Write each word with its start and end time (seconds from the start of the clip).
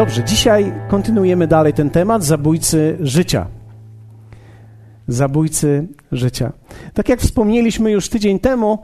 Dobrze, 0.00 0.24
dzisiaj 0.24 0.72
kontynuujemy 0.88 1.46
dalej 1.46 1.72
ten 1.72 1.90
temat 1.90 2.24
zabójcy 2.24 2.98
życia. 3.00 3.46
Zabójcy 5.08 5.88
życia. 6.12 6.52
Tak 6.94 7.08
jak 7.08 7.20
wspomnieliśmy 7.20 7.90
już 7.90 8.08
tydzień 8.08 8.38
temu, 8.38 8.78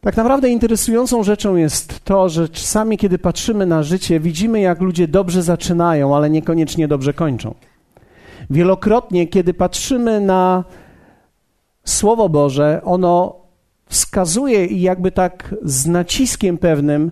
tak 0.00 0.16
naprawdę 0.16 0.48
interesującą 0.48 1.22
rzeczą 1.22 1.56
jest 1.56 2.04
to, 2.04 2.28
że 2.28 2.48
czasami, 2.48 2.98
kiedy 2.98 3.18
patrzymy 3.18 3.66
na 3.66 3.82
życie, 3.82 4.20
widzimy, 4.20 4.60
jak 4.60 4.80
ludzie 4.80 5.08
dobrze 5.08 5.42
zaczynają, 5.42 6.16
ale 6.16 6.30
niekoniecznie 6.30 6.88
dobrze 6.88 7.12
kończą. 7.12 7.54
Wielokrotnie, 8.50 9.26
kiedy 9.26 9.54
patrzymy 9.54 10.20
na 10.20 10.64
Słowo 11.84 12.28
Boże, 12.28 12.80
ono 12.84 13.36
wskazuje 13.86 14.66
i 14.66 14.80
jakby 14.80 15.12
tak 15.12 15.54
z 15.62 15.86
naciskiem 15.86 16.58
pewnym 16.58 17.10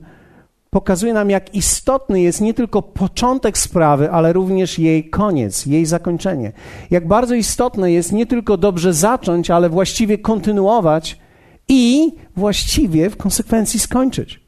pokazuje 0.71 1.15
nam, 1.15 1.31
jak 1.31 1.55
istotny 1.55 2.21
jest 2.21 2.41
nie 2.41 2.55
tylko 2.55 2.83
początek 2.83 3.59
sprawy, 3.59 4.11
ale 4.11 4.33
również 4.33 4.79
jej 4.79 5.11
koniec, 5.11 5.67
jej 5.67 5.87
zakończenie. 5.87 6.53
Jak 6.91 7.09
bardzo 7.09 7.35
istotne 7.35 7.93
jest 7.93 8.13
nie 8.13 8.27
tylko 8.27 8.57
dobrze 8.57 8.93
zacząć, 8.93 9.51
ale 9.51 9.69
właściwie 9.69 10.19
kontynuować 10.19 11.19
i 11.69 12.13
właściwie 12.37 13.11
w 13.11 13.17
konsekwencji 13.17 13.81
skończyć. 13.81 14.47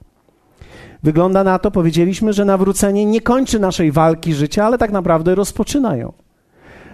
Wygląda 1.02 1.44
na 1.44 1.58
to, 1.58 1.70
powiedzieliśmy, 1.70 2.32
że 2.32 2.44
nawrócenie 2.44 3.06
nie 3.06 3.20
kończy 3.20 3.58
naszej 3.58 3.92
walki 3.92 4.34
życia, 4.34 4.66
ale 4.66 4.78
tak 4.78 4.92
naprawdę 4.92 5.34
rozpoczyna 5.34 5.96
ją. 5.96 6.12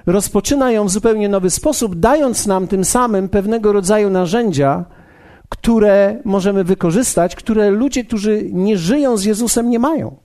Rozpoczyna 0.06 0.72
ją 0.72 0.84
w 0.84 0.91
zupełnie 0.91 1.28
nowy 1.28 1.50
sposób, 1.50 1.94
dając 1.94 2.47
nam 2.47 2.69
tym 2.69 2.84
samym 2.84 3.28
pewnego 3.28 3.72
rodzaju 3.72 4.11
narzędzia, 4.11 4.84
które 5.55 6.20
możemy 6.24 6.64
wykorzystać, 6.64 7.36
które 7.36 7.70
ludzie, 7.70 8.05
którzy 8.05 8.48
nie 8.52 8.77
żyją 8.77 9.16
z 9.16 9.24
Jezusem, 9.24 9.70
nie 9.70 9.78
mają. 9.78 10.16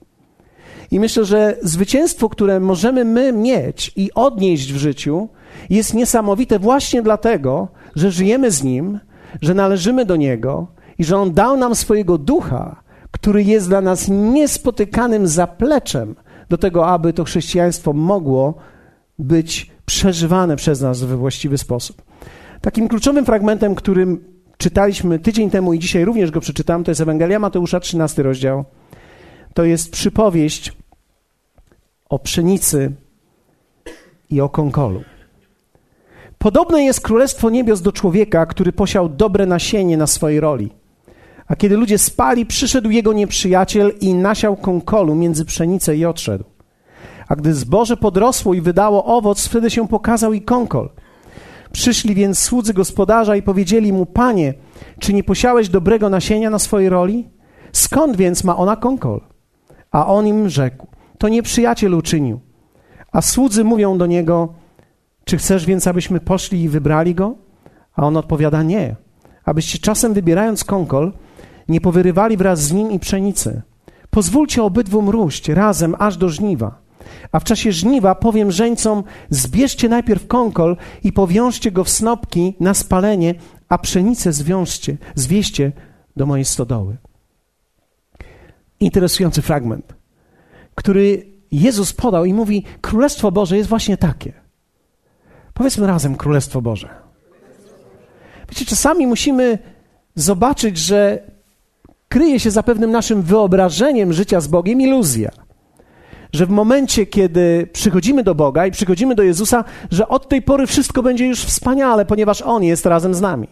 I 0.90 1.00
myślę, 1.00 1.24
że 1.24 1.56
zwycięstwo, 1.62 2.28
które 2.28 2.60
możemy 2.60 3.04
my 3.04 3.32
mieć 3.32 3.92
i 3.96 4.10
odnieść 4.14 4.72
w 4.72 4.76
życiu, 4.76 5.28
jest 5.70 5.94
niesamowite 5.94 6.58
właśnie 6.58 7.02
dlatego, 7.02 7.68
że 7.96 8.10
żyjemy 8.10 8.50
z 8.50 8.62
Nim, 8.62 9.00
że 9.42 9.54
należymy 9.54 10.04
do 10.04 10.16
Niego 10.16 10.66
i 10.98 11.04
że 11.04 11.16
On 11.16 11.34
dał 11.34 11.56
nam 11.56 11.74
swojego 11.74 12.18
ducha, 12.18 12.82
który 13.10 13.44
jest 13.44 13.68
dla 13.68 13.80
nas 13.80 14.08
niespotykanym 14.08 15.26
zapleczem 15.26 16.14
do 16.48 16.58
tego, 16.58 16.86
aby 16.86 17.12
to 17.12 17.24
chrześcijaństwo 17.24 17.92
mogło 17.92 18.54
być 19.18 19.70
przeżywane 19.86 20.56
przez 20.56 20.80
nas 20.80 21.02
we 21.02 21.16
właściwy 21.16 21.58
sposób. 21.58 22.02
Takim 22.60 22.88
kluczowym 22.88 23.24
fragmentem, 23.24 23.74
którym 23.74 24.24
czytaliśmy 24.60 25.18
tydzień 25.18 25.50
temu 25.50 25.74
i 25.74 25.78
dzisiaj 25.78 26.04
również 26.04 26.30
go 26.30 26.40
przeczytam, 26.40 26.84
to 26.84 26.90
jest 26.90 27.00
Ewangelia 27.00 27.38
Mateusza, 27.38 27.80
13 27.80 28.22
rozdział. 28.22 28.64
To 29.54 29.64
jest 29.64 29.92
przypowieść 29.92 30.72
o 32.08 32.18
pszenicy 32.18 32.92
i 34.30 34.40
o 34.40 34.48
konkolu. 34.48 35.02
Podobne 36.38 36.84
jest 36.84 37.00
Królestwo 37.00 37.50
Niebios 37.50 37.82
do 37.82 37.92
człowieka, 37.92 38.46
który 38.46 38.72
posiał 38.72 39.08
dobre 39.08 39.46
nasienie 39.46 39.96
na 39.96 40.06
swojej 40.06 40.40
roli. 40.40 40.70
A 41.46 41.56
kiedy 41.56 41.76
ludzie 41.76 41.98
spali, 41.98 42.46
przyszedł 42.46 42.90
jego 42.90 43.12
nieprzyjaciel 43.12 43.92
i 44.00 44.14
nasiał 44.14 44.56
konkolu 44.56 45.14
między 45.14 45.44
pszenicę 45.44 45.96
i 45.96 46.04
odszedł. 46.04 46.44
A 47.28 47.36
gdy 47.36 47.54
zboże 47.54 47.96
podrosło 47.96 48.54
i 48.54 48.60
wydało 48.60 49.04
owoc, 49.04 49.46
wtedy 49.46 49.70
się 49.70 49.88
pokazał 49.88 50.32
i 50.32 50.42
konkol– 50.42 50.90
Przyszli 51.72 52.14
więc 52.14 52.38
słudzy 52.38 52.74
gospodarza 52.74 53.36
i 53.36 53.42
powiedzieli 53.42 53.92
mu: 53.92 54.06
Panie, 54.06 54.54
czy 54.98 55.12
nie 55.12 55.24
posiałeś 55.24 55.68
dobrego 55.68 56.10
nasienia 56.10 56.50
na 56.50 56.58
swojej 56.58 56.88
roli? 56.88 57.28
Skąd 57.72 58.16
więc 58.16 58.44
ma 58.44 58.56
ona 58.56 58.76
konkol? 58.76 59.20
A 59.90 60.06
on 60.06 60.26
im 60.26 60.48
rzekł: 60.48 60.86
To 61.18 61.28
nieprzyjaciel 61.28 61.94
uczynił. 61.94 62.40
A 63.12 63.22
słudzy 63.22 63.64
mówią 63.64 63.98
do 63.98 64.06
niego: 64.06 64.54
Czy 65.24 65.36
chcesz 65.36 65.66
więc, 65.66 65.86
abyśmy 65.86 66.20
poszli 66.20 66.62
i 66.62 66.68
wybrali 66.68 67.14
go? 67.14 67.34
A 67.96 68.06
on 68.06 68.16
odpowiada: 68.16 68.62
Nie. 68.62 68.96
Abyście 69.44 69.78
czasem 69.78 70.14
wybierając 70.14 70.64
konkol, 70.64 71.12
nie 71.68 71.80
powyrywali 71.80 72.36
wraz 72.36 72.60
z 72.60 72.72
nim 72.72 72.90
i 72.90 72.98
pszenicy. 72.98 73.62
Pozwólcie 74.10 74.62
obydwu 74.62 75.02
mróść 75.02 75.48
razem 75.48 75.94
aż 75.98 76.16
do 76.16 76.28
żniwa. 76.28 76.78
A 77.32 77.40
w 77.40 77.44
czasie 77.44 77.72
żniwa 77.72 78.14
powiem 78.14 78.52
żeńcom: 78.52 79.04
zbierzcie 79.30 79.88
najpierw 79.88 80.26
kąkol 80.26 80.76
i 81.04 81.12
powiążcie 81.12 81.70
go 81.72 81.84
w 81.84 81.90
snopki 81.90 82.56
na 82.60 82.74
spalenie, 82.74 83.34
a 83.68 83.78
pszenicę 83.78 84.32
zwiążcie, 84.32 84.96
zwieście 85.14 85.72
do 86.16 86.26
mojej 86.26 86.44
stodoły. 86.44 86.96
Interesujący 88.80 89.42
fragment, 89.42 89.94
który 90.74 91.26
Jezus 91.52 91.92
podał 91.92 92.24
i 92.24 92.34
mówi: 92.34 92.64
Królestwo 92.80 93.32
Boże 93.32 93.56
jest 93.56 93.68
właśnie 93.68 93.96
takie. 93.96 94.32
Powiedzmy 95.54 95.86
razem: 95.86 96.16
Królestwo 96.16 96.62
Boże. 96.62 96.88
Wiecie, 98.48 98.64
czasami 98.64 99.06
musimy 99.06 99.58
zobaczyć, 100.14 100.78
że 100.78 101.22
kryje 102.08 102.40
się 102.40 102.50
za 102.50 102.62
pewnym 102.62 102.90
naszym 102.90 103.22
wyobrażeniem 103.22 104.12
życia 104.12 104.40
z 104.40 104.46
Bogiem 104.46 104.80
iluzja 104.80 105.30
że 106.32 106.46
w 106.46 106.50
momencie, 106.50 107.06
kiedy 107.06 107.68
przychodzimy 107.72 108.22
do 108.22 108.34
Boga 108.34 108.66
i 108.66 108.70
przychodzimy 108.70 109.14
do 109.14 109.22
Jezusa, 109.22 109.64
że 109.90 110.08
od 110.08 110.28
tej 110.28 110.42
pory 110.42 110.66
wszystko 110.66 111.02
będzie 111.02 111.26
już 111.26 111.44
wspaniale, 111.44 112.04
ponieważ 112.04 112.42
On 112.42 112.62
jest 112.64 112.86
razem 112.86 113.14
z 113.14 113.20
nami. 113.20 113.48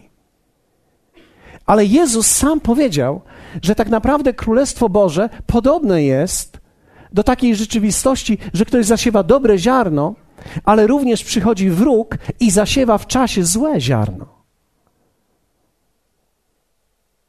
Ale 1.66 1.84
Jezus 1.84 2.26
sam 2.26 2.60
powiedział, 2.60 3.20
że 3.62 3.74
tak 3.74 3.88
naprawdę 3.88 4.34
Królestwo 4.34 4.88
Boże 4.88 5.28
podobne 5.46 6.02
jest 6.02 6.58
do 7.12 7.22
takiej 7.22 7.56
rzeczywistości, 7.56 8.38
że 8.52 8.64
ktoś 8.64 8.86
zasiewa 8.86 9.22
dobre 9.22 9.58
ziarno, 9.58 10.14
ale 10.64 10.86
również 10.86 11.24
przychodzi 11.24 11.70
wróg 11.70 12.16
i 12.40 12.50
zasiewa 12.50 12.98
w 12.98 13.06
czasie 13.06 13.44
złe 13.44 13.80
ziarno. 13.80 14.26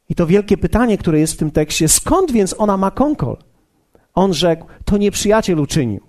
I 0.08 0.14
to 0.14 0.26
wielkie 0.26 0.56
pytanie, 0.58 0.98
które 0.98 1.20
jest 1.20 1.32
w 1.32 1.36
tym 1.36 1.50
tekście, 1.50 1.88
skąd 1.88 2.32
więc 2.32 2.54
ona 2.58 2.76
ma 2.76 2.90
konkol? 2.90 3.36
On 4.14 4.34
rzekł: 4.34 4.66
To 4.84 4.96
nieprzyjaciel 4.96 5.60
uczynił. 5.60 6.00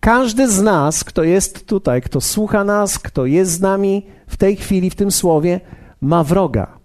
Każdy 0.00 0.48
z 0.48 0.62
nas, 0.62 1.04
kto 1.04 1.22
jest 1.22 1.66
tutaj, 1.66 2.02
kto 2.02 2.20
słucha 2.20 2.64
nas, 2.64 2.98
kto 2.98 3.26
jest 3.26 3.50
z 3.50 3.60
nami 3.60 4.06
w 4.26 4.36
tej 4.36 4.56
chwili, 4.56 4.90
w 4.90 4.94
tym 4.94 5.10
słowie, 5.10 5.60
ma 6.00 6.24
wroga. 6.24 6.78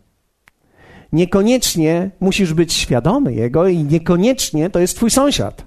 Niekoniecznie 1.11 2.11
musisz 2.19 2.53
być 2.53 2.73
świadomy 2.73 3.33
jego 3.33 3.67
i 3.67 3.83
niekoniecznie 3.83 4.69
to 4.69 4.79
jest 4.79 4.95
twój 4.95 5.11
sąsiad. 5.11 5.65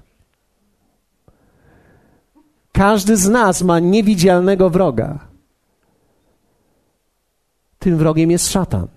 Każdy 2.71 3.17
z 3.17 3.29
nas 3.29 3.61
ma 3.61 3.79
niewidzialnego 3.79 4.69
wroga. 4.69 5.19
Tym 7.79 7.97
wrogiem 7.97 8.31
jest 8.31 8.51
szatan. 8.51 8.87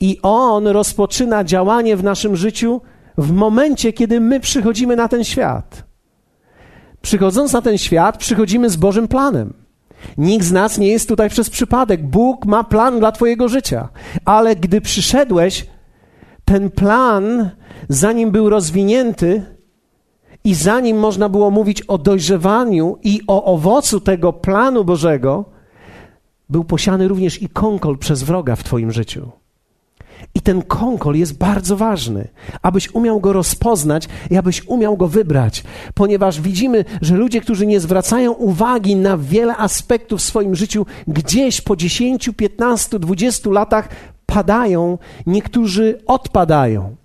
I 0.00 0.18
on 0.22 0.66
rozpoczyna 0.66 1.44
działanie 1.44 1.96
w 1.96 2.04
naszym 2.04 2.36
życiu 2.36 2.80
w 3.18 3.32
momencie, 3.32 3.92
kiedy 3.92 4.20
my 4.20 4.40
przychodzimy 4.40 4.96
na 4.96 5.08
ten 5.08 5.24
świat. 5.24 5.84
Przychodząc 7.02 7.52
na 7.52 7.62
ten 7.62 7.78
świat, 7.78 8.16
przychodzimy 8.16 8.70
z 8.70 8.76
Bożym 8.76 9.08
planem. 9.08 9.54
Nikt 10.18 10.44
z 10.44 10.52
nas 10.52 10.78
nie 10.78 10.88
jest 10.88 11.08
tutaj 11.08 11.30
przez 11.30 11.50
przypadek. 11.50 12.06
Bóg 12.06 12.46
ma 12.46 12.64
plan 12.64 12.98
dla 12.98 13.12
Twojego 13.12 13.48
życia. 13.48 13.88
Ale 14.24 14.56
gdy 14.56 14.80
przyszedłeś, 14.80 15.66
ten 16.44 16.70
plan, 16.70 17.50
zanim 17.88 18.30
był 18.30 18.50
rozwinięty 18.50 19.42
i 20.44 20.54
zanim 20.54 20.98
można 20.98 21.28
było 21.28 21.50
mówić 21.50 21.82
o 21.82 21.98
dojrzewaniu 21.98 22.98
i 23.02 23.20
o 23.26 23.44
owocu 23.44 24.00
tego 24.00 24.32
planu 24.32 24.84
Bożego, 24.84 25.44
był 26.48 26.64
posiany 26.64 27.08
również 27.08 27.42
i 27.42 27.48
konkol 27.48 27.98
przez 27.98 28.22
wroga 28.22 28.56
w 28.56 28.64
Twoim 28.64 28.92
życiu. 28.92 29.30
I 30.34 30.40
ten 30.40 30.62
konkol 30.62 31.16
jest 31.16 31.38
bardzo 31.38 31.76
ważny, 31.76 32.28
abyś 32.62 32.94
umiał 32.94 33.20
go 33.20 33.32
rozpoznać 33.32 34.08
i 34.30 34.36
abyś 34.36 34.66
umiał 34.66 34.96
go 34.96 35.08
wybrać, 35.08 35.64
ponieważ 35.94 36.40
widzimy, 36.40 36.84
że 37.02 37.16
ludzie, 37.16 37.40
którzy 37.40 37.66
nie 37.66 37.80
zwracają 37.80 38.32
uwagi 38.32 38.96
na 38.96 39.18
wiele 39.18 39.56
aspektów 39.56 40.20
w 40.20 40.24
swoim 40.24 40.54
życiu, 40.54 40.86
gdzieś 41.08 41.60
po 41.60 41.76
10, 41.76 42.30
15, 42.36 42.98
20 42.98 43.50
latach 43.50 43.88
padają, 44.26 44.98
niektórzy 45.26 46.00
odpadają. 46.06 46.96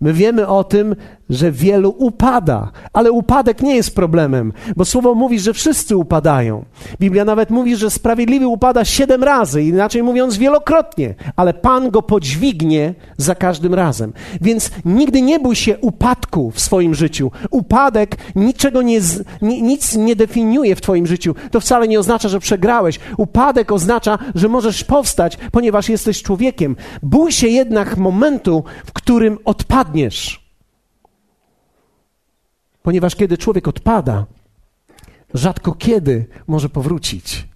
My 0.00 0.12
wiemy 0.12 0.46
o 0.48 0.64
tym, 0.64 0.96
że 1.30 1.52
wielu 1.52 1.94
upada, 1.98 2.70
ale 2.92 3.12
upadek 3.12 3.62
nie 3.62 3.76
jest 3.76 3.94
problemem, 3.94 4.52
bo 4.76 4.84
słowo 4.84 5.14
mówi, 5.14 5.40
że 5.40 5.54
wszyscy 5.54 5.96
upadają. 5.96 6.64
Biblia 7.00 7.24
nawet 7.24 7.50
mówi, 7.50 7.76
że 7.76 7.90
sprawiedliwy 7.90 8.46
upada 8.46 8.84
siedem 8.84 9.24
razy, 9.24 9.62
inaczej 9.62 10.02
mówiąc 10.02 10.36
wielokrotnie, 10.36 11.14
ale 11.36 11.54
Pan 11.54 11.90
go 11.90 12.02
podźwignie 12.02 12.94
za 13.16 13.34
każdym 13.34 13.74
razem. 13.74 14.12
Więc 14.40 14.70
nigdy 14.84 15.22
nie 15.22 15.40
bój 15.40 15.56
się 15.56 15.78
upadku 15.78 16.50
w 16.50 16.60
swoim 16.60 16.94
życiu. 16.94 17.30
Upadek 17.50 18.16
niczego 18.34 18.82
nie, 18.82 19.00
nic 19.42 19.96
nie 19.96 20.16
definiuje 20.16 20.76
w 20.76 20.80
Twoim 20.80 21.06
życiu. 21.06 21.34
To 21.50 21.60
wcale 21.60 21.88
nie 21.88 22.00
oznacza, 22.00 22.28
że 22.28 22.40
przegrałeś. 22.40 23.00
Upadek 23.16 23.72
oznacza, 23.72 24.18
że 24.34 24.48
możesz 24.48 24.84
powstać, 24.84 25.38
ponieważ 25.52 25.88
jesteś 25.88 26.22
człowiekiem. 26.22 26.76
Bój 27.02 27.32
się 27.32 27.48
jednak 27.48 27.96
momentu, 27.96 28.64
w 28.86 28.92
którym 28.92 29.38
odpadniesz. 29.44 30.41
Ponieważ 32.82 33.16
kiedy 33.16 33.38
człowiek 33.38 33.68
odpada, 33.68 34.26
rzadko 35.34 35.72
kiedy 35.72 36.26
może 36.46 36.68
powrócić. 36.68 37.48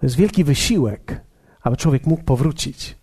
To 0.00 0.06
jest 0.06 0.16
wielki 0.16 0.44
wysiłek, 0.44 1.20
aby 1.62 1.76
człowiek 1.76 2.06
mógł 2.06 2.22
powrócić. 2.22 2.98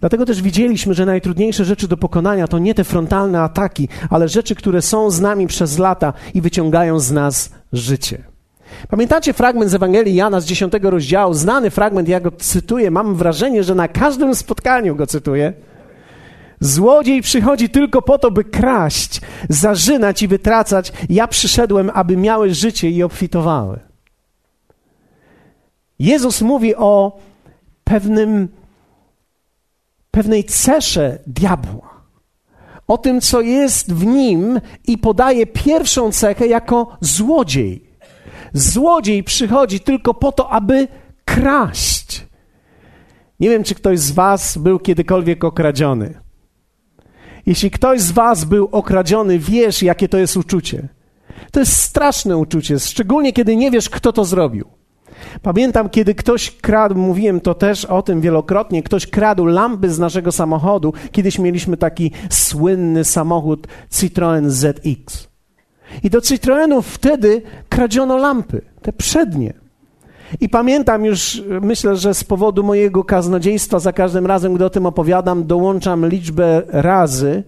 Dlatego 0.00 0.26
też 0.26 0.42
widzieliśmy, 0.42 0.94
że 0.94 1.06
najtrudniejsze 1.06 1.64
rzeczy 1.64 1.88
do 1.88 1.96
pokonania 1.96 2.48
to 2.48 2.58
nie 2.58 2.74
te 2.74 2.84
frontalne 2.84 3.40
ataki, 3.40 3.88
ale 4.10 4.28
rzeczy, 4.28 4.54
które 4.54 4.82
są 4.82 5.10
z 5.10 5.20
nami 5.20 5.46
przez 5.46 5.78
lata 5.78 6.12
i 6.34 6.40
wyciągają 6.40 7.00
z 7.00 7.10
nas 7.12 7.50
życie. 7.72 8.24
Pamiętacie 8.88 9.32
fragment 9.32 9.70
z 9.70 9.74
Ewangelii 9.74 10.14
Jana 10.14 10.40
z 10.40 10.46
10 10.46 10.72
rozdziału? 10.82 11.34
Znany 11.34 11.70
fragment, 11.70 12.08
ja 12.08 12.20
go 12.20 12.30
cytuję. 12.30 12.90
Mam 12.90 13.14
wrażenie, 13.14 13.64
że 13.64 13.74
na 13.74 13.88
każdym 13.88 14.34
spotkaniu 14.34 14.96
go 14.96 15.06
cytuję. 15.06 15.52
Złodziej 16.60 17.22
przychodzi 17.22 17.68
tylko 17.68 18.02
po 18.02 18.18
to, 18.18 18.30
by 18.30 18.44
kraść, 18.44 19.20
zarzynać 19.48 20.22
i 20.22 20.28
wytracać. 20.28 20.92
Ja 21.08 21.28
przyszedłem, 21.28 21.90
aby 21.94 22.16
miały 22.16 22.54
życie 22.54 22.90
i 22.90 23.02
obfitowały. 23.02 23.80
Jezus 25.98 26.42
mówi 26.42 26.76
o 26.76 27.18
pewnym, 27.84 28.48
pewnej 30.10 30.44
cesze 30.44 31.18
diabła. 31.26 31.98
O 32.86 32.98
tym, 32.98 33.20
co 33.20 33.40
jest 33.40 33.94
w 33.94 34.06
nim 34.06 34.60
i 34.86 34.98
podaje 34.98 35.46
pierwszą 35.46 36.12
cechę 36.12 36.46
jako 36.46 36.96
złodziej. 37.00 37.88
Złodziej 38.52 39.24
przychodzi 39.24 39.80
tylko 39.80 40.14
po 40.14 40.32
to, 40.32 40.50
aby 40.50 40.88
kraść. 41.24 42.26
Nie 43.40 43.50
wiem, 43.50 43.64
czy 43.64 43.74
ktoś 43.74 43.98
z 43.98 44.10
Was 44.10 44.58
był 44.58 44.78
kiedykolwiek 44.78 45.44
okradziony. 45.44 46.27
Jeśli 47.48 47.70
ktoś 47.70 48.00
z 48.00 48.10
Was 48.10 48.44
był 48.44 48.68
okradziony, 48.72 49.38
wiesz, 49.38 49.82
jakie 49.82 50.08
to 50.08 50.18
jest 50.18 50.36
uczucie. 50.36 50.88
To 51.52 51.60
jest 51.60 51.76
straszne 51.76 52.36
uczucie, 52.36 52.78
szczególnie 52.78 53.32
kiedy 53.32 53.56
nie 53.56 53.70
wiesz, 53.70 53.90
kto 53.90 54.12
to 54.12 54.24
zrobił. 54.24 54.68
Pamiętam, 55.42 55.88
kiedy 55.88 56.14
ktoś 56.14 56.50
kradł, 56.50 56.94
mówiłem 56.94 57.40
to 57.40 57.54
też 57.54 57.84
o 57.84 58.02
tym 58.02 58.20
wielokrotnie, 58.20 58.82
ktoś 58.82 59.06
kradł 59.06 59.46
lampy 59.46 59.90
z 59.90 59.98
naszego 59.98 60.32
samochodu. 60.32 60.92
Kiedyś 61.12 61.38
mieliśmy 61.38 61.76
taki 61.76 62.10
słynny 62.30 63.04
samochód 63.04 63.66
Citroen 63.90 64.50
ZX. 64.50 65.28
I 66.02 66.10
do 66.10 66.20
Citroenów 66.20 66.86
wtedy 66.86 67.42
kradziono 67.68 68.16
lampy, 68.16 68.62
te 68.82 68.92
przednie. 68.92 69.67
I 70.40 70.48
pamiętam 70.48 71.04
już, 71.04 71.42
myślę, 71.60 71.96
że 71.96 72.14
z 72.14 72.24
powodu 72.24 72.62
mojego 72.62 73.04
kaznodziejstwa, 73.04 73.78
za 73.78 73.92
każdym 73.92 74.26
razem, 74.26 74.54
gdy 74.54 74.64
o 74.64 74.70
tym 74.70 74.86
opowiadam, 74.86 75.46
dołączam 75.46 76.08
liczbę 76.08 76.62
razy, 76.68 77.44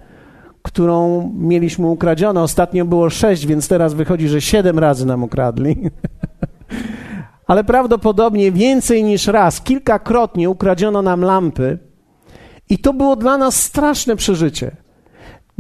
którą 0.63 1.31
mieliśmy 1.37 1.87
ukradzione. 1.87 2.43
Ostatnio 2.43 2.85
było 2.85 3.11
sześć, 3.11 3.47
więc 3.47 3.69
teraz 3.69 3.95
wychodzi, 3.95 4.29
że 4.29 4.41
siedem 4.41 4.79
razy 4.79 5.07
nam 5.07 5.23
ukradli. 5.23 5.77
Ale 7.47 7.65
prawdopodobnie 7.65 8.53
więcej 8.53 9.05
niż 9.05 9.27
raz, 9.27 9.61
kilkakrotnie 9.61 10.51
ukradziono 10.51 11.03
nam 11.03 11.21
lampy. 11.21 11.79
I 12.69 12.79
to 12.79 12.93
było 12.93 13.17
dla 13.17 13.39
nas 13.39 13.63
straszne 13.63 14.17
przeżycie. 14.17 14.77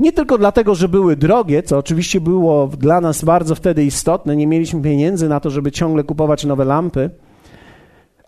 Nie 0.00 0.12
tylko 0.12 0.38
dlatego, 0.38 0.74
że 0.74 0.88
były 0.88 1.16
drogie, 1.16 1.62
co 1.62 1.78
oczywiście 1.78 2.20
było 2.20 2.66
dla 2.66 3.00
nas 3.00 3.24
bardzo 3.24 3.54
wtedy 3.54 3.84
istotne, 3.84 4.36
nie 4.36 4.46
mieliśmy 4.46 4.82
pieniędzy 4.82 5.28
na 5.28 5.40
to, 5.40 5.50
żeby 5.50 5.72
ciągle 5.72 6.04
kupować 6.04 6.44
nowe 6.44 6.64
lampy, 6.64 7.10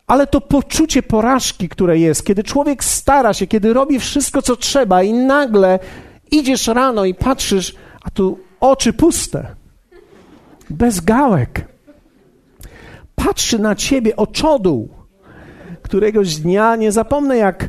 ale 0.07 0.27
to 0.27 0.41
poczucie 0.41 1.03
porażki, 1.03 1.69
które 1.69 1.99
jest, 1.99 2.27
kiedy 2.27 2.45
człowiek 2.45 2.85
stara 2.85 3.35
się, 3.35 3.47
kiedy 3.47 3.73
robi 3.73 4.01
wszystko, 4.01 4.43
co 4.43 4.57
trzeba, 4.57 5.03
i 5.03 5.13
nagle 5.13 5.79
idziesz 6.31 6.67
rano 6.67 7.05
i 7.05 7.15
patrzysz, 7.15 7.75
a 8.03 8.11
tu 8.11 8.39
oczy 8.61 8.93
puste, 8.93 9.47
bez 10.71 11.01
gałek. 11.01 11.69
Patrzy 13.15 13.59
na 13.59 13.75
ciebie 13.75 14.17
oczodół. 14.17 14.89
Któregoś 15.83 16.35
dnia 16.35 16.77
nie 16.77 16.93
zapomnę, 16.93 17.37
jak 17.37 17.69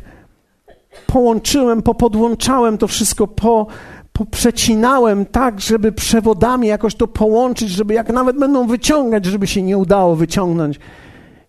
połączyłem, 1.06 1.82
popodłączałem 1.82 2.78
to 2.78 2.86
wszystko, 2.86 3.26
po, 3.26 3.66
poprzecinałem 4.12 5.26
tak, 5.26 5.60
żeby 5.60 5.92
przewodami 5.92 6.68
jakoś 6.68 6.94
to 6.94 7.08
połączyć, 7.08 7.70
żeby 7.70 7.94
jak 7.94 8.12
nawet 8.12 8.38
będą 8.38 8.66
wyciągać, 8.66 9.24
żeby 9.24 9.46
się 9.46 9.62
nie 9.62 9.78
udało 9.78 10.16
wyciągnąć. 10.16 10.80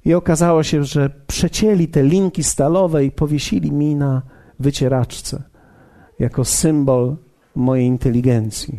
I 0.05 0.13
okazało 0.13 0.63
się, 0.63 0.83
że 0.83 1.09
przecięli 1.27 1.87
te 1.87 2.03
linki 2.03 2.43
stalowe 2.43 3.05
i 3.05 3.11
powiesili 3.11 3.71
mi 3.71 3.95
na 3.95 4.21
wycieraczce 4.59 5.43
jako 6.19 6.45
symbol 6.45 7.15
mojej 7.55 7.87
inteligencji. 7.87 8.77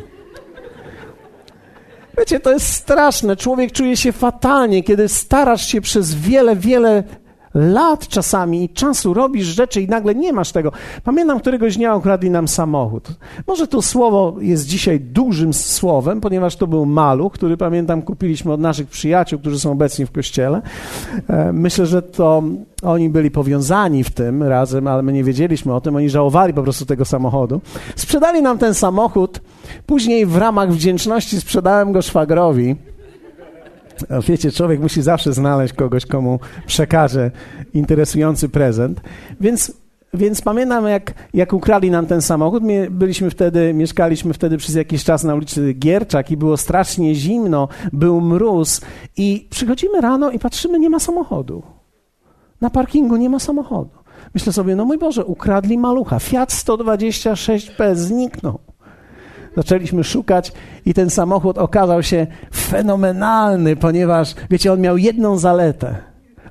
Wiecie, 2.19 2.41
to 2.41 2.53
jest 2.53 2.67
straszne. 2.67 3.37
Człowiek 3.37 3.73
czuje 3.73 3.97
się 3.97 4.13
fatalnie, 4.13 4.83
kiedy 4.83 5.09
starasz 5.09 5.67
się 5.67 5.81
przez 5.81 6.15
wiele, 6.15 6.57
wiele 6.57 7.05
lat 7.57 8.09
czasami 8.09 8.65
i 8.65 8.69
czasu 8.69 9.15
robisz 9.15 9.47
rzeczy 9.47 9.83
i 9.83 9.89
nagle 9.89 10.15
nie 10.15 10.33
masz 10.33 10.53
tego. 10.53 10.73
Pamiętam, 11.05 11.41
któregoś 11.41 11.77
dnia 11.77 11.97
ukradli 11.97 12.31
nam 12.31 12.49
samochód. 12.49 13.09
Może 13.47 13.67
to 13.67 13.83
słowo 13.83 14.37
jest 14.41 14.67
dzisiaj 14.67 15.01
dużym 15.01 15.55
słowem, 15.55 16.21
ponieważ 16.21 16.57
to 16.57 16.67
był 16.67 16.87
maluch, 16.87 17.33
który 17.33 17.57
pamiętam 17.57 18.03
kupiliśmy 18.03 18.53
od 18.53 18.61
naszych 18.61 18.89
przyjaciół, 18.89 19.39
którzy 19.39 19.61
są 19.61 19.73
obecni 19.73 20.07
w 20.07 20.13
kościele. 20.13 20.63
E, 21.29 21.53
myślę, 21.53 21.87
że 21.87 22.03
to 22.03 22.43
oni 22.83 23.09
byli 23.09 23.31
powiązani 23.31 24.05
w 24.05 24.11
tym 24.11 24.43
razem, 24.43 24.87
ale 24.87 25.03
my 25.03 25.13
nie 25.13 25.25
wiedzieliśmy 25.25 25.75
o 25.75 25.81
tym. 25.81 25.97
Oni 25.97 26.11
żałowali 26.11 26.55
po 26.55 26.63
prostu 26.63 26.87
tego 26.87 27.05
samochodu. 27.05 27.61
Sprzedali 27.97 28.43
nam 28.43 28.59
ten 28.59 28.75
samochód. 28.75 29.41
Później 29.87 30.27
w 30.27 30.37
ramach 30.37 30.73
wdzięczności 30.73 31.41
sprzedałem 31.41 31.93
go 31.93 32.03
szwagrowi. 32.03 32.77
Wiecie, 34.29 34.53
człowiek 34.53 34.81
musi 34.81 35.03
zawsze 35.03 35.33
znaleźć 35.33 35.75
kogoś, 35.75 36.07
komu 36.07 36.41
przekaże 36.67 37.31
interesujący 37.75 38.49
prezent. 38.49 39.01
Więc, 39.41 39.73
więc 40.15 40.43
pamiętam, 40.43 40.87
jak, 40.87 41.15
jak 41.35 41.53
nam 41.91 42.07
ten 42.07 42.23
samochód. 42.23 42.63
My 42.63 42.91
byliśmy 42.91 43.31
wtedy, 43.31 43.75
mieszkaliśmy 43.75 44.35
wtedy 44.35 44.57
przez 44.57 44.75
jakiś 44.75 45.05
czas 45.05 45.25
na 45.25 45.35
ulicy 45.35 45.73
Gierczak 45.73 46.31
i 46.31 46.37
było 46.37 46.57
strasznie 46.57 47.15
zimno, 47.15 47.69
był 47.93 48.21
mróz. 48.21 48.81
I 49.17 49.47
przychodzimy 49.51 50.01
rano 50.01 50.31
i 50.31 50.39
patrzymy, 50.39 50.79
nie 50.79 50.91
ma 50.91 50.99
samochodu. 50.99 51.63
Na 52.61 52.71
parkingu 52.71 53.17
nie 53.17 53.31
ma 53.31 53.39
samochodu. 53.39 53.91
Myślę 54.35 54.53
sobie, 54.53 54.77
no 54.77 54.85
mój 54.85 54.99
Boże, 54.99 55.25
ukradli 55.25 55.79
malucha. 55.79 56.19
Fiat 56.19 56.51
126P 56.51 57.95
zniknął. 57.95 58.66
Zaczęliśmy 59.57 60.05
szukać 60.05 60.53
i 60.87 60.95
ten 60.95 61.11
samochód 61.11 61.59
okazał 61.59 62.03
się 62.03 62.27
fenomenalny, 62.55 63.77
ponieważ, 63.77 64.35
wiecie, 64.51 64.73
on 64.73 64.81
miał 64.81 64.97
jedną 64.97 65.39
zaletę. 65.39 65.97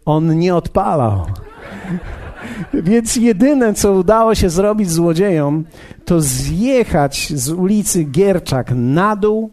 On 0.06 0.40
nie 0.40 0.56
odpalał. 0.56 1.22
Więc 2.74 3.16
jedyne, 3.16 3.74
co 3.74 3.92
udało 3.92 4.36
się 4.36 4.50
zrobić 4.50 4.92
złodziejom, 4.92 5.66
to 6.06 6.22
zjechać 6.22 7.34
z 7.36 7.50
ulicy 7.50 8.04
Gierczak 8.04 8.72
na 8.76 9.16
dół, 9.16 9.52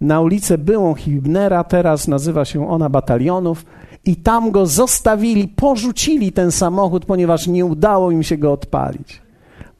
na 0.00 0.20
ulicę 0.20 0.58
byłą 0.58 0.94
Hibnera, 0.94 1.64
teraz 1.64 2.08
nazywa 2.08 2.44
się 2.44 2.68
ona 2.68 2.88
Batalionów, 2.88 3.64
i 4.04 4.16
tam 4.16 4.50
go 4.50 4.66
zostawili, 4.66 5.48
porzucili 5.48 6.32
ten 6.32 6.52
samochód, 6.52 7.04
ponieważ 7.04 7.46
nie 7.46 7.64
udało 7.64 8.10
im 8.10 8.22
się 8.22 8.36
go 8.36 8.52
odpalić. 8.52 9.23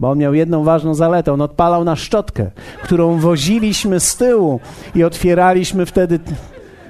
Bo 0.00 0.10
on 0.10 0.18
miał 0.18 0.34
jedną 0.34 0.64
ważną 0.64 0.94
zaletę. 0.94 1.32
On 1.32 1.40
odpalał 1.40 1.84
na 1.84 1.96
szczotkę, 1.96 2.50
którą 2.82 3.18
woziliśmy 3.18 4.00
z 4.00 4.16
tyłu 4.16 4.60
i 4.94 5.04
otwieraliśmy 5.04 5.86
wtedy 5.86 6.20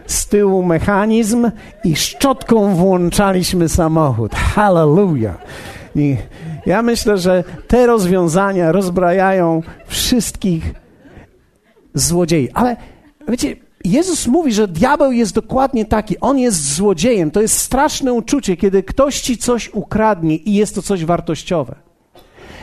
z 0.07 0.27
tyłu 0.27 0.63
mechanizm 0.63 1.51
i 1.85 1.97
szczotką 1.97 2.75
włączaliśmy 2.75 3.69
samochód. 3.69 4.35
Hallelujah! 4.35 5.39
I 5.97 6.17
ja 6.67 6.83
myślę, 6.83 7.19
że 7.19 7.45
te 7.69 7.87
rozwiązania 7.87 8.73
rozbrajają 8.73 9.63
wszystkich 9.87 10.75
złodziei. 11.95 12.49
Ale 12.55 12.77
wiecie, 13.29 13.57
Jezus 13.85 14.27
mówi, 14.27 14.53
że 14.53 14.69
diabeł 14.69 15.13
jest 15.13 15.35
dokładnie 15.35 15.85
taki. 15.85 16.21
On 16.21 16.39
jest 16.39 16.75
złodziejem. 16.75 17.31
To 17.31 17.41
jest 17.41 17.59
straszne 17.59 18.13
uczucie, 18.13 18.57
kiedy 18.57 18.83
ktoś 18.83 19.21
ci 19.21 19.39
coś 19.39 19.71
ukradnie 19.75 20.37
i 20.37 20.55
jest 20.55 20.75
to 20.75 20.83
coś 20.83 21.05
wartościowe. 21.05 21.75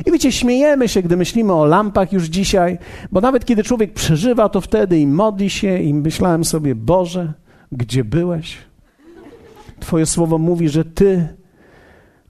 I 0.05 0.11
wiecie, 0.11 0.31
śmiejemy 0.31 0.87
się, 0.87 1.01
gdy 1.01 1.17
myślimy 1.17 1.53
o 1.53 1.65
lampach 1.65 2.13
już 2.13 2.25
dzisiaj, 2.25 2.77
bo 3.11 3.21
nawet 3.21 3.45
kiedy 3.45 3.63
człowiek 3.63 3.93
przeżywa 3.93 4.49
to 4.49 4.61
wtedy 4.61 4.99
i 4.99 5.07
modli 5.07 5.49
się, 5.49 5.79
i 5.79 5.93
myślałem 5.93 6.45
sobie, 6.45 6.75
Boże, 6.75 7.33
gdzie 7.71 8.03
byłeś? 8.03 8.57
Twoje 9.79 10.05
słowo 10.05 10.37
mówi, 10.37 10.69
że 10.69 10.85
Ty 10.85 11.27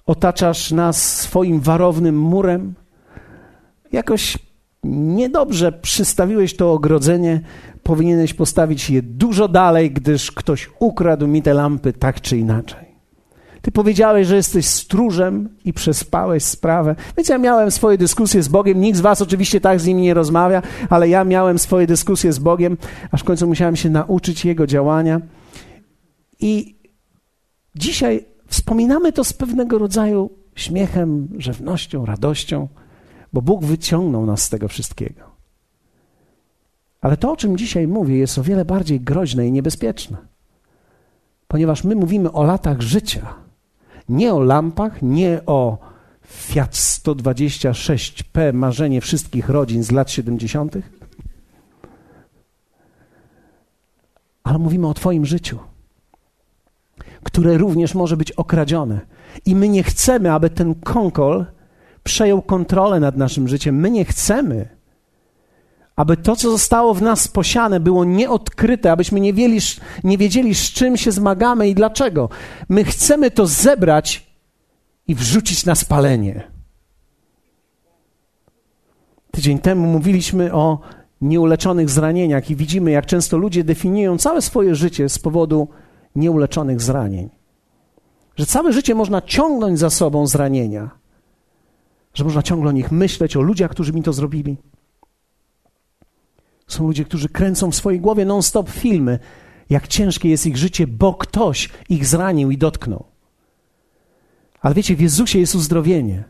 otaczasz 0.05 0.71
nas 0.71 1.19
swoim 1.19 1.59
warownym 1.59 2.19
murem. 2.19 2.73
Jakoś 3.91 4.37
niedobrze 4.83 5.71
przystawiłeś 5.71 6.55
to 6.55 6.73
ogrodzenie, 6.73 7.41
powinieneś 7.83 8.33
postawić 8.33 8.89
je 8.89 9.01
dużo 9.01 9.47
dalej, 9.47 9.91
gdyż 9.91 10.31
ktoś 10.31 10.69
ukradł 10.79 11.27
mi 11.27 11.41
te 11.41 11.53
lampy 11.53 11.93
tak 11.93 12.21
czy 12.21 12.37
inaczej. 12.37 12.90
Ty 13.61 13.71
powiedziałeś, 13.71 14.27
że 14.27 14.35
jesteś 14.35 14.65
stróżem 14.65 15.49
i 15.65 15.73
przespałeś 15.73 16.43
sprawę. 16.43 16.95
Wiecie, 17.17 17.33
ja 17.33 17.39
miałem 17.39 17.71
swoje 17.71 17.97
dyskusje 17.97 18.43
z 18.43 18.47
Bogiem. 18.47 18.81
Nikt 18.81 18.97
z 18.97 19.01
Was 19.01 19.21
oczywiście 19.21 19.61
tak 19.61 19.79
z 19.79 19.85
nim 19.85 20.01
nie 20.01 20.13
rozmawia, 20.13 20.61
ale 20.89 21.09
ja 21.09 21.23
miałem 21.23 21.59
swoje 21.59 21.87
dyskusje 21.87 22.33
z 22.33 22.39
Bogiem, 22.39 22.77
aż 23.11 23.21
w 23.21 23.23
końcu 23.23 23.47
musiałem 23.47 23.75
się 23.75 23.89
nauczyć 23.89 24.45
Jego 24.45 24.67
działania. 24.67 25.21
I 26.39 26.75
dzisiaj 27.75 28.25
wspominamy 28.47 29.13
to 29.13 29.23
z 29.23 29.33
pewnego 29.33 29.77
rodzaju 29.77 30.29
śmiechem, 30.55 31.27
rzewnością, 31.37 32.05
radością, 32.05 32.67
bo 33.33 33.41
Bóg 33.41 33.65
wyciągnął 33.65 34.25
nas 34.25 34.43
z 34.43 34.49
tego 34.49 34.67
wszystkiego. 34.67 35.21
Ale 37.01 37.17
to, 37.17 37.31
o 37.31 37.37
czym 37.37 37.57
dzisiaj 37.57 37.87
mówię, 37.87 38.17
jest 38.17 38.37
o 38.37 38.43
wiele 38.43 38.65
bardziej 38.65 38.99
groźne 38.99 39.47
i 39.47 39.51
niebezpieczne. 39.51 40.17
Ponieważ 41.47 41.83
my 41.83 41.95
mówimy 41.95 42.31
o 42.31 42.43
latach 42.43 42.81
życia, 42.81 43.33
nie 44.11 44.33
o 44.33 44.39
lampach, 44.39 45.01
nie 45.01 45.41
o 45.45 45.77
Fiat 46.27 46.71
126P, 46.71 48.53
marzenie 48.53 49.01
wszystkich 49.01 49.49
rodzin 49.49 49.83
z 49.83 49.91
lat 49.91 50.11
70., 50.11 50.77
ale 54.43 54.59
mówimy 54.59 54.87
o 54.87 54.93
Twoim 54.93 55.25
życiu, 55.25 55.59
które 57.23 57.57
również 57.57 57.95
może 57.95 58.17
być 58.17 58.31
okradzione. 58.31 58.99
I 59.45 59.55
my 59.55 59.69
nie 59.69 59.83
chcemy, 59.83 60.31
aby 60.31 60.49
ten 60.49 60.75
konkol 60.75 61.45
przejął 62.03 62.41
kontrolę 62.41 62.99
nad 62.99 63.17
naszym 63.17 63.47
życiem. 63.47 63.75
My 63.75 63.91
nie 63.91 64.05
chcemy, 64.05 64.80
aby 65.95 66.17
to, 66.17 66.35
co 66.35 66.51
zostało 66.51 66.93
w 66.93 67.01
nas 67.01 67.27
posiane, 67.27 67.79
było 67.79 68.05
nieodkryte, 68.05 68.91
abyśmy 68.91 69.19
nie 69.19 69.33
wiedzieli, 69.33 69.59
nie 70.03 70.17
wiedzieli, 70.17 70.55
z 70.55 70.71
czym 70.71 70.97
się 70.97 71.11
zmagamy 71.11 71.69
i 71.69 71.75
dlaczego. 71.75 72.29
My 72.69 72.83
chcemy 72.83 73.31
to 73.31 73.47
zebrać 73.47 74.31
i 75.07 75.15
wrzucić 75.15 75.65
na 75.65 75.75
spalenie. 75.75 76.51
Tydzień 79.31 79.59
temu 79.59 79.87
mówiliśmy 79.87 80.53
o 80.53 80.79
nieuleczonych 81.21 81.89
zranieniach 81.89 82.49
i 82.49 82.55
widzimy, 82.55 82.91
jak 82.91 83.05
często 83.05 83.37
ludzie 83.37 83.63
definiują 83.63 84.17
całe 84.17 84.41
swoje 84.41 84.75
życie 84.75 85.09
z 85.09 85.19
powodu 85.19 85.67
nieuleczonych 86.15 86.81
zranień. 86.81 87.29
Że 88.35 88.45
całe 88.45 88.73
życie 88.73 88.95
można 88.95 89.21
ciągnąć 89.21 89.79
za 89.79 89.89
sobą 89.89 90.27
zranienia, 90.27 90.89
że 92.13 92.23
można 92.23 92.43
ciągle 92.43 92.69
o 92.69 92.73
nich 92.73 92.91
myśleć, 92.91 93.37
o 93.37 93.41
ludziach, 93.41 93.71
którzy 93.71 93.93
mi 93.93 94.03
to 94.03 94.13
zrobili. 94.13 94.57
Są 96.71 96.87
ludzie, 96.87 97.05
którzy 97.05 97.29
kręcą 97.29 97.71
w 97.71 97.75
swojej 97.75 97.99
głowie 97.99 98.25
non-stop 98.25 98.69
filmy, 98.69 99.19
jak 99.69 99.87
ciężkie 99.87 100.29
jest 100.29 100.47
ich 100.47 100.57
życie, 100.57 100.87
bo 100.87 101.13
ktoś 101.13 101.69
ich 101.89 102.05
zranił 102.05 102.51
i 102.51 102.57
dotknął. 102.57 103.05
Ale 104.61 104.75
wiecie, 104.75 104.95
w 104.95 105.01
Jezusie 105.01 105.39
jest 105.39 105.55
uzdrowienie. 105.55 106.23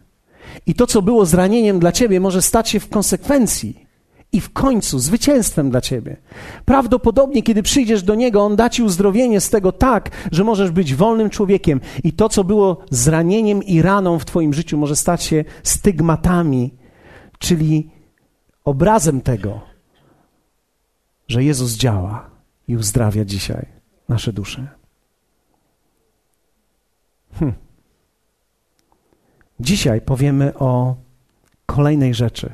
I 0.65 0.73
to, 0.75 0.87
co 0.87 1.01
było 1.01 1.25
zranieniem 1.25 1.79
dla 1.79 1.91
ciebie, 1.91 2.19
może 2.19 2.41
stać 2.41 2.69
się 2.69 2.79
w 2.79 2.89
konsekwencji 2.89 3.85
i 4.31 4.41
w 4.41 4.53
końcu 4.53 4.99
zwycięstwem 4.99 5.69
dla 5.69 5.81
ciebie. 5.81 6.17
Prawdopodobnie, 6.65 7.43
kiedy 7.43 7.63
przyjdziesz 7.63 8.03
do 8.03 8.15
Niego, 8.15 8.41
On 8.41 8.55
da 8.55 8.69
ci 8.69 8.83
uzdrowienie 8.83 9.41
z 9.41 9.49
tego 9.49 9.71
tak, 9.71 10.09
że 10.31 10.43
możesz 10.43 10.71
być 10.71 10.95
wolnym 10.95 11.29
człowiekiem. 11.29 11.81
I 12.03 12.13
to, 12.13 12.29
co 12.29 12.43
było 12.43 12.77
zranieniem 12.91 13.63
i 13.63 13.81
raną 13.81 14.19
w 14.19 14.25
Twoim 14.25 14.53
życiu, 14.53 14.77
może 14.77 14.95
stać 14.95 15.23
się 15.23 15.43
stygmatami, 15.63 16.73
czyli 17.39 17.89
obrazem 18.63 19.21
tego, 19.21 19.70
że 21.31 21.43
Jezus 21.43 21.77
działa 21.77 22.29
i 22.67 22.75
uzdrawia 22.75 23.25
dzisiaj 23.25 23.65
nasze 24.09 24.33
dusze. 24.33 24.67
Hm. 27.33 27.53
Dzisiaj 29.59 30.01
powiemy 30.01 30.57
o 30.57 30.95
kolejnej 31.65 32.13
rzeczy, 32.13 32.53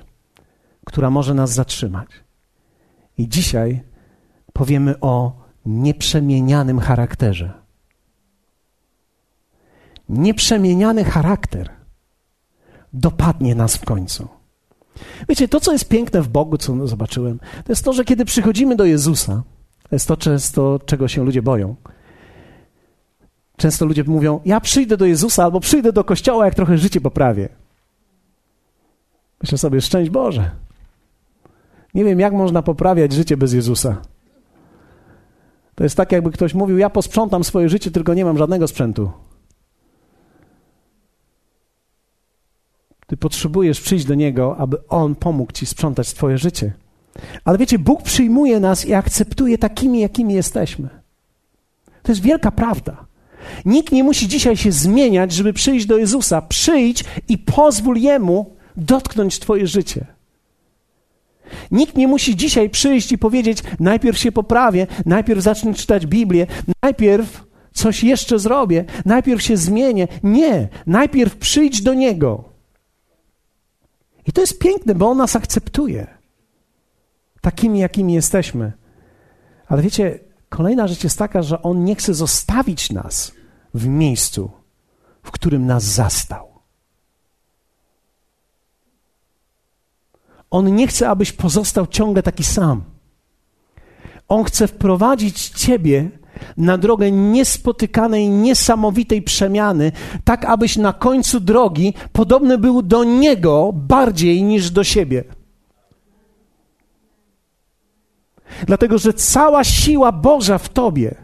która 0.86 1.10
może 1.10 1.34
nas 1.34 1.54
zatrzymać. 1.54 2.10
I 3.18 3.30
dzisiaj 3.30 3.82
powiemy 4.54 5.00
o 5.00 5.42
nieprzemienianym 5.66 6.80
charakterze. 6.80 7.54
Nieprzemieniany 10.10 11.04
charakter 11.04 11.70
dopadnie 12.94 13.56
nas 13.56 13.78
w 13.78 13.86
końcu. 13.86 14.37
Wiecie, 15.30 15.48
to, 15.48 15.60
co 15.60 15.72
jest 15.72 15.88
piękne 15.88 16.22
w 16.22 16.28
Bogu, 16.28 16.58
co 16.58 16.88
zobaczyłem, 16.88 17.40
to 17.40 17.72
jest 17.72 17.86
to, 17.86 17.94
że 17.94 18.06
kiedy 18.06 18.26
przychodzimy 18.26 18.76
do 18.76 18.86
Jezusa, 18.86 19.44
to 19.90 19.96
jest 19.96 20.08
to 20.08 20.18
często, 20.18 20.80
czego 20.86 21.08
się 21.08 21.24
ludzie 21.26 21.42
boją. 21.42 21.76
Często 23.58 23.86
ludzie 23.86 24.04
mówią: 24.04 24.40
Ja 24.46 24.60
przyjdę 24.60 24.98
do 24.98 25.06
Jezusa 25.06 25.44
albo 25.44 25.60
przyjdę 25.60 25.94
do 25.94 26.04
kościoła, 26.04 26.46
jak 26.46 26.56
trochę 26.56 26.78
życie 26.78 27.02
poprawię. 27.02 27.50
Myślę 29.42 29.58
sobie: 29.58 29.82
Szczęść 29.82 30.10
Boże. 30.10 30.52
Nie 31.94 32.04
wiem, 32.04 32.20
jak 32.20 32.34
można 32.34 32.62
poprawiać 32.62 33.14
życie 33.14 33.38
bez 33.38 33.54
Jezusa. 33.54 34.02
To 35.76 35.84
jest 35.84 35.98
tak, 35.98 36.12
jakby 36.12 36.32
ktoś 36.32 36.54
mówił: 36.54 36.78
Ja 36.78 36.90
posprzątam 36.90 37.44
swoje 37.44 37.70
życie, 37.70 37.92
tylko 37.92 38.14
nie 38.14 38.26
mam 38.26 38.38
żadnego 38.38 38.68
sprzętu. 38.68 39.12
Ty 43.08 43.18
potrzebujesz 43.18 43.82
przyjść 43.82 44.06
do 44.06 44.16
Niego, 44.16 44.58
aby 44.58 44.88
On 44.88 45.16
pomógł 45.16 45.52
Ci 45.52 45.66
sprzątać 45.66 46.14
Twoje 46.14 46.38
życie. 46.38 46.74
Ale 47.46 47.58
wiecie, 47.58 47.80
Bóg 47.80 48.04
przyjmuje 48.04 48.60
nas 48.60 48.86
i 48.86 48.94
akceptuje 48.94 49.58
takimi, 49.58 50.00
jakimi 50.00 50.34
jesteśmy. 50.34 50.90
To 52.04 52.12
jest 52.12 52.22
wielka 52.22 52.52
prawda. 52.52 53.06
Nikt 53.66 53.92
nie 53.92 54.04
musi 54.04 54.28
dzisiaj 54.28 54.58
się 54.58 54.72
zmieniać, 54.72 55.32
żeby 55.32 55.54
przyjść 55.54 55.86
do 55.86 55.98
Jezusa. 55.98 56.42
Przyjdź 56.42 57.04
i 57.30 57.38
pozwól 57.38 57.98
Jemu 57.98 58.56
dotknąć 58.78 59.40
Twoje 59.40 59.68
życie. 59.68 60.06
Nikt 61.72 61.96
nie 61.96 62.08
musi 62.08 62.36
dzisiaj 62.36 62.70
przyjść 62.70 63.12
i 63.12 63.18
powiedzieć: 63.18 63.64
Najpierw 63.80 64.18
się 64.18 64.32
poprawię, 64.32 64.88
najpierw 65.06 65.44
zacznę 65.44 65.74
czytać 65.74 66.06
Biblię, 66.06 66.48
najpierw 66.84 67.44
coś 67.74 68.04
jeszcze 68.04 68.40
zrobię, 68.40 68.86
najpierw 69.06 69.42
się 69.42 69.58
zmienię. 69.58 70.08
Nie, 70.24 70.68
najpierw 70.88 71.36
przyjdź 71.36 71.82
do 71.82 71.94
Niego. 71.94 72.57
I 74.28 74.32
to 74.32 74.42
jest 74.42 74.60
piękne, 74.60 74.96
bo 74.96 75.10
On 75.10 75.18
nas 75.18 75.36
akceptuje 75.36 76.18
takimi, 77.42 77.80
jakimi 77.80 78.14
jesteśmy. 78.14 78.72
Ale 79.68 79.82
wiecie, 79.82 80.20
kolejna 80.50 80.88
rzecz 80.88 81.04
jest 81.04 81.20
taka, 81.20 81.42
że 81.42 81.62
On 81.62 81.84
nie 81.84 81.96
chce 81.96 82.14
zostawić 82.14 82.92
nas 82.92 83.32
w 83.74 83.88
miejscu, 83.88 84.52
w 85.24 85.32
którym 85.32 85.66
nas 85.66 85.84
zastał. 85.84 86.48
On 90.50 90.76
nie 90.76 90.88
chce, 90.88 91.10
abyś 91.10 91.32
pozostał 91.32 91.88
ciągle 91.88 92.24
taki 92.24 92.44
sam. 92.44 92.84
On 94.28 94.44
chce 94.44 94.68
wprowadzić 94.68 95.50
Ciebie 95.50 96.10
na 96.58 96.78
drogę 96.78 97.12
niespotykanej, 97.12 98.30
niesamowitej 98.30 99.22
przemiany, 99.22 99.92
tak 100.24 100.46
abyś 100.46 100.78
na 100.78 100.94
końcu 100.94 101.40
drogi 101.40 101.94
podobny 102.14 102.58
był 102.58 102.82
do 102.82 103.04
Niego 103.04 103.72
bardziej 103.74 104.44
niż 104.44 104.72
do 104.72 104.84
siebie. 104.84 105.24
Dlatego, 108.66 108.98
że 108.98 109.14
cała 109.14 109.64
siła 109.64 110.12
Boża 110.12 110.58
w 110.58 110.70
Tobie 110.70 111.16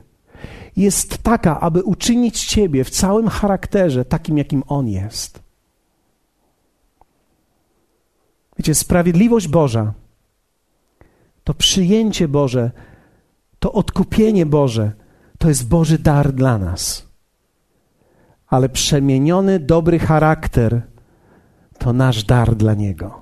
jest 0.76 1.18
taka, 1.18 1.60
aby 1.60 1.84
uczynić 1.84 2.46
Ciebie 2.46 2.84
w 2.84 2.90
całym 2.90 3.28
charakterze 3.28 4.06
takim, 4.06 4.38
jakim 4.38 4.64
On 4.68 4.88
jest. 4.88 5.44
Wiecie, 8.58 8.76
sprawiedliwość 8.76 9.48
Boża, 9.48 9.94
to 11.44 11.54
przyjęcie 11.54 12.28
Boże, 12.28 12.72
to 13.60 13.74
odkupienie 13.74 14.46
Boże, 14.46 14.92
to 15.44 15.50
jest 15.50 15.68
Boży 15.68 15.98
dar 16.00 16.34
dla 16.34 16.58
nas. 16.58 17.08
Ale 18.48 18.70
przemieniony, 18.70 19.60
dobry 19.60 20.00
charakter 20.00 20.82
to 21.78 21.94
nasz 21.94 22.24
dar 22.24 22.56
dla 22.56 22.74
Niego. 22.74 23.22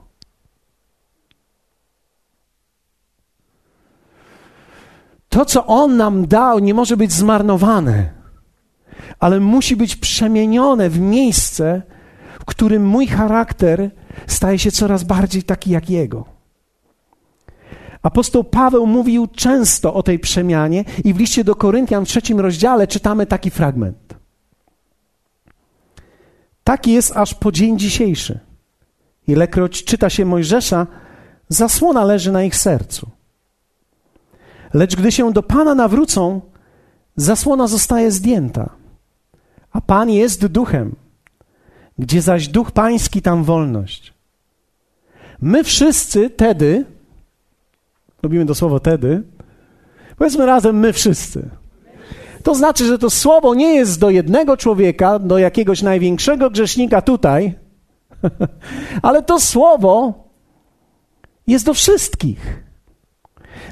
To, 5.30 5.46
co 5.46 5.66
On 5.66 5.98
nam 5.98 6.28
dał, 6.28 6.60
nie 6.60 6.74
może 6.74 6.98
być 6.98 7.12
zmarnowane, 7.12 8.14
ale 9.20 9.40
musi 9.40 9.76
być 9.76 9.96
przemienione 9.96 10.90
w 10.90 11.00
miejsce, 11.00 11.82
w 12.40 12.46
którym 12.46 12.86
mój 12.86 13.08
charakter 13.08 13.92
staje 14.28 14.60
się 14.60 14.72
coraz 14.72 15.04
bardziej 15.04 15.44
taki 15.44 15.70
jak 15.70 15.90
Jego. 15.90 16.26
Apostoł 18.02 18.44
Paweł 18.44 18.88
mówił 18.88 19.28
często 19.28 19.94
o 19.94 20.04
tej 20.04 20.20
przemianie 20.20 20.86
i 21.04 21.14
w 21.14 21.20
liście 21.20 21.44
do 21.44 21.56
Koryntian 21.56 22.06
w 22.06 22.08
trzecim 22.08 22.40
rozdziale 22.40 22.88
czytamy 22.88 23.26
taki 23.26 23.50
fragment. 23.52 24.16
Taki 26.64 26.92
jest 26.92 27.18
aż 27.18 27.34
po 27.34 27.52
dzień 27.52 27.80
dzisiejszy. 27.80 28.40
Ilekroć 29.28 29.84
czyta 29.84 30.10
się 30.10 30.26
Mojżesza, 30.26 30.88
zasłona 31.50 32.04
leży 32.04 32.32
na 32.32 32.44
ich 32.44 32.56
sercu. 32.56 33.10
Lecz 34.74 34.96
gdy 34.96 35.12
się 35.12 35.34
do 35.34 35.44
Pana 35.44 35.76
nawrócą, 35.76 36.42
zasłona 37.16 37.68
zostaje 37.68 38.12
zdjęta. 38.12 38.70
A 39.72 39.82
Pan 39.82 40.10
jest 40.10 40.46
duchem. 40.46 40.96
Gdzie 42.00 42.22
zaś 42.22 42.48
duch 42.48 42.72
pański, 42.72 43.22
tam 43.22 43.44
wolność. 43.44 44.14
My 45.42 45.64
wszyscy 45.64 46.30
tedy, 46.30 46.86
lubimy 48.24 48.46
to 48.46 48.56
słowo 48.56 48.80
tedy, 48.80 49.24
powiedzmy 50.18 50.46
razem 50.46 50.80
my 50.80 50.94
wszyscy. 50.94 51.50
To 52.44 52.56
znaczy, 52.56 52.86
że 52.86 52.98
to 52.98 53.10
słowo 53.10 53.56
nie 53.56 53.76
jest 53.76 54.00
do 54.00 54.10
jednego 54.10 54.58
człowieka, 54.58 55.20
do 55.20 55.38
jakiegoś 55.38 55.82
największego 55.82 56.50
grzesznika 56.50 57.02
tutaj, 57.02 57.54
ale 59.02 59.24
to 59.24 59.40
słowo 59.40 60.14
jest 61.48 61.66
do 61.66 61.74
wszystkich. 61.74 62.64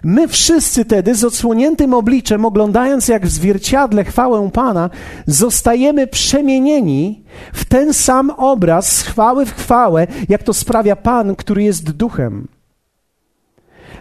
My 0.03 0.27
wszyscy 0.27 0.85
tedy 0.85 1.15
z 1.15 1.23
odsłoniętym 1.23 1.93
obliczem, 1.93 2.45
oglądając 2.45 3.07
jak 3.07 3.25
w 3.25 3.29
zwierciadle 3.29 4.03
chwałę 4.03 4.49
Pana, 4.53 4.89
zostajemy 5.27 6.07
przemienieni 6.07 7.23
w 7.53 7.65
ten 7.65 7.93
sam 7.93 8.29
obraz 8.29 8.91
z 8.95 9.01
chwały 9.01 9.45
w 9.45 9.55
chwałę, 9.55 10.07
jak 10.29 10.43
to 10.43 10.53
sprawia 10.53 10.95
Pan, 10.95 11.35
który 11.35 11.63
jest 11.63 11.91
duchem. 11.91 12.47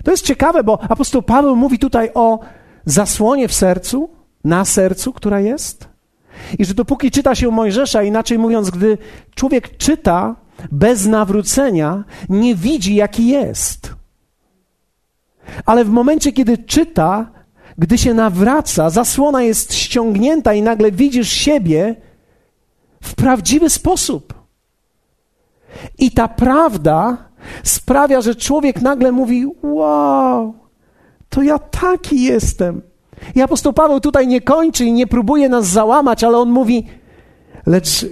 To 0.04 0.10
jest 0.10 0.24
ciekawe, 0.24 0.64
bo 0.64 0.82
apostoł 0.82 1.22
Paweł 1.22 1.56
mówi 1.56 1.78
tutaj 1.78 2.10
o 2.14 2.38
zasłonie 2.84 3.48
w 3.48 3.54
sercu, 3.54 4.10
na 4.44 4.64
sercu, 4.64 5.12
która 5.12 5.40
jest. 5.40 5.88
I 6.58 6.64
że 6.64 6.74
dopóki 6.74 7.10
czyta 7.10 7.34
się 7.34 7.50
Mojżesza, 7.50 8.02
inaczej 8.02 8.38
mówiąc, 8.38 8.70
gdy 8.70 8.98
człowiek 9.34 9.76
czyta 9.76 10.36
bez 10.72 11.06
nawrócenia, 11.06 12.04
nie 12.28 12.54
widzi, 12.54 12.94
jaki 12.94 13.28
jest. 13.28 13.94
Ale 15.66 15.84
w 15.84 15.90
momencie, 15.90 16.32
kiedy 16.32 16.58
czyta, 16.58 17.30
gdy 17.78 17.98
się 17.98 18.14
nawraca, 18.14 18.90
zasłona 18.90 19.42
jest 19.42 19.74
ściągnięta 19.74 20.54
i 20.54 20.62
nagle 20.62 20.92
widzisz 20.92 21.32
siebie 21.32 21.96
w 23.02 23.14
prawdziwy 23.14 23.70
sposób. 23.70 24.34
I 25.98 26.10
ta 26.10 26.28
prawda 26.28 27.27
sprawia, 27.64 28.20
że 28.20 28.34
człowiek 28.34 28.82
nagle 28.82 29.12
mówi: 29.12 29.46
Wow, 29.62 30.54
to 31.28 31.42
ja 31.42 31.58
taki 31.58 32.22
jestem. 32.22 32.82
I 33.34 33.42
apostoł 33.42 33.72
Paweł 33.72 34.00
tutaj 34.00 34.26
nie 34.26 34.40
kończy 34.40 34.84
i 34.84 34.92
nie 34.92 35.06
próbuje 35.06 35.48
nas 35.48 35.66
załamać, 35.66 36.24
ale 36.24 36.38
on 36.38 36.50
mówi: 36.50 36.86
Lecz 37.66 38.06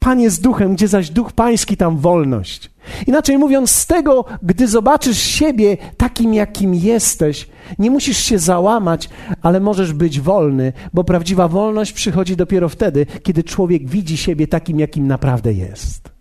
Pan 0.00 0.20
jest 0.20 0.42
duchem, 0.42 0.74
gdzie 0.74 0.88
zaś 0.88 1.10
duch 1.10 1.32
pański, 1.32 1.76
tam 1.76 1.98
wolność. 1.98 2.70
Inaczej 3.06 3.38
mówiąc, 3.38 3.70
z 3.70 3.86
tego, 3.86 4.24
gdy 4.42 4.68
zobaczysz 4.68 5.18
siebie 5.18 5.76
takim, 5.96 6.34
jakim 6.34 6.74
jesteś, 6.74 7.48
nie 7.78 7.90
musisz 7.90 8.18
się 8.18 8.38
załamać, 8.38 9.08
ale 9.42 9.60
możesz 9.60 9.92
być 9.92 10.20
wolny, 10.20 10.72
bo 10.94 11.04
prawdziwa 11.04 11.48
wolność 11.48 11.92
przychodzi 11.92 12.36
dopiero 12.36 12.68
wtedy, 12.68 13.06
kiedy 13.22 13.44
człowiek 13.44 13.88
widzi 13.88 14.16
siebie 14.16 14.46
takim, 14.48 14.80
jakim 14.80 15.06
naprawdę 15.06 15.52
jest. 15.52 16.19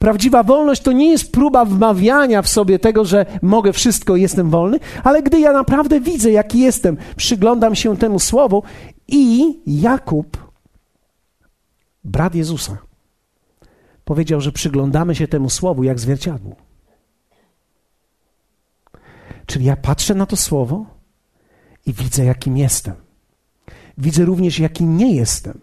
Prawdziwa 0.00 0.42
wolność 0.42 0.82
to 0.82 0.92
nie 0.92 1.10
jest 1.10 1.32
próba 1.32 1.64
wmawiania 1.64 2.42
w 2.42 2.48
sobie 2.48 2.78
tego, 2.78 3.04
że 3.04 3.26
mogę 3.42 3.72
wszystko, 3.72 4.16
jestem 4.16 4.50
wolny, 4.50 4.78
ale 5.04 5.22
gdy 5.22 5.40
ja 5.40 5.52
naprawdę 5.52 6.00
widzę, 6.00 6.30
jaki 6.30 6.58
jestem, 6.58 6.96
przyglądam 7.16 7.74
się 7.74 7.96
temu 7.96 8.18
słowu 8.18 8.62
i 9.08 9.54
Jakub, 9.66 10.50
brat 12.04 12.34
Jezusa, 12.34 12.78
powiedział, 14.04 14.40
że 14.40 14.52
przyglądamy 14.52 15.14
się 15.14 15.28
temu 15.28 15.50
słowu 15.50 15.84
jak 15.84 16.00
zwierciadłu. 16.00 16.56
Czyli 19.46 19.64
ja 19.64 19.76
patrzę 19.76 20.14
na 20.14 20.26
to 20.26 20.36
słowo 20.36 20.86
i 21.86 21.92
widzę, 21.92 22.24
jakim 22.24 22.56
jestem. 22.56 22.94
Widzę 23.98 24.24
również, 24.24 24.58
jaki 24.58 24.84
nie 24.84 25.14
jestem. 25.14 25.60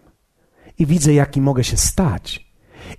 I 0.78 0.86
widzę, 0.86 1.12
jaki 1.12 1.40
mogę 1.40 1.64
się 1.64 1.76
stać. 1.76 2.47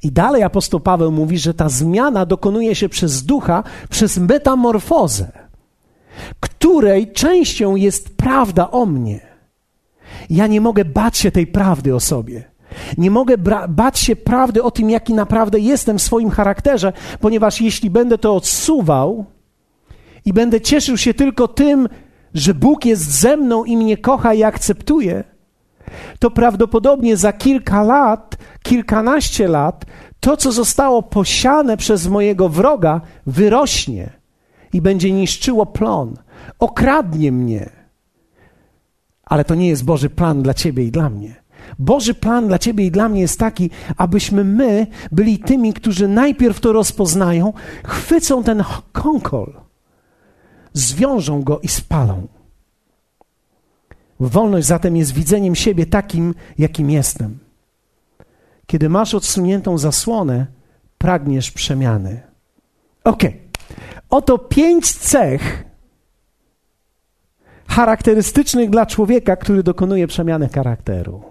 I 0.04 0.12
dalej 0.12 0.44
apostoł 0.44 0.80
Paweł 0.80 1.12
mówi, 1.12 1.38
że 1.38 1.54
ta 1.54 1.70
zmiana 1.70 2.26
dokonuje 2.26 2.76
się 2.76 2.90
przez 2.90 3.24
ducha, 3.24 3.64
przez 3.90 4.18
metamorfozę, 4.18 5.32
której 6.40 7.12
częścią 7.12 7.76
jest 7.76 8.18
prawda 8.18 8.72
o 8.72 8.86
mnie. 8.86 9.20
Ja 10.30 10.48
nie 10.48 10.62
mogę 10.62 10.86
bać 10.86 11.18
się 11.18 11.32
tej 11.32 11.48
prawdy 11.48 11.96
o 11.96 12.00
sobie. 12.00 12.44
Nie 12.98 13.12
mogę 13.12 13.36
bać 13.70 14.00
się 14.00 14.16
prawdy 14.16 14.64
o 14.64 14.72
tym, 14.72 14.90
jaki 14.90 15.14
naprawdę 15.14 15.60
jestem 15.60 15.98
w 15.98 16.02
swoim 16.02 16.30
charakterze, 16.30 16.94
ponieważ 17.20 17.62
jeśli 17.62 17.90
będę 17.90 18.18
to 18.18 18.36
odsuwał 18.36 19.26
i 20.26 20.34
będę 20.34 20.62
cieszył 20.62 20.98
się 20.98 21.14
tylko 21.14 21.48
tym, 21.48 21.90
że 22.34 22.54
Bóg 22.54 22.86
jest 22.86 23.12
ze 23.12 23.38
mną 23.38 23.64
i 23.64 23.78
mnie 23.78 23.98
kocha 23.98 24.34
i 24.34 24.44
akceptuje, 24.44 25.24
to 26.20 26.32
prawdopodobnie 26.32 27.18
za 27.18 27.34
kilka 27.34 27.84
lat, 27.84 28.38
kilkanaście 28.64 29.48
lat, 29.48 29.86
to, 30.20 30.38
co 30.38 30.52
zostało 30.52 31.04
posiane 31.04 31.78
przez 31.78 32.08
mojego 32.08 32.50
wroga, 32.50 33.02
wyrośnie 33.26 34.10
i 34.74 34.82
będzie 34.82 35.12
niszczyło 35.12 35.66
plon, 35.66 36.18
okradnie 36.60 37.32
mnie. 37.32 37.70
Ale 39.24 39.46
to 39.46 39.56
nie 39.56 39.68
jest 39.68 39.86
Boży 39.86 40.10
plan 40.10 40.44
dla 40.44 40.54
ciebie 40.54 40.84
i 40.84 40.92
dla 40.92 41.10
mnie. 41.10 41.36
Boży 41.80 42.14
plan 42.14 42.48
dla 42.48 42.60
ciebie 42.60 42.86
i 42.86 42.92
dla 42.92 43.10
mnie 43.10 43.22
jest 43.22 43.40
taki, 43.40 43.70
abyśmy 43.98 44.44
my 44.44 44.88
byli 45.12 45.40
tymi, 45.40 45.74
którzy 45.74 46.08
najpierw 46.08 46.60
to 46.60 46.74
rozpoznają, 46.74 47.54
chwycą 47.84 48.44
ten 48.44 48.64
konkol, 48.92 49.54
zwiążą 50.74 51.42
go 51.42 51.60
i 51.60 51.68
spalą. 51.68 52.28
Wolność 54.20 54.68
zatem 54.68 54.96
jest 54.96 55.14
widzeniem 55.14 55.56
siebie 55.56 55.86
takim, 55.86 56.36
jakim 56.58 56.90
jestem. 56.90 57.40
Kiedy 58.66 58.90
masz 58.90 59.14
odsuniętą 59.14 59.78
zasłonę, 59.78 60.46
pragniesz 60.98 61.52
przemiany. 61.52 62.22
Ok. 63.04 63.24
Oto 64.10 64.38
pięć 64.38 64.92
cech 64.92 65.64
charakterystycznych 67.68 68.70
dla 68.70 68.86
człowieka, 68.86 69.36
który 69.36 69.64
dokonuje 69.64 70.08
przemiany 70.08 70.50
charakteru. 70.50 71.24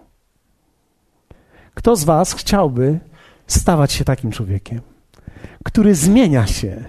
Kto 1.74 1.96
z 1.96 2.04
Was 2.04 2.34
chciałby 2.34 2.98
stawać 3.46 3.92
się 3.92 4.04
takim 4.04 4.30
człowiekiem, 4.30 4.80
który 5.64 5.94
zmienia 5.94 6.46
się 6.46 6.84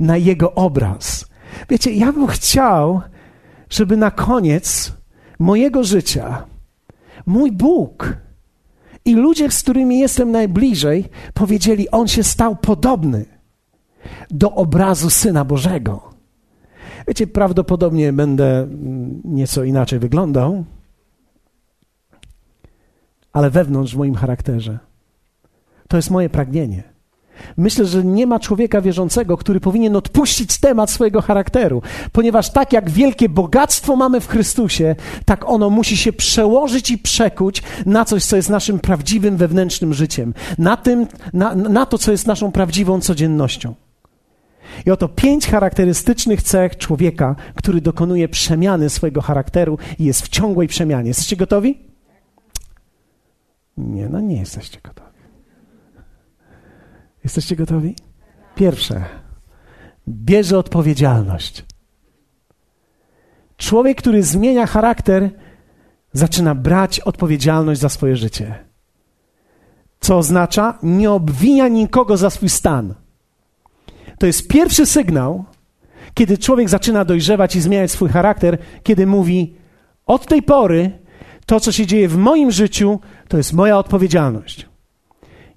na 0.00 0.16
jego 0.16 0.54
obraz? 0.54 1.26
Wiecie, 1.68 1.92
ja 1.92 2.12
bym 2.12 2.26
chciał, 2.26 3.00
żeby 3.70 3.96
na 3.96 4.10
koniec 4.10 4.92
mojego 5.40 5.84
życia 5.84 6.46
mój 7.26 7.52
Bóg 7.52 8.16
i 9.04 9.14
ludzie, 9.14 9.50
z 9.50 9.62
którymi 9.62 9.98
jestem 9.98 10.30
najbliżej, 10.30 11.08
powiedzieli: 11.34 11.90
On 11.90 12.08
się 12.08 12.22
stał 12.22 12.56
podobny 12.56 13.24
do 14.30 14.54
obrazu 14.54 15.10
Syna 15.10 15.44
Bożego. 15.44 16.10
Wiecie, 17.08 17.26
prawdopodobnie 17.26 18.12
będę 18.12 18.68
nieco 19.24 19.64
inaczej 19.64 19.98
wyglądał 19.98 20.64
ale 23.32 23.50
wewnątrz 23.50 23.94
w 23.94 23.98
moim 23.98 24.14
charakterze. 24.14 24.78
To 25.88 25.96
jest 25.96 26.10
moje 26.10 26.30
pragnienie. 26.30 26.89
Myślę, 27.56 27.84
że 27.84 28.04
nie 28.04 28.26
ma 28.26 28.40
człowieka 28.40 28.80
wierzącego, 28.80 29.36
który 29.36 29.60
powinien 29.60 29.96
odpuścić 29.96 30.58
temat 30.58 30.90
swojego 30.90 31.22
charakteru, 31.22 31.82
ponieważ 32.12 32.50
tak 32.50 32.72
jak 32.72 32.90
wielkie 32.90 33.28
bogactwo 33.28 33.96
mamy 33.96 34.20
w 34.20 34.28
Chrystusie, 34.28 34.96
tak 35.24 35.48
ono 35.48 35.70
musi 35.70 35.96
się 35.96 36.12
przełożyć 36.12 36.90
i 36.90 36.98
przekuć 36.98 37.62
na 37.86 38.04
coś, 38.04 38.24
co 38.24 38.36
jest 38.36 38.50
naszym 38.50 38.78
prawdziwym 38.78 39.36
wewnętrznym 39.36 39.94
życiem, 39.94 40.34
na, 40.58 40.76
tym, 40.76 41.06
na, 41.32 41.54
na 41.54 41.86
to, 41.86 41.98
co 41.98 42.12
jest 42.12 42.26
naszą 42.26 42.52
prawdziwą 42.52 43.00
codziennością. 43.00 43.74
I 44.86 44.90
oto 44.90 45.08
pięć 45.08 45.46
charakterystycznych 45.46 46.42
cech 46.42 46.76
człowieka, 46.76 47.36
który 47.54 47.80
dokonuje 47.80 48.28
przemiany 48.28 48.90
swojego 48.90 49.20
charakteru 49.20 49.78
i 49.98 50.04
jest 50.04 50.22
w 50.22 50.28
ciągłej 50.28 50.68
przemianie. 50.68 51.08
Jesteście 51.08 51.36
gotowi? 51.36 51.78
Nie, 53.76 54.08
no 54.08 54.20
nie 54.20 54.36
jesteście 54.36 54.78
gotowi. 54.84 55.09
Jesteście 57.24 57.56
gotowi? 57.56 57.96
Pierwsze. 58.54 59.04
Bierze 60.08 60.58
odpowiedzialność. 60.58 61.64
Człowiek, 63.56 63.98
który 63.98 64.22
zmienia 64.22 64.66
charakter, 64.66 65.30
zaczyna 66.12 66.54
brać 66.54 67.00
odpowiedzialność 67.00 67.80
za 67.80 67.88
swoje 67.88 68.16
życie. 68.16 68.64
Co 70.00 70.18
oznacza, 70.18 70.78
nie 70.82 71.10
obwinia 71.10 71.68
nikogo 71.68 72.16
za 72.16 72.30
swój 72.30 72.48
stan. 72.48 72.94
To 74.18 74.26
jest 74.26 74.48
pierwszy 74.48 74.86
sygnał, 74.86 75.44
kiedy 76.14 76.38
człowiek 76.38 76.68
zaczyna 76.68 77.04
dojrzewać 77.04 77.56
i 77.56 77.60
zmieniać 77.60 77.90
swój 77.90 78.08
charakter, 78.08 78.58
kiedy 78.82 79.06
mówi: 79.06 79.56
Od 80.06 80.26
tej 80.26 80.42
pory 80.42 80.98
to, 81.46 81.60
co 81.60 81.72
się 81.72 81.86
dzieje 81.86 82.08
w 82.08 82.16
moim 82.16 82.50
życiu, 82.50 83.00
to 83.28 83.36
jest 83.36 83.52
moja 83.52 83.78
odpowiedzialność. 83.78 84.68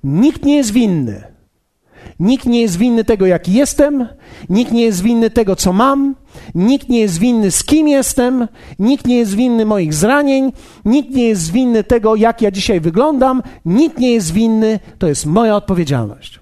Nikt 0.04 0.46
nie 0.46 0.58
jest 0.58 0.72
winny. 0.72 1.33
Nikt 2.24 2.46
nie 2.46 2.62
jest 2.62 2.78
winny 2.78 3.04
tego, 3.04 3.26
jaki 3.26 3.54
jestem, 3.54 4.08
nikt 4.50 4.72
nie 4.72 4.84
jest 4.84 5.02
winny 5.02 5.30
tego, 5.30 5.56
co 5.56 5.74
mam, 5.74 6.16
nikt 6.56 6.90
nie 6.90 7.00
jest 7.00 7.20
winny, 7.20 7.52
z 7.52 7.64
kim 7.64 7.88
jestem, 7.88 8.48
nikt 8.80 9.08
nie 9.08 9.18
jest 9.18 9.36
winny 9.36 9.66
moich 9.66 9.94
zranień, 9.94 10.52
nikt 10.86 11.10
nie 11.10 11.28
jest 11.28 11.52
winny 11.52 11.84
tego, 11.84 12.16
jak 12.16 12.42
ja 12.42 12.52
dzisiaj 12.52 12.80
wyglądam, 12.80 13.42
nikt 13.66 13.98
nie 13.98 14.14
jest 14.14 14.34
winny, 14.34 14.80
to 14.98 15.08
jest 15.08 15.26
moja 15.26 15.56
odpowiedzialność. 15.56 16.40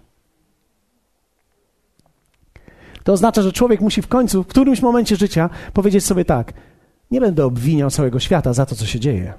To 3.03 3.13
oznacza, 3.13 3.41
że 3.41 3.51
człowiek 3.51 3.81
musi 3.81 4.01
w 4.01 4.07
końcu, 4.07 4.43
w 4.43 4.47
którymś 4.47 4.81
momencie 4.81 5.15
życia 5.15 5.49
powiedzieć 5.73 6.05
sobie 6.05 6.25
tak: 6.25 6.53
Nie 7.11 7.21
będę 7.21 7.45
obwiniał 7.45 7.89
całego 7.89 8.19
świata 8.19 8.53
za 8.53 8.65
to, 8.65 8.75
co 8.75 8.85
się 8.85 8.99
dzieje. 8.99 9.33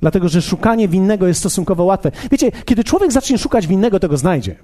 Dlatego, 0.00 0.28
że 0.28 0.42
szukanie 0.42 0.88
winnego 0.88 1.26
jest 1.26 1.40
stosunkowo 1.40 1.84
łatwe. 1.84 2.10
Wiecie, 2.30 2.52
kiedy 2.64 2.84
człowiek 2.84 3.12
zacznie 3.12 3.38
szukać 3.38 3.66
winnego, 3.66 4.00
to 4.00 4.08
go 4.08 4.16
znajdzie. 4.16 4.56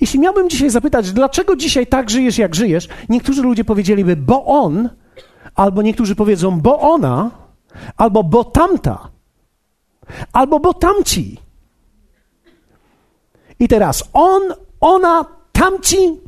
Jeśli 0.00 0.20
miałbym 0.20 0.50
dzisiaj 0.50 0.70
zapytać, 0.70 1.12
dlaczego 1.12 1.56
dzisiaj 1.56 1.86
tak 1.86 2.10
żyjesz, 2.10 2.38
jak 2.38 2.54
żyjesz, 2.54 2.88
niektórzy 3.08 3.42
ludzie 3.42 3.64
powiedzieliby, 3.64 4.16
bo 4.16 4.44
on, 4.44 4.90
albo 5.54 5.82
niektórzy 5.82 6.14
powiedzą, 6.14 6.60
bo 6.60 6.80
ona, 6.80 7.30
albo 7.96 8.24
bo 8.24 8.44
tamta, 8.44 9.08
albo 10.32 10.60
bo 10.60 10.74
tamci. 10.74 11.38
I 13.58 13.68
teraz 13.68 14.04
on, 14.12 14.42
ona, 14.80 15.24
tamci, 15.52 16.20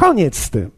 koniec 0.00 0.36
z 0.36 0.50
tym. 0.50 0.70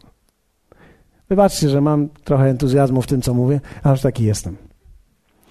Wybaczcie, 1.29 1.69
że 1.69 1.81
mam 1.81 2.09
trochę 2.09 2.45
entuzjazmu 2.45 3.03
w 3.03 3.07
tym, 3.07 3.23
co 3.23 3.35
mówię, 3.35 3.61
ale 3.83 3.93
już 3.93 4.01
taki 4.01 4.25
jestem. 4.25 4.57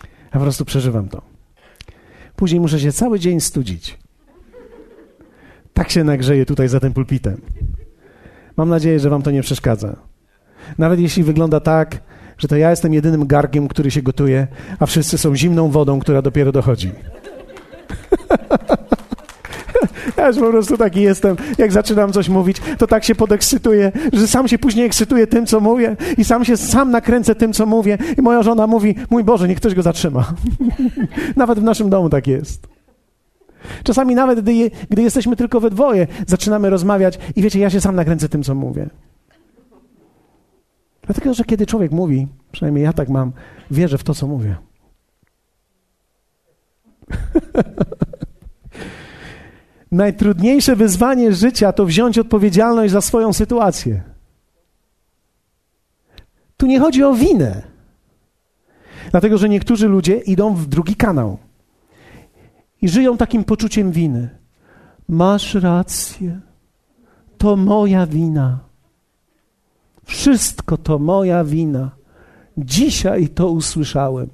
Ja 0.03 0.33
po 0.33 0.39
prostu 0.39 0.65
przeżywam 0.65 1.09
to. 1.09 1.21
Później 2.35 2.59
muszę 2.59 2.79
się 2.79 2.91
cały 2.91 3.19
dzień 3.19 3.41
studzić. 3.41 3.97
Tak 5.79 5.91
się 5.91 6.03
nagrzeję 6.03 6.45
tutaj 6.45 6.67
za 6.67 6.79
tym 6.79 6.93
pulpitem. 6.93 7.41
Mam 8.57 8.69
nadzieję, 8.69 8.99
że 8.99 9.09
Wam 9.09 9.21
to 9.21 9.31
nie 9.31 9.41
przeszkadza. 9.41 9.95
Nawet 10.77 10.99
jeśli 10.99 11.23
wygląda 11.23 11.59
tak, 11.59 12.01
że 12.37 12.47
to 12.47 12.55
ja 12.55 12.69
jestem 12.69 12.93
jedynym 12.93 13.27
gargiem, 13.27 13.67
który 13.67 13.91
się 13.91 14.01
gotuje, 14.01 14.47
a 14.79 14.85
wszyscy 14.85 15.17
są 15.17 15.35
zimną 15.35 15.69
wodą, 15.69 15.99
która 15.99 16.21
dopiero 16.21 16.51
dochodzi. 16.51 16.91
Ja 20.17 20.27
już 20.27 20.37
po 20.37 20.49
prostu 20.49 20.77
taki 20.77 21.01
jestem. 21.01 21.35
Jak 21.57 21.71
zaczynam 21.71 22.13
coś 22.13 22.29
mówić, 22.29 22.57
to 22.77 22.87
tak 22.87 23.03
się 23.03 23.15
podekscytuję, 23.15 23.91
że 24.13 24.27
sam 24.27 24.47
się 24.47 24.59
później 24.59 24.85
ekscytuję 24.85 25.27
tym, 25.27 25.45
co 25.45 25.59
mówię 25.59 25.95
i 26.17 26.23
sam 26.23 26.45
się 26.45 26.57
sam 26.57 26.91
nakręcę 26.91 27.35
tym, 27.35 27.53
co 27.53 27.65
mówię. 27.65 27.97
I 28.17 28.21
moja 28.21 28.43
żona 28.43 28.67
mówi, 28.67 28.95
mój 29.09 29.23
Boże, 29.23 29.47
niech 29.47 29.57
ktoś 29.57 29.75
go 29.75 29.81
zatrzyma. 29.81 30.33
Nawet 31.35 31.59
w 31.59 31.63
naszym 31.63 31.89
domu 31.89 32.09
tak 32.09 32.27
jest. 32.27 32.78
Czasami 33.83 34.15
nawet, 34.15 34.41
gdy, 34.41 34.71
gdy 34.89 35.01
jesteśmy 35.01 35.35
tylko 35.35 35.59
we 35.59 35.69
dwoje, 35.69 36.07
zaczynamy 36.27 36.69
rozmawiać 36.69 37.19
i 37.35 37.41
wiecie, 37.41 37.59
ja 37.59 37.69
się 37.69 37.81
sam 37.81 37.95
nakręcę 37.95 38.29
tym, 38.29 38.43
co 38.43 38.55
mówię. 38.55 38.89
Dlatego, 41.01 41.33
że 41.33 41.43
kiedy 41.43 41.65
człowiek 41.65 41.91
mówi, 41.91 42.27
przynajmniej 42.51 42.83
ja 42.83 42.93
tak 42.93 43.09
mam, 43.09 43.31
wierzę 43.71 43.97
w 43.97 44.03
to, 44.03 44.13
co 44.13 44.27
mówię. 44.27 44.55
Najtrudniejsze 49.91 50.75
wyzwanie 50.75 51.33
życia 51.33 51.73
to 51.73 51.85
wziąć 51.85 52.17
odpowiedzialność 52.19 52.93
za 52.93 53.01
swoją 53.01 53.33
sytuację. 53.33 54.01
Tu 56.57 56.65
nie 56.65 56.79
chodzi 56.79 57.03
o 57.03 57.13
winę. 57.13 57.61
Dlatego, 59.11 59.37
że 59.37 59.49
niektórzy 59.49 59.87
ludzie 59.87 60.17
idą 60.17 60.55
w 60.55 60.67
drugi 60.67 60.95
kanał 60.95 61.37
i 62.81 62.89
żyją 62.89 63.17
takim 63.17 63.43
poczuciem 63.43 63.91
winy. 63.91 64.29
Masz 65.09 65.55
rację. 65.55 66.39
To 67.37 67.55
moja 67.55 68.05
wina. 68.05 68.59
Wszystko 70.03 70.77
to 70.77 70.99
moja 70.99 71.43
wina. 71.43 71.91
Dzisiaj 72.57 73.27
to 73.27 73.49
usłyszałem. 73.49 74.29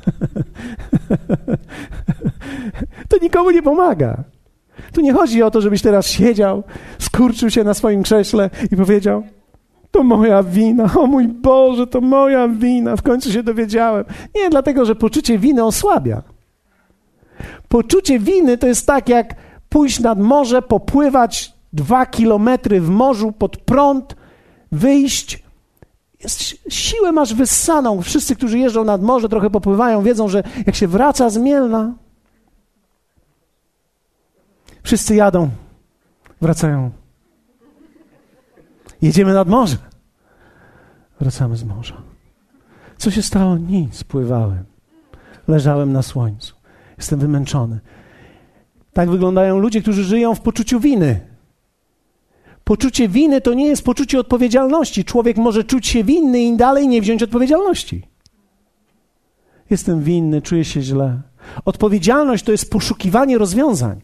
to 3.08 3.16
nikomu 3.22 3.50
nie 3.50 3.62
pomaga. 3.62 4.24
Tu 4.92 5.00
nie 5.00 5.12
chodzi 5.12 5.42
o 5.42 5.50
to, 5.50 5.60
żebyś 5.60 5.82
teraz 5.82 6.06
siedział, 6.06 6.62
skurczył 6.98 7.50
się 7.50 7.64
na 7.64 7.74
swoim 7.74 8.02
krześle 8.02 8.50
i 8.72 8.76
powiedział: 8.76 9.22
To 9.90 10.02
moja 10.02 10.42
wina, 10.42 10.90
o 10.98 11.06
mój 11.06 11.28
Boże, 11.28 11.86
to 11.86 12.00
moja 12.00 12.48
wina, 12.48 12.96
w 12.96 13.02
końcu 13.02 13.32
się 13.32 13.42
dowiedziałem. 13.42 14.04
Nie, 14.34 14.50
dlatego, 14.50 14.84
że 14.84 14.94
poczucie 14.94 15.38
winy 15.38 15.64
osłabia. 15.64 16.22
Poczucie 17.68 18.18
winy 18.18 18.58
to 18.58 18.66
jest 18.66 18.86
tak, 18.86 19.08
jak 19.08 19.34
pójść 19.68 20.00
nad 20.00 20.18
morze, 20.18 20.62
popływać 20.62 21.52
dwa 21.72 22.06
kilometry 22.06 22.80
w 22.80 22.88
morzu 22.88 23.32
pod 23.32 23.56
prąd, 23.56 24.16
wyjść. 24.72 25.42
Jest, 26.22 26.40
siłę 26.68 27.12
masz 27.12 27.34
wyssaną. 27.34 28.02
Wszyscy, 28.02 28.36
którzy 28.36 28.58
jeżdżą 28.58 28.84
nad 28.84 29.02
morze, 29.02 29.28
trochę 29.28 29.50
popływają, 29.50 30.02
wiedzą, 30.02 30.28
że 30.28 30.42
jak 30.66 30.74
się 30.74 30.88
wraca 30.88 31.30
z 31.30 31.36
Mielna, 31.36 31.92
Wszyscy 34.82 35.14
jadą, 35.14 35.50
wracają. 36.40 36.90
Jedziemy 39.02 39.34
nad 39.34 39.48
morze. 39.48 39.76
Wracamy 41.20 41.56
z 41.56 41.64
morza. 41.64 42.02
Co 42.98 43.10
się 43.10 43.22
stało? 43.22 43.56
Nic. 43.56 44.04
Pływałem. 44.04 44.64
Leżałem 45.48 45.92
na 45.92 46.02
słońcu. 46.02 46.54
Jestem 47.00 47.18
wymęczony. 47.18 47.80
Tak 48.92 49.10
wyglądają 49.10 49.58
ludzie, 49.58 49.82
którzy 49.82 50.04
żyją 50.04 50.34
w 50.34 50.40
poczuciu 50.40 50.80
winy. 50.80 51.20
Poczucie 52.64 53.08
winy 53.08 53.40
to 53.40 53.54
nie 53.54 53.66
jest 53.66 53.84
poczucie 53.84 54.20
odpowiedzialności. 54.20 55.04
Człowiek 55.04 55.36
może 55.36 55.64
czuć 55.64 55.86
się 55.86 56.04
winny 56.04 56.42
i 56.42 56.56
dalej 56.56 56.88
nie 56.88 57.00
wziąć 57.00 57.22
odpowiedzialności. 57.22 58.02
Jestem 59.70 60.02
winny, 60.02 60.42
czuję 60.42 60.64
się 60.64 60.82
źle. 60.82 61.20
Odpowiedzialność 61.64 62.44
to 62.44 62.52
jest 62.52 62.70
poszukiwanie 62.70 63.38
rozwiązań. 63.38 64.00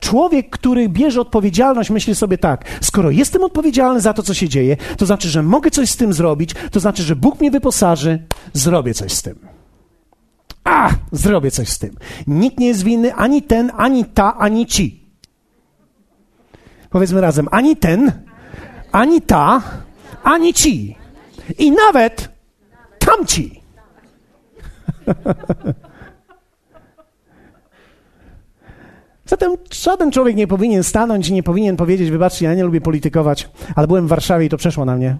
Człowiek, 0.00 0.50
który 0.50 0.88
bierze 0.88 1.20
odpowiedzialność, 1.20 1.90
myśli 1.90 2.14
sobie 2.14 2.38
tak: 2.38 2.64
skoro 2.80 3.10
jestem 3.10 3.44
odpowiedzialny 3.44 4.00
za 4.00 4.12
to, 4.12 4.22
co 4.22 4.34
się 4.34 4.48
dzieje, 4.48 4.76
to 4.96 5.06
znaczy, 5.06 5.28
że 5.28 5.42
mogę 5.42 5.70
coś 5.70 5.90
z 5.90 5.96
tym 5.96 6.12
zrobić, 6.12 6.54
to 6.70 6.80
znaczy, 6.80 7.02
że 7.02 7.16
Bóg 7.16 7.40
mnie 7.40 7.50
wyposaży, 7.50 8.22
zrobię 8.52 8.94
coś 8.94 9.12
z 9.12 9.22
tym. 9.22 9.55
A, 10.66 10.90
zrobię 11.12 11.50
coś 11.50 11.68
z 11.68 11.78
tym. 11.78 11.96
Nikt 12.26 12.58
nie 12.58 12.66
jest 12.66 12.82
winny, 12.82 13.14
ani 13.14 13.42
ten, 13.42 13.72
ani 13.76 14.04
ta, 14.04 14.36
ani 14.38 14.66
ci. 14.66 15.06
Powiedzmy 16.90 17.20
razem: 17.20 17.48
ani 17.50 17.76
ten, 17.76 18.12
ani 18.92 19.22
ta, 19.22 19.62
ani 20.22 20.54
ci. 20.54 20.96
I 21.58 21.70
nawet 21.70 22.28
tamci. 22.98 23.62
Zatem 29.26 29.56
żaden 29.72 30.10
człowiek 30.10 30.36
nie 30.36 30.46
powinien 30.46 30.82
stanąć 30.82 31.28
i 31.28 31.32
nie 31.32 31.42
powinien 31.42 31.76
powiedzieć, 31.76 32.10
wybaczcie, 32.10 32.46
ja 32.46 32.54
nie 32.54 32.64
lubię 32.64 32.80
politykować, 32.80 33.48
ale 33.74 33.86
byłem 33.86 34.06
w 34.06 34.08
Warszawie 34.08 34.46
i 34.46 34.48
to 34.48 34.56
przeszło 34.56 34.84
na 34.84 34.96
mnie. 34.96 35.16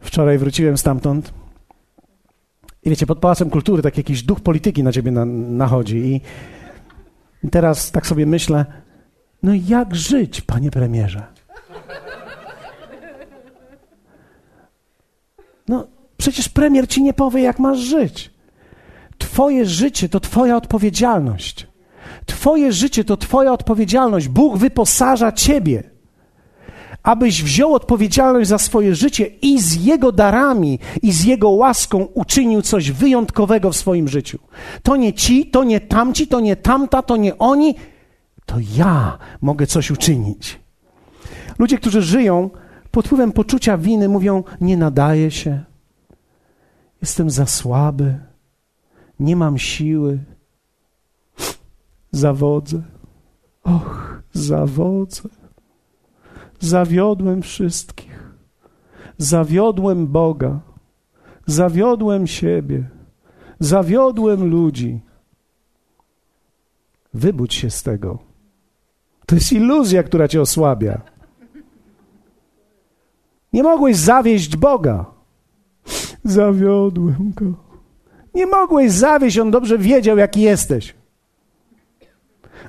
Wczoraj 0.00 0.38
wróciłem 0.38 0.78
stamtąd. 0.78 1.43
I 2.84 2.90
wiecie, 2.90 3.06
pod 3.06 3.18
Pałacem 3.18 3.50
Kultury 3.50 3.82
tak 3.82 3.96
jakiś 3.96 4.22
duch 4.22 4.40
polityki 4.40 4.82
na 4.82 4.92
ciebie 4.92 5.10
na, 5.10 5.24
nachodzi. 5.24 5.96
I, 5.96 6.20
teraz 7.50 7.90
tak 7.90 8.06
sobie 8.06 8.26
myślę, 8.26 8.64
no 9.42 9.52
jak 9.68 9.94
żyć, 9.94 10.40
panie 10.40 10.70
premierze? 10.70 11.26
No, 15.68 15.86
przecież 16.16 16.48
premier 16.48 16.88
ci 16.88 17.02
nie 17.02 17.12
powie, 17.12 17.42
jak 17.42 17.58
masz 17.58 17.78
żyć. 17.78 18.30
Twoje 19.18 19.66
życie 19.66 20.08
to 20.08 20.20
Twoja 20.20 20.56
odpowiedzialność. 20.56 21.66
Twoje 22.26 22.72
życie 22.72 23.04
to 23.04 23.16
Twoja 23.16 23.52
odpowiedzialność. 23.52 24.28
Bóg 24.28 24.58
wyposaża 24.58 25.32
Ciebie, 25.32 25.82
abyś 27.04 27.42
wziął 27.42 27.74
odpowiedzialność 27.74 28.48
za 28.48 28.58
swoje 28.58 28.94
życie 28.94 29.26
i 29.26 29.60
z 29.60 29.84
Jego 29.84 30.12
darami 30.12 30.78
i 31.02 31.12
z 31.12 31.24
Jego 31.24 31.50
łaską 31.50 31.98
uczynił 32.14 32.62
coś 32.62 32.90
wyjątkowego 32.90 33.72
w 33.72 33.76
swoim 33.76 34.08
życiu. 34.08 34.38
To 34.82 34.96
nie 34.96 35.12
ci, 35.12 35.46
to 35.46 35.64
nie 35.64 35.80
tamci, 35.80 36.26
to 36.26 36.40
nie 36.40 36.56
tamta, 36.56 37.02
to 37.02 37.16
nie 37.16 37.38
oni, 37.38 37.74
to 38.46 38.56
ja 38.76 39.18
mogę 39.40 39.66
coś 39.66 39.90
uczynić. 39.90 40.60
Ludzie, 41.58 41.78
którzy 41.78 42.02
żyją 42.02 42.50
pod 42.90 43.06
wpływem 43.06 43.32
poczucia 43.32 43.78
winy, 43.78 44.08
mówią: 44.08 44.44
Nie 44.60 44.76
nadaje 44.76 45.30
się, 45.30 45.64
jestem 47.00 47.30
za 47.30 47.46
słaby, 47.46 48.18
nie 49.20 49.36
mam 49.36 49.58
siły 49.58 50.18
Zawodzę. 52.14 52.82
Och, 53.64 54.22
zawodzę. 54.32 55.28
Zawiodłem 56.64 57.42
wszystkich. 57.42 58.34
Zawiodłem 59.18 60.06
Boga. 60.06 60.60
Zawiodłem 61.46 62.26
siebie. 62.26 62.88
Zawiodłem 63.60 64.50
ludzi. 64.50 65.00
Wybudź 67.14 67.54
się 67.54 67.70
z 67.70 67.82
tego. 67.82 68.18
To 69.26 69.34
jest 69.34 69.52
iluzja, 69.52 70.02
która 70.02 70.28
cię 70.28 70.40
osłabia. 70.40 71.00
Nie 73.52 73.62
mogłeś 73.62 73.96
zawieść 73.96 74.56
Boga. 74.56 75.04
Zawiodłem 76.24 77.32
go. 77.34 77.44
Nie 78.34 78.46
mogłeś 78.46 78.92
zawieść, 78.92 79.38
on 79.38 79.50
dobrze 79.50 79.78
wiedział, 79.78 80.18
jaki 80.18 80.40
jesteś. 80.40 80.94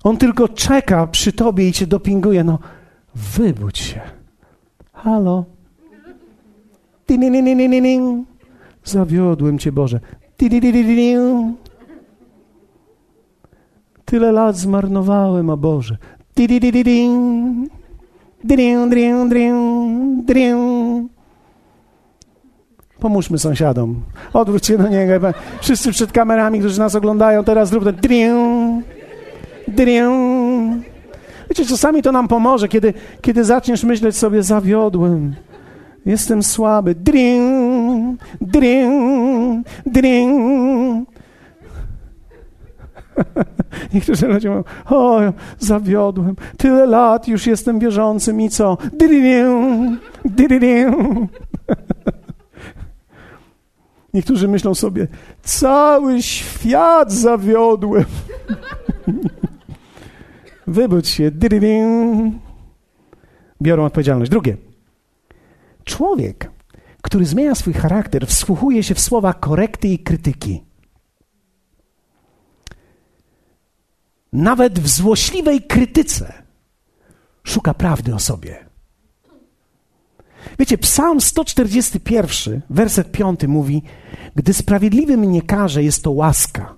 On 0.03 0.17
tylko 0.17 0.47
czeka 0.47 1.07
przy 1.07 1.33
tobie 1.33 1.67
i 1.69 1.73
cię 1.73 1.87
dopinguje. 1.87 2.43
No, 2.43 2.59
wybudź 3.15 3.79
się. 3.79 4.01
Halo. 4.93 5.45
Zawiodłem 8.83 9.59
cię, 9.59 9.71
Boże. 9.71 9.99
Tyle 14.05 14.31
lat 14.31 14.57
zmarnowałem, 14.57 15.49
a 15.49 15.57
Boże. 15.57 15.97
Pomóżmy 22.99 23.37
sąsiadom. 23.37 24.01
Odwróć 24.33 24.65
się 24.65 24.77
do 24.77 24.87
niego. 24.87 25.33
Wszyscy 25.61 25.91
przed 25.91 26.11
kamerami, 26.11 26.59
którzy 26.59 26.79
nas 26.79 26.95
oglądają, 26.95 27.43
teraz 27.43 27.69
zrób 27.69 27.83
ten. 27.83 28.83
Wiecie, 31.57 31.69
czasami 31.69 32.01
to 32.01 32.11
nam 32.11 32.27
pomoże, 32.27 32.67
kiedy, 32.67 32.93
kiedy 33.21 33.43
zaczniesz 33.43 33.83
myśleć 33.83 34.17
sobie, 34.17 34.43
zawiodłem. 34.43 35.35
Jestem 36.05 36.43
słaby. 36.43 36.95
Dring, 36.95 38.19
dring, 38.41 39.67
dring. 39.85 41.09
Niektórzy 43.93 44.27
ludzie 44.27 44.49
mówią, 44.49 44.63
o, 44.85 45.19
zawiodłem, 45.59 46.35
tyle 46.57 46.85
lat 46.85 47.27
już 47.27 47.47
jestem 47.47 47.79
wierzącym 47.79 48.41
i 48.41 48.49
co? 48.49 48.77
Dring, 48.93 49.99
dring. 50.25 51.31
Niektórzy 54.13 54.47
myślą 54.47 54.75
sobie, 54.75 55.07
cały 55.43 56.21
świat 56.21 57.11
zawiodłem. 57.11 58.05
Wybudź 60.67 61.07
się. 61.07 61.31
Biorą 63.61 63.85
odpowiedzialność. 63.85 64.31
Drugie. 64.31 64.57
Człowiek, 65.83 66.51
który 67.01 67.25
zmienia 67.25 67.55
swój 67.55 67.73
charakter, 67.73 68.27
wsłuchuje 68.27 68.83
się 68.83 68.95
w 68.95 68.99
słowa 68.99 69.33
korekty 69.33 69.87
i 69.87 69.99
krytyki. 69.99 70.63
Nawet 74.33 74.79
w 74.79 74.87
złośliwej 74.87 75.61
krytyce 75.61 76.33
szuka 77.43 77.73
prawdy 77.73 78.15
o 78.15 78.19
sobie. 78.19 78.65
Wiecie, 80.59 80.77
Psalm 80.77 81.21
141, 81.21 82.61
werset 82.69 83.11
5 83.11 83.43
mówi: 83.47 83.83
Gdy 84.35 84.53
sprawiedliwy 84.53 85.17
mnie 85.17 85.41
karze, 85.41 85.83
jest 85.83 86.03
to 86.03 86.11
łaska, 86.11 86.75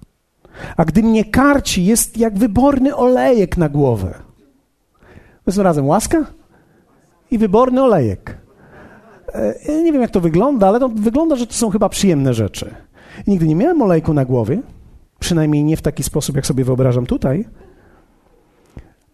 a 0.78 0.86
gdy 0.86 1.04
mnie 1.04 1.26
karci, 1.26 1.86
jest 1.86 2.18
jak 2.18 2.38
wyborny 2.38 2.96
olejek 2.96 3.58
na 3.58 3.70
głowę. 3.70 4.14
Powiedzmy 5.46 5.64
razem, 5.64 5.88
łaska 5.88 6.26
i 7.32 7.38
wyborny 7.38 7.84
olejek. 7.84 8.38
E, 9.34 9.54
ja 9.68 9.82
nie 9.82 9.92
wiem, 9.92 10.02
jak 10.02 10.12
to 10.12 10.22
wygląda, 10.22 10.68
ale 10.68 10.80
to 10.80 10.90
wygląda, 10.90 11.36
że 11.36 11.48
to 11.48 11.54
są 11.54 11.70
chyba 11.70 11.90
przyjemne 11.90 12.34
rzeczy. 12.34 12.76
Nigdy 13.28 13.48
nie 13.48 13.56
miałem 13.56 13.82
olejku 13.82 14.14
na 14.14 14.26
głowie, 14.26 14.62
przynajmniej 15.20 15.64
nie 15.64 15.78
w 15.78 15.82
taki 15.82 16.04
sposób, 16.04 16.36
jak 16.36 16.46
sobie 16.46 16.64
wyobrażam 16.64 17.06
tutaj. 17.06 17.46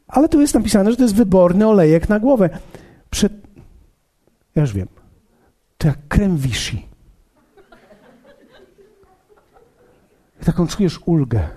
Ale 0.08 0.30
tu 0.30 0.42
jest 0.42 0.54
napisane, 0.54 0.92
że 0.92 0.98
to 0.98 1.04
jest 1.04 1.16
wyborny 1.16 1.68
olejek 1.68 2.10
na 2.10 2.20
głowę. 2.20 2.50
Przed... 3.10 3.34
Ja 4.56 4.62
już 4.62 4.74
wiem. 4.74 4.88
To 5.78 5.88
jak 5.88 6.08
krem 6.08 6.38
wisi. 6.38 6.93
I 10.44 10.46
taką 10.46 10.68
czujesz 10.68 11.00
ulgę. 11.06 11.48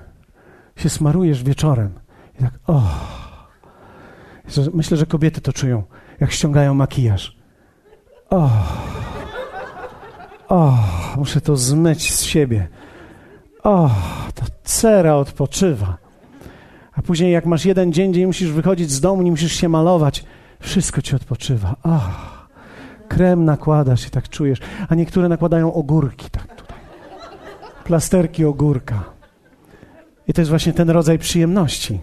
Się 0.76 0.88
smarujesz 0.88 1.42
wieczorem. 1.42 1.92
I 2.38 2.42
tak, 2.42 2.52
oh. 2.66 2.94
Myślę, 4.74 4.96
że 4.96 5.06
kobiety 5.06 5.40
to 5.40 5.52
czują, 5.52 5.82
jak 6.20 6.32
ściągają 6.32 6.74
makijaż. 6.74 7.36
Oh. 8.30 8.50
Oh, 10.48 10.78
muszę 11.16 11.40
to 11.40 11.56
zmyć 11.56 12.14
z 12.14 12.22
siebie. 12.22 12.68
O, 13.62 13.90
ta 14.34 14.46
cera 14.64 15.14
odpoczywa. 15.14 15.96
A 16.92 17.02
później, 17.02 17.32
jak 17.32 17.46
masz 17.46 17.64
jeden 17.64 17.92
dzień, 17.92 18.12
gdzie 18.12 18.26
musisz 18.26 18.52
wychodzić 18.52 18.90
z 18.90 19.00
domu, 19.00 19.22
nie 19.22 19.30
musisz 19.30 19.52
się 19.52 19.68
malować, 19.68 20.24
wszystko 20.60 21.02
ci 21.02 21.16
odpoczywa. 21.16 21.76
Oh, 21.82 22.10
krem 23.08 23.44
nakładasz 23.44 24.06
i 24.06 24.10
tak 24.10 24.28
czujesz. 24.28 24.58
A 24.88 24.94
niektóre 24.94 25.28
nakładają 25.28 25.74
ogórki, 25.74 26.30
tak. 26.30 26.55
Plasterki 27.86 28.44
ogórka. 28.44 29.04
I 30.28 30.32
to 30.32 30.40
jest 30.40 30.50
właśnie 30.50 30.72
ten 30.72 30.90
rodzaj 30.90 31.18
przyjemności. 31.18 31.98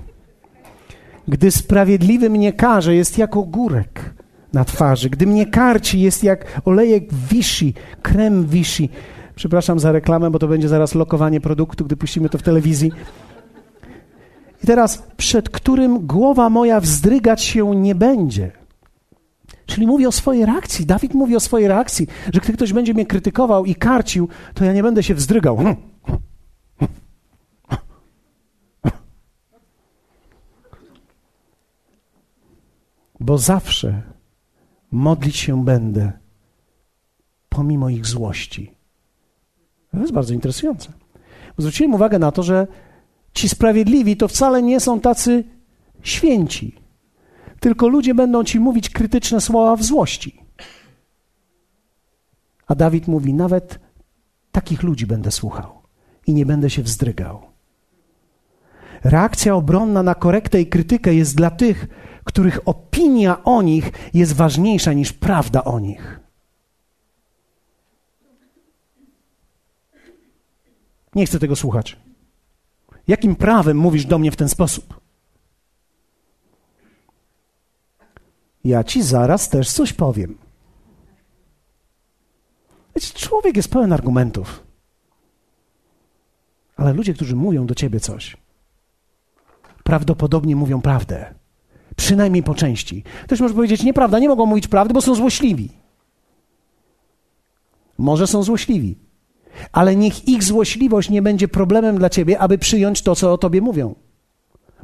Gdy 1.27 1.51
sprawiedliwy 1.51 2.29
mnie 2.29 2.53
karze, 2.53 2.95
jest 2.95 3.17
jak 3.17 3.37
ogórek 3.37 4.13
na 4.53 4.65
twarzy. 4.65 5.09
Gdy 5.09 5.27
mnie 5.27 5.45
karci, 5.45 6.01
jest 6.01 6.23
jak 6.23 6.61
olejek 6.65 7.13
wisi, 7.13 7.73
krem 8.01 8.45
wisi. 8.45 8.89
Przepraszam 9.35 9.79
za 9.79 9.91
reklamę, 9.91 10.31
bo 10.31 10.39
to 10.39 10.47
będzie 10.47 10.69
zaraz 10.69 10.95
lokowanie 10.95 11.41
produktu, 11.41 11.85
gdy 11.85 11.97
puścimy 11.97 12.29
to 12.29 12.37
w 12.37 12.43
telewizji. 12.43 12.91
I 14.63 14.67
teraz, 14.67 15.03
przed 15.17 15.49
którym 15.49 16.07
głowa 16.07 16.49
moja 16.49 16.79
wzdrygać 16.79 17.43
się 17.43 17.75
nie 17.75 17.95
będzie. 17.95 18.51
Czyli 19.73 19.87
mówi 19.87 20.07
o 20.07 20.11
swojej 20.11 20.45
reakcji. 20.45 20.85
Dawid 20.85 21.13
mówi 21.13 21.35
o 21.35 21.39
swojej 21.39 21.67
reakcji, 21.67 22.07
że 22.33 22.39
gdy 22.41 22.53
ktoś 22.53 22.73
będzie 22.73 22.93
mnie 22.93 23.05
krytykował 23.05 23.65
i 23.65 23.75
karcił, 23.75 24.29
to 24.53 24.65
ja 24.65 24.73
nie 24.73 24.83
będę 24.83 25.03
się 25.03 25.15
wzdrygał. 25.15 25.59
Bo 33.19 33.37
zawsze 33.37 34.01
modlić 34.91 35.37
się 35.37 35.65
będę 35.65 36.11
pomimo 37.49 37.89
ich 37.89 38.05
złości. 38.05 38.71
To 39.91 39.99
jest 39.99 40.13
bardzo 40.13 40.33
interesujące. 40.33 40.93
Zwróciłem 41.57 41.93
uwagę 41.93 42.19
na 42.19 42.31
to, 42.31 42.43
że 42.43 42.67
ci 43.33 43.49
sprawiedliwi 43.49 44.17
to 44.17 44.27
wcale 44.27 44.63
nie 44.63 44.79
są 44.79 44.99
tacy 44.99 45.43
święci, 46.01 46.82
tylko 47.63 47.87
ludzie 47.87 48.15
będą 48.15 48.43
ci 48.43 48.59
mówić 48.59 48.89
krytyczne 48.89 49.41
słowa 49.41 49.75
w 49.75 49.83
złości. 49.83 50.39
A 52.67 52.75
Dawid 52.75 53.07
mówi: 53.07 53.33
Nawet 53.33 53.79
takich 54.51 54.83
ludzi 54.83 55.07
będę 55.07 55.31
słuchał 55.31 55.81
i 56.27 56.33
nie 56.33 56.45
będę 56.45 56.69
się 56.69 56.83
wzdrygał. 56.83 57.41
Reakcja 59.03 59.55
obronna 59.55 60.03
na 60.03 60.15
korektę 60.15 60.61
i 60.61 60.67
krytykę 60.67 61.13
jest 61.13 61.35
dla 61.35 61.51
tych, 61.51 61.87
których 62.23 62.67
opinia 62.67 63.43
o 63.43 63.61
nich 63.61 63.91
jest 64.13 64.33
ważniejsza 64.33 64.93
niż 64.93 65.13
prawda 65.13 65.63
o 65.63 65.79
nich. 65.79 66.19
Nie 71.15 71.25
chcę 71.25 71.39
tego 71.39 71.55
słuchać. 71.55 71.97
Jakim 73.07 73.35
prawem 73.35 73.77
mówisz 73.77 74.05
do 74.05 74.19
mnie 74.19 74.31
w 74.31 74.35
ten 74.35 74.49
sposób? 74.49 75.02
Ja 78.63 78.83
ci 78.83 79.03
zaraz 79.03 79.49
też 79.49 79.71
coś 79.71 79.93
powiem. 79.93 80.37
Wiecie, 82.95 83.13
człowiek 83.13 83.55
jest 83.57 83.71
pełen 83.71 83.93
argumentów. 83.93 84.63
Ale 86.77 86.93
ludzie, 86.93 87.13
którzy 87.13 87.35
mówią 87.35 87.65
do 87.65 87.75
ciebie 87.75 87.99
coś, 87.99 88.37
prawdopodobnie 89.83 90.55
mówią 90.55 90.81
prawdę. 90.81 91.33
Przynajmniej 91.95 92.43
po 92.43 92.55
części. 92.55 93.03
Ktoś 93.23 93.39
może 93.39 93.53
powiedzieć, 93.53 93.83
nieprawda, 93.83 94.19
nie 94.19 94.29
mogą 94.29 94.45
mówić 94.45 94.67
prawdy, 94.67 94.93
bo 94.93 95.01
są 95.01 95.15
złośliwi. 95.15 95.69
Może 97.97 98.27
są 98.27 98.43
złośliwi, 98.43 98.97
ale 99.71 99.95
niech 99.95 100.27
ich 100.27 100.43
złośliwość 100.43 101.09
nie 101.09 101.21
będzie 101.21 101.47
problemem 101.47 101.97
dla 101.97 102.09
ciebie, 102.09 102.39
aby 102.39 102.57
przyjąć 102.57 103.01
to, 103.01 103.15
co 103.15 103.33
o 103.33 103.37
tobie 103.37 103.61
mówią. 103.61 103.95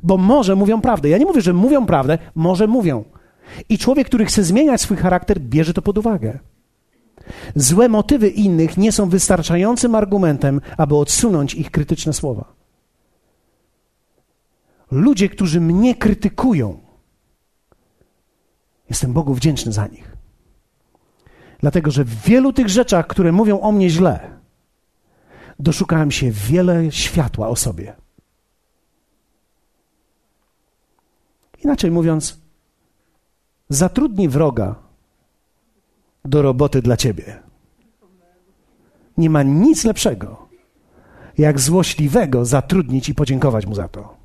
Bo 0.03 0.17
może 0.17 0.55
mówią 0.55 0.81
prawdę. 0.81 1.09
Ja 1.09 1.17
nie 1.17 1.25
mówię, 1.25 1.41
że 1.41 1.53
mówią 1.53 1.85
prawdę, 1.85 2.17
może 2.35 2.67
mówią. 2.67 3.03
I 3.69 3.77
człowiek, 3.77 4.07
który 4.07 4.25
chce 4.25 4.43
zmieniać 4.43 4.81
swój 4.81 4.97
charakter, 4.97 5.39
bierze 5.39 5.73
to 5.73 5.81
pod 5.81 5.97
uwagę. 5.97 6.39
Złe 7.55 7.89
motywy 7.89 8.29
innych 8.29 8.77
nie 8.77 8.91
są 8.91 9.09
wystarczającym 9.09 9.95
argumentem, 9.95 10.61
aby 10.77 10.95
odsunąć 10.95 11.53
ich 11.53 11.71
krytyczne 11.71 12.13
słowa. 12.13 12.53
Ludzie, 14.91 15.29
którzy 15.29 15.61
mnie 15.61 15.95
krytykują, 15.95 16.79
jestem 18.89 19.13
Bogu 19.13 19.33
wdzięczny 19.33 19.71
za 19.71 19.87
nich. 19.87 20.17
Dlatego, 21.59 21.91
że 21.91 22.03
w 22.03 22.21
wielu 22.21 22.53
tych 22.53 22.69
rzeczach, 22.69 23.07
które 23.07 23.31
mówią 23.31 23.59
o 23.59 23.71
mnie 23.71 23.89
źle, 23.89 24.39
doszukałem 25.59 26.11
się 26.11 26.31
wiele 26.31 26.91
światła 26.91 27.47
o 27.47 27.55
sobie. 27.55 27.95
Inaczej 31.63 31.91
mówiąc, 31.91 32.38
zatrudnij 33.69 34.29
wroga 34.29 34.75
do 36.25 36.41
roboty 36.41 36.81
dla 36.81 36.97
ciebie. 36.97 37.39
Nie 39.17 39.29
ma 39.29 39.43
nic 39.43 39.83
lepszego, 39.83 40.47
jak 41.37 41.59
złośliwego 41.59 42.45
zatrudnić 42.45 43.09
i 43.09 43.15
podziękować 43.15 43.65
mu 43.65 43.75
za 43.75 43.87
to. 43.87 44.15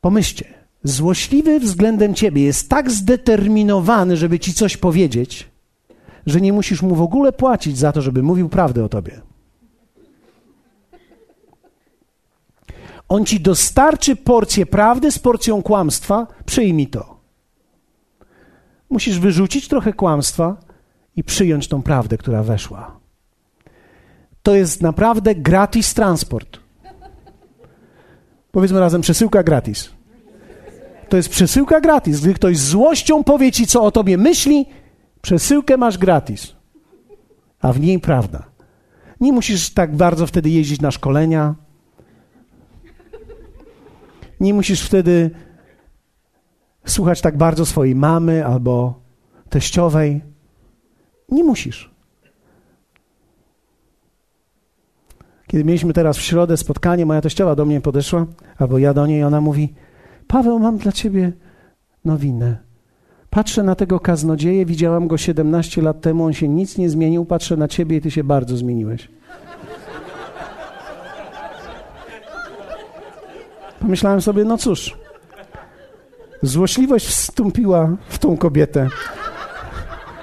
Pomyślcie, 0.00 0.44
złośliwy 0.84 1.60
względem 1.60 2.14
ciebie 2.14 2.42
jest 2.42 2.68
tak 2.68 2.90
zdeterminowany, 2.90 4.16
żeby 4.16 4.38
ci 4.38 4.54
coś 4.54 4.76
powiedzieć, 4.76 5.50
że 6.26 6.40
nie 6.40 6.52
musisz 6.52 6.82
mu 6.82 6.94
w 6.94 7.00
ogóle 7.02 7.32
płacić 7.32 7.78
za 7.78 7.92
to, 7.92 8.02
żeby 8.02 8.22
mówił 8.22 8.48
prawdę 8.48 8.84
o 8.84 8.88
tobie. 8.88 9.20
On 13.08 13.24
ci 13.24 13.40
dostarczy 13.40 14.16
porcję 14.16 14.66
prawdy 14.66 15.12
z 15.12 15.18
porcją 15.18 15.62
kłamstwa, 15.62 16.26
przyjmij 16.46 16.86
to. 16.86 17.18
Musisz 18.90 19.18
wyrzucić 19.18 19.68
trochę 19.68 19.92
kłamstwa 19.92 20.56
i 21.16 21.24
przyjąć 21.24 21.68
tą 21.68 21.82
prawdę, 21.82 22.18
która 22.18 22.42
weszła. 22.42 22.98
To 24.42 24.54
jest 24.54 24.82
naprawdę 24.82 25.34
gratis 25.34 25.94
transport. 25.94 26.58
Powiedzmy 28.50 28.80
razem, 28.80 29.00
przesyłka 29.00 29.42
gratis. 29.42 29.90
To 31.08 31.16
jest 31.16 31.28
przesyłka 31.28 31.80
gratis. 31.80 32.20
Gdy 32.20 32.34
ktoś 32.34 32.58
z 32.58 32.68
złością 32.68 33.24
powie 33.24 33.52
ci, 33.52 33.66
co 33.66 33.82
o 33.82 33.90
tobie 33.90 34.18
myśli, 34.18 34.66
przesyłkę 35.22 35.76
masz 35.76 35.98
gratis. 35.98 36.52
A 37.60 37.72
w 37.72 37.80
niej 37.80 37.98
prawda. 37.98 38.44
Nie 39.20 39.32
musisz 39.32 39.70
tak 39.70 39.96
bardzo 39.96 40.26
wtedy 40.26 40.50
jeździć 40.50 40.80
na 40.80 40.90
szkolenia. 40.90 41.54
Nie 44.40 44.54
musisz 44.54 44.82
wtedy 44.82 45.30
słuchać 46.86 47.20
tak 47.20 47.36
bardzo 47.36 47.66
swojej 47.66 47.94
mamy 47.94 48.46
albo 48.46 49.00
teściowej. 49.48 50.20
Nie 51.28 51.44
musisz. 51.44 51.90
Kiedy 55.46 55.64
mieliśmy 55.64 55.92
teraz 55.92 56.16
w 56.16 56.22
środę 56.22 56.56
spotkanie, 56.56 57.06
moja 57.06 57.20
teściowa 57.20 57.54
do 57.54 57.64
mnie 57.64 57.80
podeszła, 57.80 58.26
albo 58.58 58.78
ja 58.78 58.94
do 58.94 59.06
niej, 59.06 59.24
ona 59.24 59.40
mówi: 59.40 59.74
Paweł, 60.26 60.58
mam 60.58 60.78
dla 60.78 60.92
ciebie 60.92 61.32
nowinę. 62.04 62.58
Patrzę 63.30 63.62
na 63.62 63.74
tego 63.74 64.00
kaznodzieję, 64.00 64.66
widziałam 64.66 65.08
go 65.08 65.16
17 65.16 65.82
lat 65.82 66.00
temu, 66.00 66.24
on 66.24 66.32
się 66.32 66.48
nic 66.48 66.78
nie 66.78 66.90
zmienił. 66.90 67.24
Patrzę 67.24 67.56
na 67.56 67.68
ciebie 67.68 67.96
i 67.96 68.00
ty 68.00 68.10
się 68.10 68.24
bardzo 68.24 68.56
zmieniłeś. 68.56 69.08
Pomyślałem 73.80 74.20
sobie, 74.20 74.44
no 74.44 74.58
cóż, 74.58 74.98
złośliwość 76.42 77.06
wstąpiła 77.06 77.96
w 78.08 78.18
tą 78.18 78.36
kobietę 78.36 78.88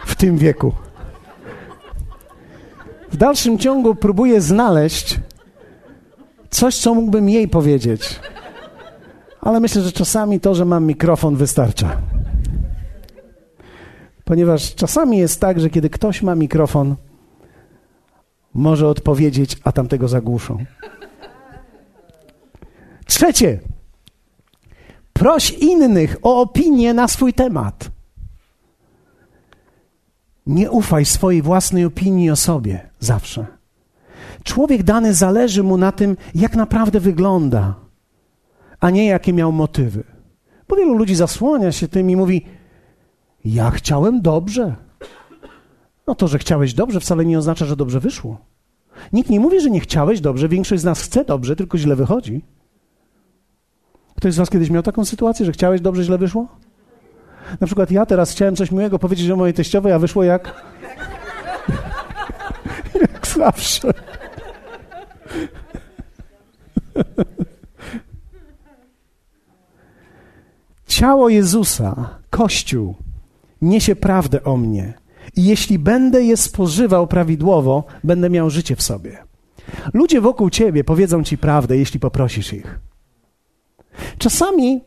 w 0.06 0.16
tym 0.16 0.38
wieku. 0.38 0.72
W 3.12 3.18
dalszym 3.18 3.58
ciągu 3.58 3.96
próbuję 3.96 4.42
znaleźć 4.42 5.20
coś, 6.50 6.78
co 6.78 6.94
mógłbym 6.94 7.30
jej 7.30 7.48
powiedzieć. 7.48 8.20
Ale 9.42 9.60
myślę, 9.60 9.82
że 9.82 9.92
czasami 9.92 10.40
to, 10.40 10.56
że 10.56 10.66
mam 10.66 10.86
mikrofon, 10.86 11.36
wystarcza. 11.36 11.98
Ponieważ 14.24 14.76
czasami 14.76 15.18
jest 15.18 15.42
tak, 15.42 15.60
że 15.60 15.70
kiedy 15.70 15.90
ktoś 15.90 16.22
ma 16.22 16.36
mikrofon, 16.36 16.96
może 18.54 18.88
odpowiedzieć, 18.88 19.58
a 19.64 19.72
tamtego 19.72 20.08
zagłuszą. 20.08 20.66
Trzecie. 23.06 23.60
Proś 25.14 25.52
innych 25.52 26.18
o 26.22 26.42
opinię 26.42 26.94
na 26.94 27.08
swój 27.08 27.34
temat. 27.34 27.92
Nie 30.48 30.72
ufaj 30.72 31.06
swojej 31.06 31.42
własnej 31.42 31.86
opinii 31.86 32.30
o 32.30 32.36
sobie 32.36 32.90
zawsze. 33.00 33.46
Człowiek 34.44 34.84
dany 34.84 35.14
zależy 35.14 35.64
mu 35.64 35.78
na 35.78 35.92
tym, 35.92 36.18
jak 36.36 36.56
naprawdę 36.56 37.00
wygląda, 37.00 37.76
a 38.80 38.90
nie 38.90 39.06
jakie 39.06 39.34
miał 39.34 39.52
motywy. 39.52 40.04
Bo 40.68 40.76
wielu 40.76 40.94
ludzi 40.94 41.16
zasłania 41.16 41.72
się 41.72 41.88
tym 41.88 42.10
i 42.10 42.16
mówi: 42.16 42.46
Ja 43.46 43.72
chciałem 43.72 44.22
dobrze. 44.22 44.76
No 46.08 46.16
to, 46.16 46.28
że 46.28 46.40
chciałeś 46.40 46.74
dobrze, 46.74 47.00
wcale 47.00 47.26
nie 47.26 47.40
oznacza, 47.40 47.66
że 47.66 47.76
dobrze 47.76 48.00
wyszło. 48.00 48.38
Nikt 49.14 49.30
nie 49.30 49.40
mówi, 49.40 49.62
że 49.62 49.70
nie 49.70 49.80
chciałeś 49.80 50.22
dobrze, 50.22 50.50
większość 50.50 50.82
z 50.82 50.86
nas 50.86 51.02
chce 51.02 51.26
dobrze, 51.26 51.56
tylko 51.56 51.78
źle 51.78 51.96
wychodzi. 51.96 52.42
Ktoś 54.18 54.34
z 54.34 54.38
Was 54.38 54.50
kiedyś 54.50 54.70
miał 54.70 54.84
taką 54.84 55.06
sytuację, 55.06 55.46
że 55.46 55.52
chciałeś 55.52 55.82
dobrze, 55.82 56.04
źle 56.04 56.18
wyszło? 56.18 56.48
Na 57.60 57.68
przykład 57.68 57.92
ja 57.92 58.06
teraz 58.06 58.32
chciałem 58.32 58.56
coś 58.56 58.72
miłego 58.72 59.00
powiedzieć 59.00 59.32
o 59.32 59.36
mojej 59.36 59.54
teściowej, 59.54 59.94
a 59.94 60.00
wyszło 60.00 60.24
jak... 60.24 60.64
jak 63.02 63.28
zawsze. 63.28 63.94
Ciało 70.88 71.30
Jezusa, 71.30 72.10
Kościół, 72.30 72.96
niesie 73.62 73.96
prawdę 73.96 74.44
o 74.44 74.58
mnie. 74.58 74.94
I 75.36 75.46
jeśli 75.46 75.80
będę 75.80 76.24
je 76.24 76.38
spożywał 76.38 77.08
prawidłowo, 77.08 77.84
będę 78.04 78.30
miał 78.30 78.50
życie 78.50 78.76
w 78.76 78.82
sobie. 78.82 79.18
Ludzie 79.94 80.22
wokół 80.22 80.50
ciebie 80.50 80.84
powiedzą 80.84 81.24
ci 81.24 81.38
prawdę, 81.38 81.78
jeśli 81.78 82.00
poprosisz 82.00 82.54
ich. 82.54 82.80
Czasami 84.18 84.82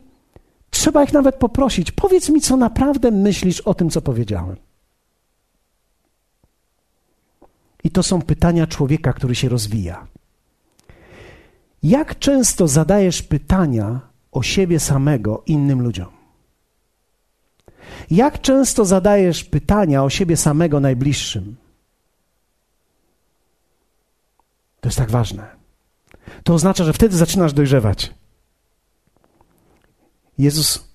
trzeba 0.70 1.04
ich 1.04 1.12
nawet 1.12 1.36
poprosić: 1.36 1.92
powiedz 1.92 2.28
mi, 2.28 2.40
co 2.40 2.56
naprawdę 2.56 3.10
myślisz 3.10 3.60
o 3.60 3.74
tym, 3.74 3.90
co 3.90 4.02
powiedziałem. 4.02 4.56
I 7.84 7.90
to 7.90 8.02
są 8.02 8.22
pytania 8.22 8.66
człowieka, 8.66 9.12
który 9.12 9.34
się 9.34 9.48
rozwija. 9.48 10.06
Jak 11.82 12.18
często 12.18 12.68
zadajesz 12.68 13.22
pytania 13.22 14.00
o 14.32 14.42
siebie 14.42 14.80
samego 14.80 15.42
innym 15.46 15.82
ludziom? 15.82 16.18
Jak 18.10 18.40
często 18.40 18.84
zadajesz 18.84 19.44
pytania 19.44 20.04
o 20.04 20.10
siebie 20.10 20.36
samego 20.36 20.80
najbliższym? 20.80 21.56
To 24.80 24.88
jest 24.88 24.98
tak 24.98 25.10
ważne. 25.10 25.46
To 26.44 26.54
oznacza, 26.54 26.84
że 26.84 26.92
wtedy 26.92 27.16
zaczynasz 27.16 27.52
dojrzewać. 27.52 28.14
Jezus 30.38 30.88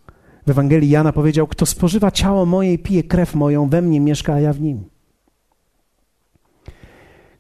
w 0.47 0.49
Ewangelii 0.49 0.89
Jana 0.89 1.13
powiedział: 1.13 1.47
Kto 1.47 1.65
spożywa 1.65 2.11
ciało 2.11 2.45
moje 2.45 2.73
i 2.73 2.79
pije 2.79 3.03
krew 3.03 3.35
moją, 3.35 3.69
we 3.69 3.81
mnie 3.81 3.99
mieszka, 3.99 4.33
a 4.33 4.39
ja 4.39 4.53
w 4.53 4.61
nim. 4.61 4.83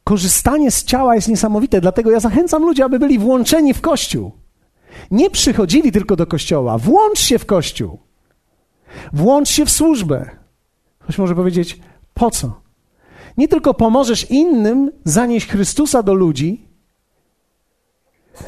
Korzystanie 0.03 0.71
z 0.71 0.83
ciała 0.83 1.15
jest 1.15 1.27
niesamowite, 1.27 1.81
dlatego 1.81 2.11
ja 2.11 2.19
zachęcam 2.19 2.63
ludzi, 2.63 2.81
aby 2.81 2.99
byli 2.99 3.19
włączeni 3.19 3.73
w 3.73 3.81
kościół. 3.81 4.31
Nie 5.11 5.29
przychodzili 5.29 5.91
tylko 5.91 6.15
do 6.15 6.27
kościoła. 6.27 6.77
Włącz 6.77 7.19
się 7.19 7.39
w 7.39 7.45
kościół. 7.45 7.99
Włącz 9.13 9.49
się 9.49 9.65
w 9.65 9.71
służbę. 9.71 10.29
Ktoś 10.99 11.17
może 11.17 11.35
powiedzieć, 11.35 11.79
po 12.13 12.31
co? 12.31 12.61
Nie 13.37 13.47
tylko 13.47 13.73
pomożesz 13.73 14.31
innym 14.31 14.91
zanieść 15.03 15.47
Chrystusa 15.47 16.03
do 16.03 16.13
ludzi, 16.13 16.67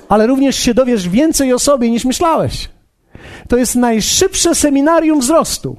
ale 0.09 0.27
również 0.27 0.55
się 0.55 0.73
dowiesz 0.73 1.09
więcej 1.09 1.53
o 1.53 1.59
sobie 1.59 1.89
niż 1.89 2.05
myślałeś. 2.05 2.69
To 3.47 3.57
jest 3.57 3.75
najszybsze 3.75 4.55
seminarium 4.55 5.19
wzrostu. 5.19 5.77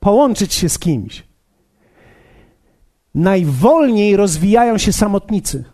Połączyć 0.00 0.54
się 0.54 0.68
z 0.68 0.78
kimś. 0.78 1.28
Najwolniej 3.14 4.16
rozwijają 4.16 4.78
się 4.78 4.92
samotnicy. 4.92 5.64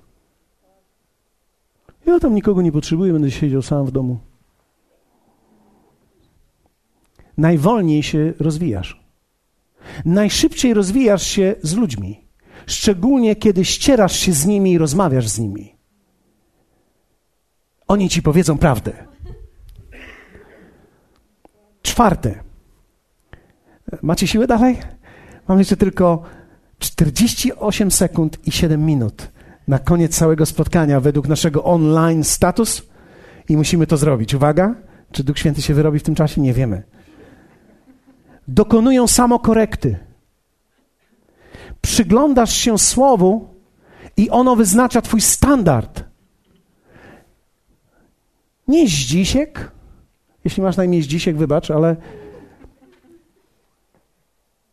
Ja 2.07 2.21
tam 2.21 2.35
nikogo 2.35 2.63
nie 2.63 2.73
potrzebuję, 2.73 3.13
będę 3.13 3.31
siedział 3.31 3.63
sam 3.63 3.87
w 3.87 3.91
domu. 3.91 4.19
Najwolniej 7.37 8.03
się 8.03 8.33
rozwijasz. 8.39 9.05
Najszybciej 10.05 10.75
rozwijasz 10.75 11.27
się 11.27 11.55
z 11.63 11.75
ludźmi, 11.75 12.25
szczególnie 12.67 13.37
kiedy 13.37 13.65
ścierasz 13.65 14.19
się 14.19 14.33
z 14.33 14.47
nimi 14.47 14.73
i 14.73 14.79
rozmawiasz 14.79 15.29
z 15.29 15.39
nimi. 15.39 15.75
Oni 17.89 18.09
ci 18.09 18.23
powiedzą 18.23 18.59
prawdę. 18.59 19.14
Czwarte. 21.85 22.35
Macie 24.03 24.27
siłę 24.27 24.47
dalej? 24.47 24.79
Mam 25.49 25.59
jeszcze 25.59 25.77
tylko 25.77 26.23
48 26.79 27.91
sekund 27.91 28.47
i 28.47 28.53
7 28.53 28.87
minut 28.87 29.29
na 29.69 29.79
koniec 29.79 30.17
całego 30.19 30.47
spotkania 30.47 31.01
według 31.01 31.29
naszego 31.29 31.65
online 31.65 32.25
status 32.25 32.83
i 33.49 33.57
musimy 33.57 33.87
to 33.87 33.97
zrobić. 33.97 34.35
Uwaga, 34.35 34.75
czy 35.13 35.25
Duch 35.25 35.39
Święty 35.39 35.63
się 35.63 35.75
wyrobi 35.75 35.99
w 35.99 36.03
tym 36.03 36.15
czasie? 36.15 36.41
Nie 36.41 36.53
wiemy. 36.53 36.83
Dokonują 38.49 39.07
samokorekty. 39.07 39.99
Przyglądasz 41.81 42.57
się 42.57 42.79
Słowu 42.79 43.49
i 44.17 44.31
ono 44.31 44.57
wyznacza 44.57 45.03
Twój 45.03 45.21
standard. 45.21 46.05
Nie 48.69 48.89
Zdzisiek, 48.89 49.74
jeśli 50.45 50.63
masz 50.63 50.77
na 50.77 50.85
imię 50.85 51.03
Zdzisiek, 51.03 51.37
wybacz, 51.37 51.71
ale 51.71 51.97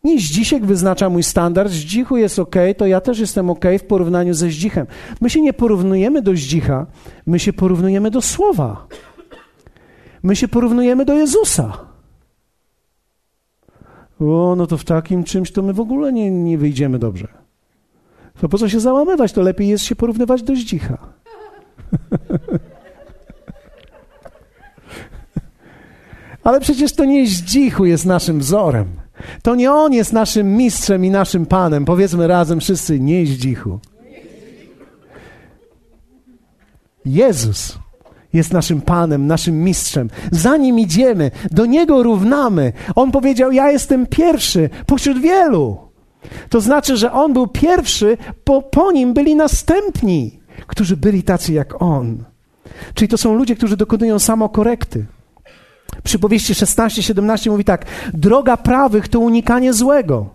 nie 0.04 0.20
Zdzisiek 0.20 0.66
wyznacza 0.66 1.10
mój 1.10 1.24
standard, 1.24 1.72
Zdzichu 1.72 2.18
jest 2.18 2.40
ok, 2.40 2.56
to 2.78 2.88
ja 2.88 3.02
też 3.02 3.20
jestem 3.20 3.50
ok 3.50 3.66
w 3.80 3.84
porównaniu 3.84 4.34
ze 4.34 4.50
Zdzichem. 4.50 4.88
My 5.22 5.30
się 5.30 5.42
nie 5.42 5.54
porównujemy 5.54 6.22
do 6.22 6.36
Zdzicha, 6.36 6.86
my 7.26 7.40
się 7.40 7.54
porównujemy 7.54 8.12
do 8.12 8.22
Słowa. 8.22 8.88
My 10.24 10.36
się 10.36 10.48
porównujemy 10.48 11.06
do 11.06 11.14
Jezusa. 11.14 11.78
O, 14.20 14.56
no 14.58 14.68
to 14.68 14.78
w 14.78 14.84
takim 14.84 15.24
czymś 15.24 15.52
to 15.52 15.62
my 15.62 15.74
w 15.74 15.80
ogóle 15.80 16.14
nie, 16.14 16.32
nie 16.32 16.58
wyjdziemy 16.58 17.00
dobrze. 17.00 17.28
To 18.42 18.50
po 18.50 18.58
co 18.58 18.70
się 18.70 18.80
załamywać? 18.80 19.34
To 19.34 19.42
lepiej 19.42 19.68
jest 19.68 19.84
się 19.84 19.96
porównywać 19.96 20.44
do 20.44 20.56
Zdzicha. 20.56 20.98
Ale 26.44 26.60
przecież 26.60 26.94
to 26.94 27.06
nie 27.06 27.28
Zdzichu 27.28 27.86
jest 27.86 28.06
naszym 28.06 28.40
wzorem. 28.40 28.88
To 29.42 29.56
nie 29.56 29.72
On 29.72 29.94
jest 29.94 30.14
naszym 30.14 30.58
mistrzem 30.58 31.06
i 31.06 31.10
naszym 31.10 31.46
Panem. 31.46 31.86
Powiedzmy 31.86 32.28
razem 32.28 32.60
wszyscy, 32.60 33.00
nie 33.00 33.26
Zdzichu. 33.26 33.80
Jezus 37.06 37.78
jest 38.34 38.54
naszym 38.54 38.82
Panem, 38.82 39.28
naszym 39.28 39.64
mistrzem. 39.64 40.10
Za 40.32 40.58
nim 40.58 40.80
idziemy, 40.80 41.32
do 41.52 41.66
niego 41.66 42.04
równamy. 42.04 42.74
On 42.96 43.12
powiedział: 43.12 43.52
Ja 43.52 43.72
jestem 43.72 44.08
pierwszy 44.08 44.70
pośród 44.86 45.22
wielu. 45.22 45.78
To 46.50 46.62
znaczy, 46.62 46.98
że 46.98 47.12
on 47.12 47.34
był 47.34 47.48
pierwszy, 47.48 48.18
po, 48.44 48.62
po 48.62 48.92
nim 48.92 49.14
byli 49.14 49.36
następni, 49.36 50.40
którzy 50.68 50.98
byli 50.98 51.24
tacy 51.24 51.54
jak 51.54 51.82
on. 51.82 52.24
Czyli 52.94 53.08
to 53.08 53.18
są 53.18 53.36
ludzie, 53.36 53.56
którzy 53.56 53.78
dokonują 53.78 54.20
samokorekty. 54.20 55.06
Przypowieści 56.04 56.54
16-17 56.54 57.52
mówi 57.52 57.64
tak: 57.64 57.86
Droga 58.14 58.58
prawych 58.58 59.08
to 59.08 59.20
unikanie 59.20 59.74
złego. 59.74 60.30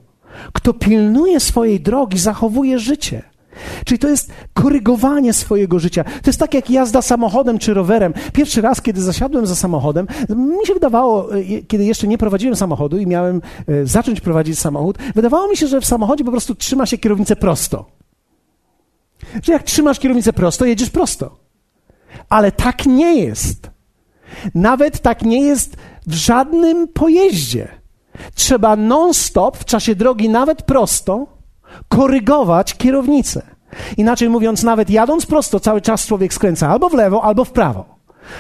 Kto 0.53 0.75
pilnuje 0.75 1.41
swojej 1.41 1.81
drogi, 1.81 2.19
zachowuje 2.19 2.79
życie. 2.79 3.23
Czyli 3.85 3.99
to 3.99 4.09
jest 4.09 4.33
korygowanie 4.55 5.33
swojego 5.33 5.79
życia. 5.79 6.05
To 6.05 6.27
jest 6.27 6.39
tak 6.39 6.55
jak 6.55 6.71
jazda 6.71 7.03
samochodem 7.03 7.59
czy 7.59 7.75
rowerem. 7.75 8.15
Pierwszy 8.33 8.61
raz, 8.61 8.83
kiedy 8.83 9.03
zasiadłem 9.03 9.47
za 9.47 9.57
samochodem, 9.57 10.07
mi 10.29 10.67
się 10.67 10.75
wydawało, 10.75 11.35
e, 11.35 11.43
kiedy 11.69 11.85
jeszcze 11.85 12.07
nie 12.07 12.19
prowadziłem 12.19 12.57
samochodu 12.57 12.99
i 12.99 13.07
miałem 13.07 13.43
e, 13.69 13.87
zacząć 13.87 14.21
prowadzić 14.21 14.59
samochód, 14.59 14.99
wydawało 15.15 15.49
mi 15.49 15.57
się, 15.57 15.67
że 15.67 15.81
w 15.81 15.87
samochodzie 15.87 16.25
po 16.25 16.31
prostu 16.31 16.55
trzyma 16.55 16.87
się 16.87 16.99
kierownicę 16.99 17.37
prosto. 17.37 17.87
Że 19.43 19.53
jak 19.53 19.63
trzymasz 19.63 19.99
kierownicę 19.99 20.33
prosto, 20.33 20.65
jedziesz 20.65 20.91
prosto. 20.91 21.37
Ale 22.29 22.53
tak 22.53 22.87
nie 22.87 23.15
jest. 23.15 23.76
Nawet 24.55 25.01
tak 25.01 25.23
nie 25.23 25.41
jest 25.41 25.77
w 26.07 26.15
żadnym 26.15 26.89
pojeździe. 26.89 27.69
Trzeba 28.35 28.77
non-stop 28.77 29.57
w 29.57 29.65
czasie 29.65 29.95
drogi, 29.95 30.29
nawet 30.29 30.63
prosto, 30.63 31.27
korygować 31.89 32.75
kierownicę. 32.75 33.43
Inaczej 33.97 34.29
mówiąc, 34.29 34.63
nawet 34.63 34.91
jadąc 34.91 35.27
prosto, 35.27 35.61
cały 35.61 35.81
czas 35.81 36.07
człowiek 36.07 36.35
skręca 36.35 36.69
albo 36.69 36.89
w 36.89 36.95
lewo, 36.95 37.25
albo 37.25 37.45
w 37.45 37.51
prawo. 37.51 37.85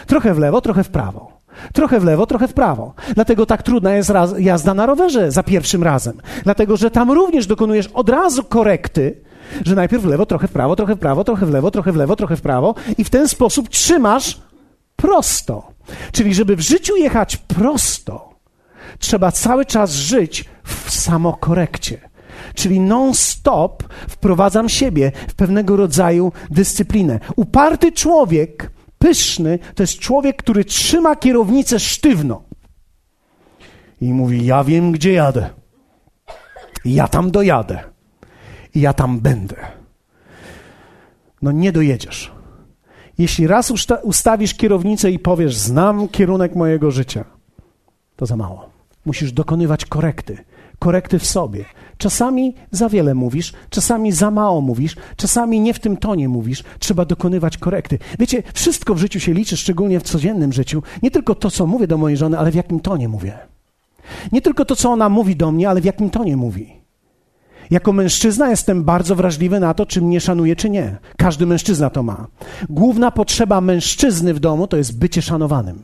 Trochę 0.06 0.34
w 0.34 0.38
lewo, 0.38 0.60
trochę 0.60 0.84
w 0.84 0.88
prawo. 0.88 1.36
Trochę 1.72 2.00
w 2.00 2.04
lewo, 2.04 2.26
trochę 2.26 2.48
w 2.48 2.52
prawo. 2.52 2.94
Dlatego 3.14 3.46
tak 3.46 3.62
trudna 3.62 3.94
jest 3.94 4.10
raz, 4.10 4.34
jazda 4.38 4.74
na 4.74 4.86
rowerze 4.86 5.32
za 5.32 5.42
pierwszym 5.42 5.82
razem. 5.82 6.16
Dlatego, 6.44 6.76
że 6.76 6.90
tam 6.90 7.10
również 7.10 7.46
dokonujesz 7.46 7.86
od 7.86 8.08
razu 8.08 8.44
korekty, 8.44 9.20
że 9.64 9.74
najpierw 9.74 10.02
w 10.02 10.06
lewo, 10.06 10.26
trochę 10.26 10.48
w 10.48 10.52
prawo, 10.52 10.76
trochę 10.76 10.94
w 10.94 10.98
prawo, 10.98 11.24
trochę 11.24 11.46
w 11.46 11.50
lewo, 11.50 11.70
trochę 11.70 11.92
w 11.92 11.96
lewo, 11.96 12.16
trochę 12.16 12.36
w 12.36 12.40
prawo 12.40 12.74
i 12.98 13.04
w 13.04 13.10
ten 13.10 13.28
sposób 13.28 13.68
trzymasz 13.68 14.40
prosto. 14.96 15.75
Czyli, 16.12 16.34
żeby 16.34 16.56
w 16.56 16.60
życiu 16.60 16.96
jechać 16.96 17.36
prosto, 17.36 18.34
trzeba 18.98 19.32
cały 19.32 19.66
czas 19.66 19.92
żyć 19.92 20.44
w 20.64 20.90
samokorekcie. 20.90 22.08
Czyli 22.54 22.80
non-stop 22.80 23.82
wprowadzam 24.08 24.68
siebie 24.68 25.12
w 25.28 25.34
pewnego 25.34 25.76
rodzaju 25.76 26.32
dyscyplinę. 26.50 27.20
Uparty 27.36 27.92
człowiek, 27.92 28.70
pyszny, 28.98 29.58
to 29.74 29.82
jest 29.82 29.98
człowiek, 29.98 30.36
który 30.36 30.64
trzyma 30.64 31.16
kierownicę 31.16 31.80
sztywno. 31.80 32.42
I 34.00 34.12
mówi: 34.12 34.46
Ja 34.46 34.64
wiem, 34.64 34.92
gdzie 34.92 35.12
jadę. 35.12 35.50
Ja 36.84 37.08
tam 37.08 37.30
dojadę. 37.30 37.80
I 38.74 38.80
ja 38.80 38.92
tam 38.92 39.20
będę. 39.20 39.56
No 41.42 41.52
nie 41.52 41.72
dojedziesz. 41.72 42.35
Jeśli 43.18 43.46
raz 43.46 43.72
ustawisz 44.02 44.54
kierownicę 44.54 45.10
i 45.10 45.18
powiesz: 45.18 45.56
Znam 45.56 46.08
kierunek 46.08 46.54
mojego 46.54 46.90
życia, 46.90 47.24
to 48.16 48.26
za 48.26 48.36
mało. 48.36 48.70
Musisz 49.04 49.32
dokonywać 49.32 49.84
korekty 49.84 50.44
korekty 50.78 51.18
w 51.18 51.26
sobie. 51.26 51.64
Czasami 51.98 52.54
za 52.70 52.88
wiele 52.88 53.14
mówisz, 53.14 53.52
czasami 53.70 54.12
za 54.12 54.30
mało 54.30 54.60
mówisz, 54.60 54.96
czasami 55.16 55.60
nie 55.60 55.74
w 55.74 55.78
tym 55.78 55.96
tonie 55.96 56.28
mówisz. 56.28 56.64
Trzeba 56.78 57.04
dokonywać 57.04 57.58
korekty. 57.58 57.98
Wiecie, 58.18 58.42
wszystko 58.54 58.94
w 58.94 58.98
życiu 58.98 59.20
się 59.20 59.32
liczy, 59.32 59.56
szczególnie 59.56 60.00
w 60.00 60.02
codziennym 60.02 60.52
życiu. 60.52 60.82
Nie 61.02 61.10
tylko 61.10 61.34
to, 61.34 61.50
co 61.50 61.66
mówię 61.66 61.86
do 61.86 61.98
mojej 61.98 62.16
żony, 62.16 62.38
ale 62.38 62.50
w 62.50 62.54
jakim 62.54 62.80
tonie 62.80 63.08
mówię. 63.08 63.38
Nie 64.32 64.42
tylko 64.42 64.64
to, 64.64 64.76
co 64.76 64.90
ona 64.90 65.08
mówi 65.08 65.36
do 65.36 65.52
mnie, 65.52 65.68
ale 65.68 65.80
w 65.80 65.84
jakim 65.84 66.10
tonie 66.10 66.36
mówi. 66.36 66.75
Jako 67.70 67.92
mężczyzna 67.92 68.50
jestem 68.50 68.84
bardzo 68.84 69.14
wrażliwy 69.14 69.60
na 69.60 69.74
to, 69.74 69.86
czy 69.86 70.02
mnie 70.02 70.20
szanuje, 70.20 70.56
czy 70.56 70.70
nie. 70.70 70.96
Każdy 71.16 71.46
mężczyzna 71.46 71.90
to 71.90 72.02
ma. 72.02 72.26
Główna 72.68 73.10
potrzeba 73.10 73.60
mężczyzny 73.60 74.34
w 74.34 74.40
domu 74.40 74.66
to 74.66 74.76
jest 74.76 74.98
bycie 74.98 75.22
szanowanym. 75.22 75.82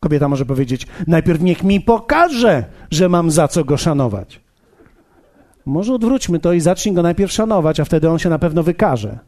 Kobieta 0.00 0.28
może 0.28 0.46
powiedzieć: 0.46 0.86
Najpierw 1.06 1.42
niech 1.42 1.62
mi 1.62 1.80
pokaże, 1.80 2.64
że 2.90 3.08
mam 3.08 3.30
za 3.30 3.48
co 3.48 3.64
go 3.64 3.76
szanować. 3.76 4.40
Może 5.66 5.94
odwróćmy 5.94 6.38
to 6.38 6.52
i 6.52 6.60
zacznij 6.60 6.94
go 6.94 7.02
najpierw 7.02 7.32
szanować, 7.32 7.80
a 7.80 7.84
wtedy 7.84 8.10
on 8.10 8.18
się 8.18 8.28
na 8.28 8.38
pewno 8.38 8.62
wykaże. 8.62 9.18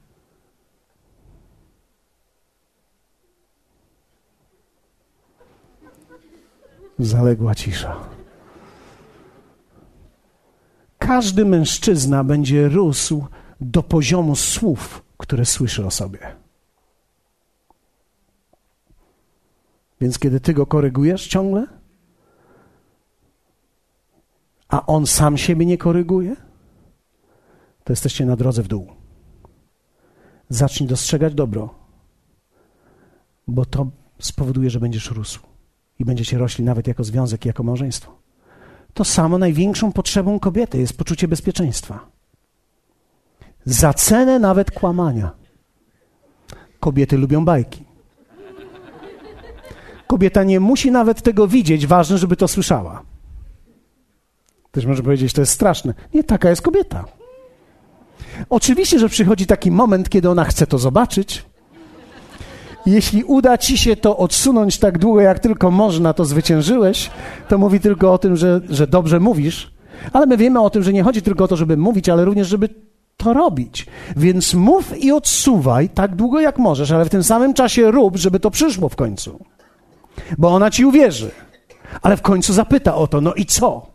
Zaległa 6.98 7.54
cisza. 7.54 8.15
Każdy 11.06 11.44
mężczyzna 11.44 12.24
będzie 12.24 12.68
rósł 12.68 13.24
do 13.60 13.82
poziomu 13.82 14.36
słów, 14.36 15.02
które 15.16 15.44
słyszy 15.44 15.86
o 15.86 15.90
sobie. 15.90 16.18
Więc 20.00 20.18
kiedy 20.18 20.40
ty 20.40 20.54
go 20.54 20.66
korygujesz 20.66 21.26
ciągle, 21.26 21.66
a 24.68 24.86
on 24.86 25.06
sam 25.06 25.38
siebie 25.38 25.66
nie 25.66 25.78
koryguje, 25.78 26.36
to 27.84 27.92
jesteście 27.92 28.26
na 28.26 28.36
drodze 28.36 28.62
w 28.62 28.68
dół. 28.68 28.86
Zacznij 30.48 30.88
dostrzegać 30.88 31.34
dobro, 31.34 31.74
bo 33.48 33.64
to 33.64 33.86
spowoduje, 34.18 34.70
że 34.70 34.80
będziesz 34.80 35.10
rósł 35.10 35.40
i 35.98 36.04
będziecie 36.04 36.38
rośli 36.38 36.64
nawet 36.64 36.86
jako 36.86 37.04
związek, 37.04 37.44
jako 37.44 37.62
małżeństwo. 37.62 38.25
To 38.96 39.04
samo 39.04 39.38
największą 39.38 39.92
potrzebą 39.92 40.40
kobiety 40.40 40.78
jest 40.78 40.98
poczucie 40.98 41.28
bezpieczeństwa. 41.28 42.06
Za 43.64 43.94
cenę 43.94 44.38
nawet 44.38 44.70
kłamania. 44.70 45.30
Kobiety 46.80 47.16
lubią 47.18 47.44
bajki. 47.44 47.84
Kobieta 50.06 50.44
nie 50.44 50.60
musi 50.60 50.90
nawet 50.90 51.22
tego 51.22 51.48
widzieć, 51.48 51.86
ważne, 51.86 52.18
żeby 52.18 52.36
to 52.36 52.48
słyszała. 52.48 53.02
Ktoś 54.70 54.86
może 54.86 55.02
powiedzieć, 55.02 55.32
to 55.32 55.40
jest 55.40 55.52
straszne. 55.52 55.94
Nie, 56.14 56.24
taka 56.24 56.50
jest 56.50 56.62
kobieta. 56.62 57.04
Oczywiście, 58.50 58.98
że 58.98 59.08
przychodzi 59.08 59.46
taki 59.46 59.70
moment, 59.70 60.08
kiedy 60.08 60.30
ona 60.30 60.44
chce 60.44 60.66
to 60.66 60.78
zobaczyć. 60.78 61.44
Jeśli 62.86 63.24
uda 63.24 63.58
ci 63.58 63.78
się 63.78 63.96
to 63.96 64.16
odsunąć 64.16 64.78
tak 64.78 64.98
długo, 64.98 65.20
jak 65.20 65.38
tylko 65.38 65.70
można, 65.70 66.12
to 66.12 66.24
zwyciężyłeś. 66.24 67.10
To 67.48 67.58
mówi 67.58 67.80
tylko 67.80 68.12
o 68.12 68.18
tym, 68.18 68.36
że, 68.36 68.60
że 68.68 68.86
dobrze 68.86 69.20
mówisz. 69.20 69.70
Ale 70.12 70.26
my 70.26 70.36
wiemy 70.36 70.60
o 70.60 70.70
tym, 70.70 70.82
że 70.82 70.92
nie 70.92 71.02
chodzi 71.02 71.22
tylko 71.22 71.44
o 71.44 71.48
to, 71.48 71.56
żeby 71.56 71.76
mówić, 71.76 72.08
ale 72.08 72.24
również, 72.24 72.48
żeby 72.48 72.68
to 73.16 73.32
robić. 73.32 73.86
Więc 74.16 74.54
mów 74.54 74.98
i 74.98 75.12
odsuwaj 75.12 75.88
tak 75.88 76.16
długo, 76.16 76.40
jak 76.40 76.58
możesz, 76.58 76.90
ale 76.90 77.04
w 77.04 77.08
tym 77.08 77.24
samym 77.24 77.54
czasie 77.54 77.90
rób, 77.90 78.16
żeby 78.16 78.40
to 78.40 78.50
przyszło 78.50 78.88
w 78.88 78.96
końcu 78.96 79.38
bo 80.38 80.54
ona 80.54 80.70
ci 80.70 80.84
uwierzy. 80.84 81.30
Ale 82.02 82.16
w 82.16 82.22
końcu 82.22 82.52
zapyta 82.52 82.94
o 82.94 83.06
to, 83.06 83.20
no 83.20 83.34
i 83.34 83.46
co? 83.46 83.86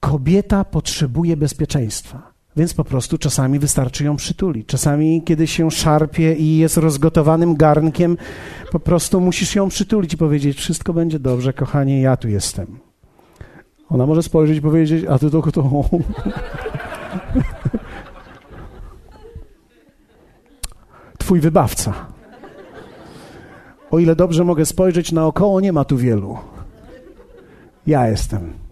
Kobieta 0.00 0.64
potrzebuje 0.64 1.36
bezpieczeństwa, 1.36 2.32
więc 2.58 2.74
po 2.74 2.84
prostu 2.84 3.18
czasami 3.18 3.58
wystarczy 3.58 4.04
ją 4.04 4.16
przytulić. 4.16 4.66
Czasami, 4.66 5.22
kiedy 5.22 5.46
się 5.46 5.70
szarpie 5.70 6.34
i 6.34 6.56
jest 6.56 6.76
rozgotowanym 6.76 7.56
garnkiem, 7.56 8.16
po 8.72 8.80
prostu 8.80 9.20
musisz 9.20 9.54
ją 9.54 9.68
przytulić 9.68 10.14
i 10.14 10.16
powiedzieć: 10.16 10.58
Wszystko 10.58 10.92
będzie 10.92 11.18
dobrze, 11.18 11.52
kochanie, 11.52 12.00
ja 12.00 12.16
tu 12.16 12.28
jestem. 12.28 12.78
Ona 13.88 14.06
może 14.06 14.22
spojrzeć 14.22 14.58
i 14.58 14.62
powiedzieć: 14.62 15.04
A 15.08 15.18
ty 15.18 15.30
to. 15.30 15.42
to... 15.42 15.62
Twój 21.18 21.40
wybawca. 21.40 21.92
O 23.90 23.98
ile 23.98 24.16
dobrze 24.16 24.44
mogę 24.44 24.66
spojrzeć 24.66 25.12
naokoło, 25.12 25.60
nie 25.60 25.72
ma 25.72 25.84
tu 25.84 25.96
wielu. 25.96 26.38
Ja 27.86 28.08
jestem. 28.08 28.67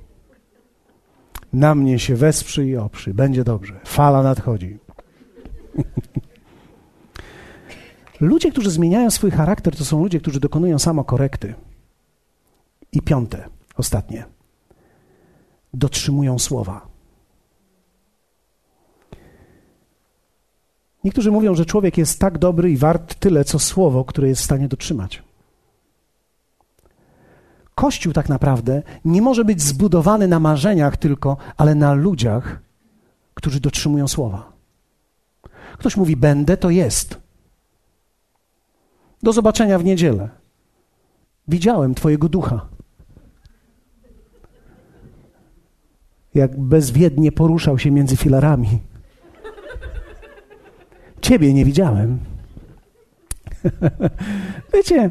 Na 1.52 1.74
mnie 1.74 1.98
się 1.98 2.16
wesprzyj 2.16 2.68
i 2.68 2.76
oprzy. 2.76 3.14
Będzie 3.14 3.44
dobrze. 3.44 3.80
Fala 3.84 4.22
nadchodzi. 4.22 4.78
ludzie, 8.20 8.50
którzy 8.50 8.70
zmieniają 8.70 9.10
swój 9.10 9.30
charakter, 9.30 9.76
to 9.76 9.84
są 9.84 10.02
ludzie, 10.02 10.20
którzy 10.20 10.40
dokonują 10.40 10.78
samokorekty. 10.78 11.54
I 12.92 13.02
piąte, 13.02 13.48
ostatnie. 13.76 14.24
Dotrzymują 15.74 16.38
słowa. 16.38 16.88
Niektórzy 21.04 21.30
mówią, 21.30 21.54
że 21.54 21.66
człowiek 21.66 21.98
jest 21.98 22.20
tak 22.20 22.38
dobry 22.38 22.70
i 22.70 22.76
wart 22.76 23.14
tyle, 23.14 23.44
co 23.44 23.58
słowo, 23.58 24.04
które 24.04 24.28
jest 24.28 24.42
w 24.42 24.44
stanie 24.44 24.68
dotrzymać. 24.68 25.25
Kościół 27.76 28.12
tak 28.12 28.28
naprawdę 28.28 28.82
nie 29.04 29.22
może 29.22 29.44
być 29.44 29.62
zbudowany 29.62 30.28
na 30.28 30.40
marzeniach 30.40 30.96
tylko, 30.96 31.36
ale 31.56 31.74
na 31.74 31.94
ludziach, 31.94 32.62
którzy 33.34 33.60
dotrzymują 33.60 34.08
słowa. 34.08 34.52
Ktoś 35.78 35.96
mówi, 35.96 36.16
będę, 36.16 36.56
to 36.56 36.70
jest. 36.70 37.20
Do 39.22 39.32
zobaczenia 39.32 39.78
w 39.78 39.84
niedzielę. 39.84 40.28
Widziałem 41.48 41.94
Twojego 41.94 42.28
ducha. 42.28 42.66
Jak 46.34 46.60
bezwiednie 46.60 47.32
poruszał 47.32 47.78
się 47.78 47.90
między 47.90 48.16
filarami. 48.16 48.78
Ciebie 51.20 51.54
nie 51.54 51.64
widziałem. 51.64 52.18
Wiecie, 54.74 55.10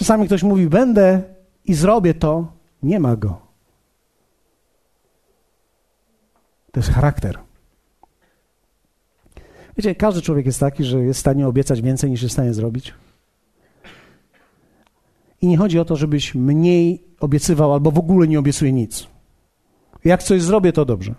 czasami 0.00 0.26
ktoś 0.26 0.42
mówi, 0.42 0.68
będę 0.68 1.22
i 1.64 1.74
zrobię 1.74 2.14
to, 2.14 2.52
nie 2.82 3.00
ma 3.00 3.16
go. 3.16 3.40
To 6.72 6.80
jest 6.80 6.90
charakter. 6.90 7.38
Wiecie, 9.76 9.94
każdy 9.94 10.22
człowiek 10.22 10.46
jest 10.46 10.60
taki, 10.60 10.84
że 10.84 10.98
jest 11.00 11.18
w 11.18 11.20
stanie 11.20 11.48
obiecać 11.48 11.82
więcej 11.82 12.10
niż 12.10 12.22
jest 12.22 12.32
w 12.32 12.36
stanie 12.38 12.54
zrobić. 12.54 12.94
I 15.42 15.46
nie 15.46 15.56
chodzi 15.56 15.78
o 15.78 15.84
to, 15.84 15.96
żebyś 15.96 16.34
mniej 16.34 17.04
obiecywał 17.20 17.72
albo 17.72 17.90
w 17.90 17.98
ogóle 17.98 18.28
nie 18.28 18.38
obiecuje 18.38 18.72
nic. 18.72 19.06
Jak 20.04 20.22
coś 20.22 20.42
zrobię, 20.42 20.72
to 20.72 20.84
dobrze. 20.84 21.14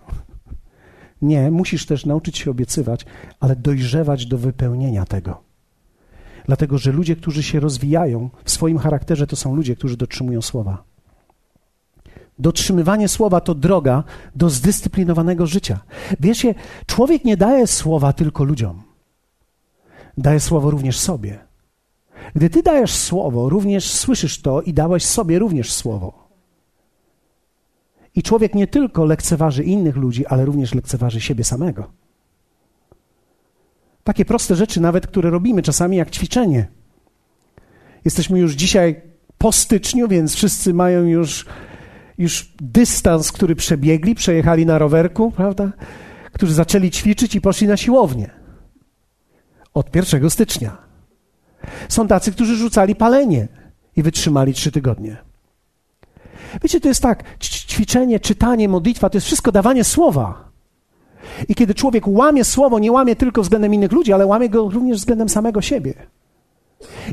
Nie, 1.22 1.50
musisz 1.50 1.86
też 1.86 2.06
nauczyć 2.06 2.38
się 2.38 2.50
obiecywać, 2.50 3.06
ale 3.40 3.56
dojrzewać 3.56 4.26
do 4.26 4.38
wypełnienia 4.38 5.04
tego. 5.04 5.51
Dlatego, 6.46 6.78
że 6.78 6.92
ludzie, 6.92 7.16
którzy 7.16 7.42
się 7.42 7.60
rozwijają 7.60 8.30
w 8.44 8.50
swoim 8.50 8.78
charakterze, 8.78 9.26
to 9.26 9.36
są 9.36 9.56
ludzie, 9.56 9.76
którzy 9.76 9.96
dotrzymują 9.96 10.42
słowa. 10.42 10.84
Dotrzymywanie 12.38 13.08
słowa 13.08 13.40
to 13.40 13.54
droga 13.54 14.04
do 14.36 14.50
zdyscyplinowanego 14.50 15.46
życia. 15.46 15.80
Wiecie, 16.20 16.54
człowiek 16.86 17.24
nie 17.24 17.36
daje 17.36 17.66
słowa 17.66 18.12
tylko 18.12 18.44
ludziom. 18.44 18.82
Daje 20.18 20.40
słowo 20.40 20.70
również 20.70 20.98
sobie. 20.98 21.38
Gdy 22.34 22.50
ty 22.50 22.62
dajesz 22.62 22.94
słowo, 22.94 23.48
również 23.48 23.90
słyszysz 23.90 24.42
to 24.42 24.62
i 24.62 24.72
dałeś 24.72 25.04
sobie 25.04 25.38
również 25.38 25.72
słowo. 25.72 26.28
I 28.14 28.22
człowiek 28.22 28.54
nie 28.54 28.66
tylko 28.66 29.04
lekceważy 29.04 29.64
innych 29.64 29.96
ludzi, 29.96 30.26
ale 30.26 30.44
również 30.44 30.74
lekceważy 30.74 31.20
siebie 31.20 31.44
samego. 31.44 32.01
Takie 34.04 34.24
proste 34.24 34.56
rzeczy, 34.56 34.80
nawet 34.80 35.06
które 35.06 35.30
robimy 35.30 35.62
czasami, 35.62 35.96
jak 35.96 36.10
ćwiczenie. 36.10 36.66
Jesteśmy 38.04 38.38
już 38.38 38.52
dzisiaj 38.52 39.00
po 39.38 39.52
styczniu, 39.52 40.08
więc 40.08 40.34
wszyscy 40.34 40.74
mają 40.74 41.04
już, 41.04 41.46
już 42.18 42.52
dystans, 42.60 43.32
który 43.32 43.56
przebiegli, 43.56 44.14
przejechali 44.14 44.66
na 44.66 44.78
rowerku, 44.78 45.30
prawda? 45.30 45.72
Którzy 46.32 46.54
zaczęli 46.54 46.90
ćwiczyć 46.90 47.34
i 47.34 47.40
poszli 47.40 47.66
na 47.66 47.76
siłownię. 47.76 48.30
Od 49.74 49.96
1 49.96 50.30
stycznia. 50.30 50.76
Są 51.88 52.08
tacy, 52.08 52.32
którzy 52.32 52.56
rzucali 52.56 52.94
palenie 52.94 53.48
i 53.96 54.02
wytrzymali 54.02 54.54
trzy 54.54 54.72
tygodnie. 54.72 55.16
Wiecie, 56.62 56.80
to 56.80 56.88
jest 56.88 57.02
tak, 57.02 57.38
ćwiczenie, 57.40 58.20
czytanie, 58.20 58.68
modlitwa, 58.68 59.10
to 59.10 59.16
jest 59.16 59.26
wszystko 59.26 59.52
dawanie 59.52 59.84
słowa. 59.84 60.51
I 61.48 61.54
kiedy 61.54 61.74
człowiek 61.74 62.08
łamie 62.08 62.44
słowo, 62.44 62.78
nie 62.78 62.92
łamie 62.92 63.16
tylko 63.16 63.42
względem 63.42 63.74
innych 63.74 63.92
ludzi, 63.92 64.12
ale 64.12 64.26
łamie 64.26 64.48
go 64.48 64.68
również 64.68 64.98
względem 64.98 65.28
samego 65.28 65.60
siebie. 65.60 65.94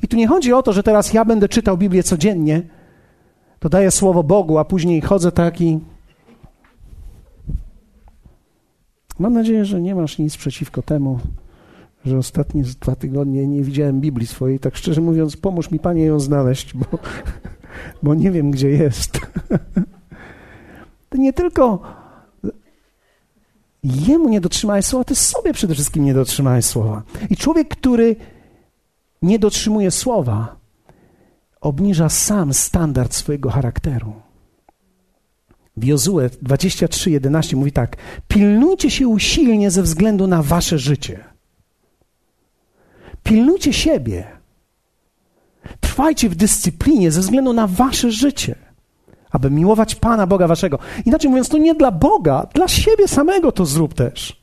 I 0.04 0.08
tu 0.08 0.18
nie 0.18 0.28
chodzi 0.28 0.54
o 0.54 0.64
to, 0.64 0.74
że 0.74 0.84
teraz 0.84 1.14
ja 1.14 1.26
będę 1.26 1.50
czytał 1.50 1.78
Biblię 1.78 2.04
codziennie, 2.04 2.62
to 3.60 3.70
daję 3.70 3.92
słowo 3.92 4.24
Bogu, 4.24 4.58
a 4.58 4.66
później 4.66 5.02
chodzę 5.02 5.32
taki. 5.32 5.80
Mam 9.20 9.34
nadzieję, 9.34 9.66
że 9.66 9.82
nie 9.82 9.96
masz 9.96 10.18
nic 10.18 10.38
przeciwko 10.38 10.82
temu, 10.82 11.20
że 12.06 12.18
ostatnie 12.18 12.64
dwa 12.64 12.96
tygodnie 12.96 13.48
nie 13.48 13.64
widziałem 13.64 14.02
Biblii 14.02 14.28
swojej. 14.28 14.60
Tak 14.60 14.76
szczerze 14.76 15.02
mówiąc, 15.02 15.38
pomóż 15.38 15.72
mi, 15.72 15.80
Panie, 15.80 16.06
ją 16.06 16.20
znaleźć, 16.20 16.74
bo 16.74 16.86
bo 18.04 18.16
nie 18.16 18.32
wiem, 18.32 18.52
gdzie 18.52 18.70
jest. 18.70 19.20
To 21.10 21.18
nie 21.18 21.34
tylko 21.34 21.82
jemu 23.84 24.30
nie 24.30 24.42
dotrzymałeś 24.42 24.86
słowa, 24.86 25.04
ty 25.04 25.16
sobie 25.16 25.54
przede 25.54 25.74
wszystkim 25.74 26.04
nie 26.06 26.14
dotrzymałeś 26.14 26.66
słowa. 26.66 27.04
I 27.30 27.38
człowiek, 27.38 27.68
który 27.68 28.16
nie 29.22 29.40
dotrzymuje 29.40 29.92
słowa, 29.92 30.56
obniża 31.62 32.10
sam 32.10 32.54
standard 32.54 33.14
swojego 33.14 33.50
charakteru. 33.50 34.14
W 35.78 35.84
Jozue 35.84 36.30
23:11 36.44 37.56
mówi 37.56 37.72
tak: 37.72 37.98
Pilnujcie 38.28 38.92
się 38.92 39.08
usilnie 39.08 39.72
ze 39.72 39.84
względu 39.84 40.28
na 40.28 40.44
wasze 40.44 40.80
życie. 40.80 41.24
Pilnujcie 43.24 43.74
siebie. 43.74 44.28
Trwajcie 45.80 46.30
w 46.30 46.36
dyscyplinie 46.36 47.12
ze 47.12 47.22
względu 47.22 47.54
na 47.54 47.68
wasze 47.68 48.12
życie, 48.12 48.56
aby 49.32 49.52
miłować 49.52 49.96
Pana 49.96 50.28
Boga 50.28 50.48
waszego. 50.48 50.80
Inaczej 51.06 51.30
mówiąc, 51.30 51.50
to 51.50 51.58
nie 51.58 51.76
dla 51.76 51.92
Boga, 51.92 52.48
dla 52.54 52.68
siebie 52.68 53.08
samego 53.08 53.52
to 53.52 53.66
zrób 53.66 53.94
też. 53.94 54.40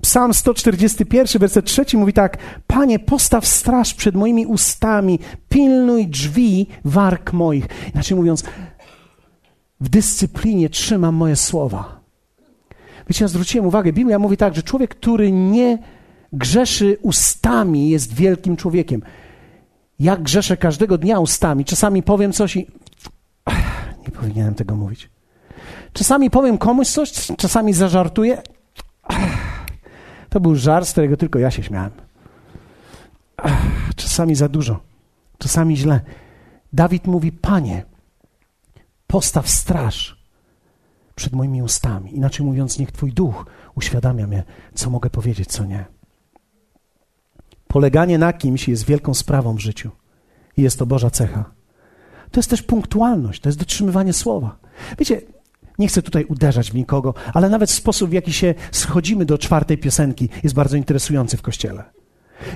Psalm 0.00 0.34
141, 0.34 1.40
werset 1.40 1.66
3 1.66 1.84
mówi 1.96 2.12
tak: 2.12 2.38
Panie, 2.66 2.98
postaw 2.98 3.46
straż 3.46 3.94
przed 3.94 4.14
moimi 4.14 4.46
ustami, 4.46 5.18
pilnuj 5.48 6.06
drzwi 6.06 6.66
warg 6.84 7.32
moich. 7.32 7.66
Inaczej 7.94 8.16
mówiąc, 8.16 8.44
w 9.80 9.88
dyscyplinie 9.88 10.70
trzymam 10.70 11.14
moje 11.14 11.36
słowa. 11.36 12.00
Wiecie, 13.08 13.24
ja 13.24 13.28
zwróciłem 13.28 13.66
uwagę, 13.66 13.92
Biblia 13.92 14.18
mówi 14.18 14.36
tak, 14.36 14.54
że 14.54 14.62
człowiek, 14.62 14.94
który 14.94 15.32
nie 15.32 15.78
grzeszy 16.32 16.98
ustami, 17.02 17.90
jest 17.90 18.14
wielkim 18.14 18.56
człowiekiem. 18.56 19.02
Ja 19.98 20.16
grzeszę 20.16 20.56
każdego 20.56 20.98
dnia 20.98 21.20
ustami. 21.20 21.64
Czasami 21.64 22.02
powiem 22.02 22.32
coś 22.32 22.56
i. 22.56 22.66
Nie 24.06 24.10
powinienem 24.10 24.54
tego 24.54 24.76
mówić. 24.76 25.10
Czasami 25.92 26.30
powiem 26.30 26.58
komuś 26.58 26.88
coś, 26.88 27.12
czasami 27.38 27.72
zażartuję. 27.72 28.42
To 30.28 30.40
był 30.40 30.54
żart, 30.54 30.88
z 30.88 30.92
którego 30.92 31.16
tylko 31.16 31.38
ja 31.38 31.50
się 31.50 31.62
śmiałem. 31.62 31.90
Czasami 33.96 34.34
za 34.34 34.48
dużo, 34.48 34.80
czasami 35.38 35.76
źle. 35.76 36.00
Dawid 36.72 37.06
mówi: 37.06 37.32
Panie, 37.32 37.84
postaw 39.06 39.48
straż 39.48 40.22
przed 41.14 41.32
moimi 41.32 41.62
ustami. 41.62 42.16
Inaczej 42.16 42.46
mówiąc, 42.46 42.78
niech 42.78 42.92
Twój 42.92 43.12
duch 43.12 43.46
uświadamia 43.74 44.26
mnie, 44.26 44.44
co 44.74 44.90
mogę 44.90 45.10
powiedzieć, 45.10 45.48
co 45.48 45.64
nie. 45.64 45.84
Poleganie 47.68 48.18
na 48.18 48.32
kimś 48.32 48.68
jest 48.68 48.84
wielką 48.84 49.14
sprawą 49.14 49.54
w 49.54 49.60
życiu. 49.60 49.90
I 50.56 50.62
jest 50.62 50.78
to 50.78 50.86
Boża 50.86 51.10
cecha. 51.10 51.44
To 52.32 52.38
jest 52.40 52.50
też 52.50 52.62
punktualność, 52.62 53.40
to 53.40 53.48
jest 53.48 53.58
dotrzymywanie 53.58 54.12
słowa. 54.12 54.58
Wiecie, 54.98 55.20
nie 55.78 55.88
chcę 55.88 56.02
tutaj 56.02 56.24
uderzać 56.24 56.70
w 56.70 56.74
nikogo, 56.74 57.14
ale 57.34 57.48
nawet 57.48 57.70
sposób, 57.70 58.10
w 58.10 58.12
jaki 58.12 58.32
się 58.32 58.54
schodzimy 58.72 59.24
do 59.24 59.38
czwartej 59.38 59.78
piosenki, 59.78 60.28
jest 60.42 60.54
bardzo 60.54 60.76
interesujący 60.76 61.36
w 61.36 61.42
kościele. 61.42 61.84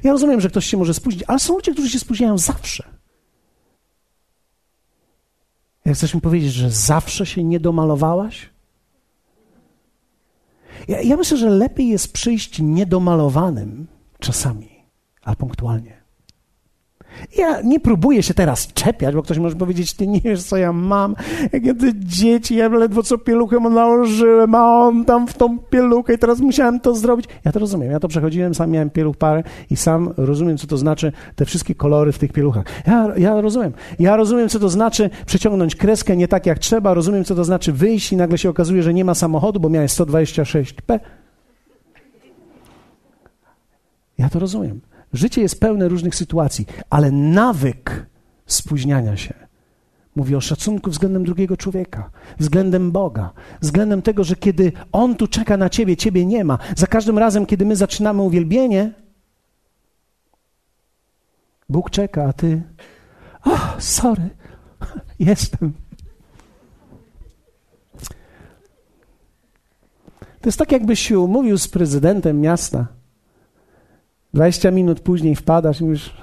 Ja 0.04 0.12
rozumiem, 0.12 0.40
że 0.40 0.48
ktoś 0.48 0.66
się 0.66 0.76
może 0.76 0.94
spóźnić, 0.94 1.24
ale 1.26 1.38
są 1.38 1.54
ludzie, 1.54 1.72
którzy 1.72 1.90
się 1.90 1.98
spóźniają 1.98 2.38
zawsze. 2.38 2.84
Jak 5.84 5.94
chcesz 5.94 6.14
mi 6.14 6.20
powiedzieć, 6.20 6.52
że 6.52 6.70
zawsze 6.70 7.26
się 7.26 7.44
nie 7.44 7.60
domalowałaś? 7.60 8.50
Ja, 10.88 11.00
ja 11.00 11.16
myślę, 11.16 11.36
że 11.36 11.50
lepiej 11.50 11.88
jest 11.88 12.12
przyjść 12.12 12.58
niedomalowanym 12.60 13.86
czasami, 14.18 14.68
a 15.22 15.36
punktualnie. 15.36 16.05
Ja 17.38 17.60
nie 17.60 17.80
próbuję 17.80 18.22
się 18.22 18.34
teraz 18.34 18.72
czepiać, 18.72 19.14
bo 19.14 19.22
ktoś 19.22 19.38
może 19.38 19.56
powiedzieć, 19.56 19.94
ty 19.94 20.06
nie 20.06 20.20
wiesz, 20.20 20.42
co 20.42 20.56
ja 20.56 20.72
mam. 20.72 21.14
Jakie 21.52 21.74
ty 21.74 21.92
dzieci, 21.94 22.56
ja 22.56 22.68
ledwo 22.68 23.02
co 23.02 23.18
pieluchę 23.18 23.60
nałożyłem, 23.60 24.54
a 24.54 24.78
on 24.78 25.04
tam 25.04 25.26
w 25.26 25.34
tą 25.34 25.58
pieluchę 25.58 26.14
i 26.14 26.18
teraz 26.18 26.40
musiałem 26.40 26.80
to 26.80 26.94
zrobić. 26.94 27.26
Ja 27.44 27.52
to 27.52 27.58
rozumiem, 27.58 27.90
ja 27.90 28.00
to 28.00 28.08
przechodziłem, 28.08 28.54
sam 28.54 28.70
miałem 28.70 28.90
pieluch 28.90 29.16
parę 29.16 29.42
i 29.70 29.76
sam 29.76 30.14
rozumiem, 30.16 30.58
co 30.58 30.66
to 30.66 30.76
znaczy 30.76 31.12
te 31.36 31.44
wszystkie 31.44 31.74
kolory 31.74 32.12
w 32.12 32.18
tych 32.18 32.32
pieluchach. 32.32 32.64
Ja, 32.86 33.12
ja 33.16 33.40
rozumiem. 33.40 33.72
Ja 33.98 34.16
rozumiem, 34.16 34.48
co 34.48 34.58
to 34.58 34.68
znaczy 34.68 35.10
przeciągnąć 35.26 35.76
kreskę 35.76 36.16
nie 36.16 36.28
tak 36.28 36.46
jak 36.46 36.58
trzeba, 36.58 36.94
rozumiem, 36.94 37.24
co 37.24 37.34
to 37.34 37.44
znaczy 37.44 37.72
wyjść 37.72 38.12
i 38.12 38.16
nagle 38.16 38.38
się 38.38 38.50
okazuje, 38.50 38.82
że 38.82 38.94
nie 38.94 39.04
ma 39.04 39.14
samochodu, 39.14 39.60
bo 39.60 39.68
miałem 39.68 39.88
126p. 39.88 41.00
Ja 44.18 44.28
to 44.28 44.38
rozumiem. 44.38 44.80
Życie 45.12 45.42
jest 45.42 45.60
pełne 45.60 45.88
różnych 45.88 46.14
sytuacji, 46.14 46.66
ale 46.90 47.10
nawyk 47.10 48.06
spóźniania 48.46 49.16
się 49.16 49.46
mówi 50.16 50.34
o 50.34 50.40
szacunku 50.40 50.90
względem 50.90 51.24
drugiego 51.24 51.56
człowieka, 51.56 52.10
względem 52.38 52.92
Boga, 52.92 53.32
względem 53.60 54.02
tego, 54.02 54.24
że 54.24 54.36
kiedy 54.36 54.72
On 54.92 55.14
tu 55.14 55.26
czeka 55.26 55.56
na 55.56 55.68
ciebie, 55.68 55.96
ciebie 55.96 56.26
nie 56.26 56.44
ma. 56.44 56.58
Za 56.76 56.86
każdym 56.86 57.18
razem, 57.18 57.46
kiedy 57.46 57.66
my 57.66 57.76
zaczynamy 57.76 58.22
uwielbienie, 58.22 58.92
Bóg 61.68 61.90
czeka, 61.90 62.24
a 62.24 62.32
ty, 62.32 62.62
oh, 63.44 63.76
sorry, 63.78 64.30
jestem. 65.18 65.72
To 70.40 70.48
jest 70.48 70.58
tak, 70.58 70.72
jakbyś 70.72 71.00
się 71.00 71.18
umówił 71.18 71.58
z 71.58 71.68
prezydentem 71.68 72.40
miasta 72.40 72.86
20 74.36 74.70
minut 74.70 75.00
później 75.00 75.36
wpadasz 75.36 75.80
i 75.80 75.84
mówisz, 75.84 76.14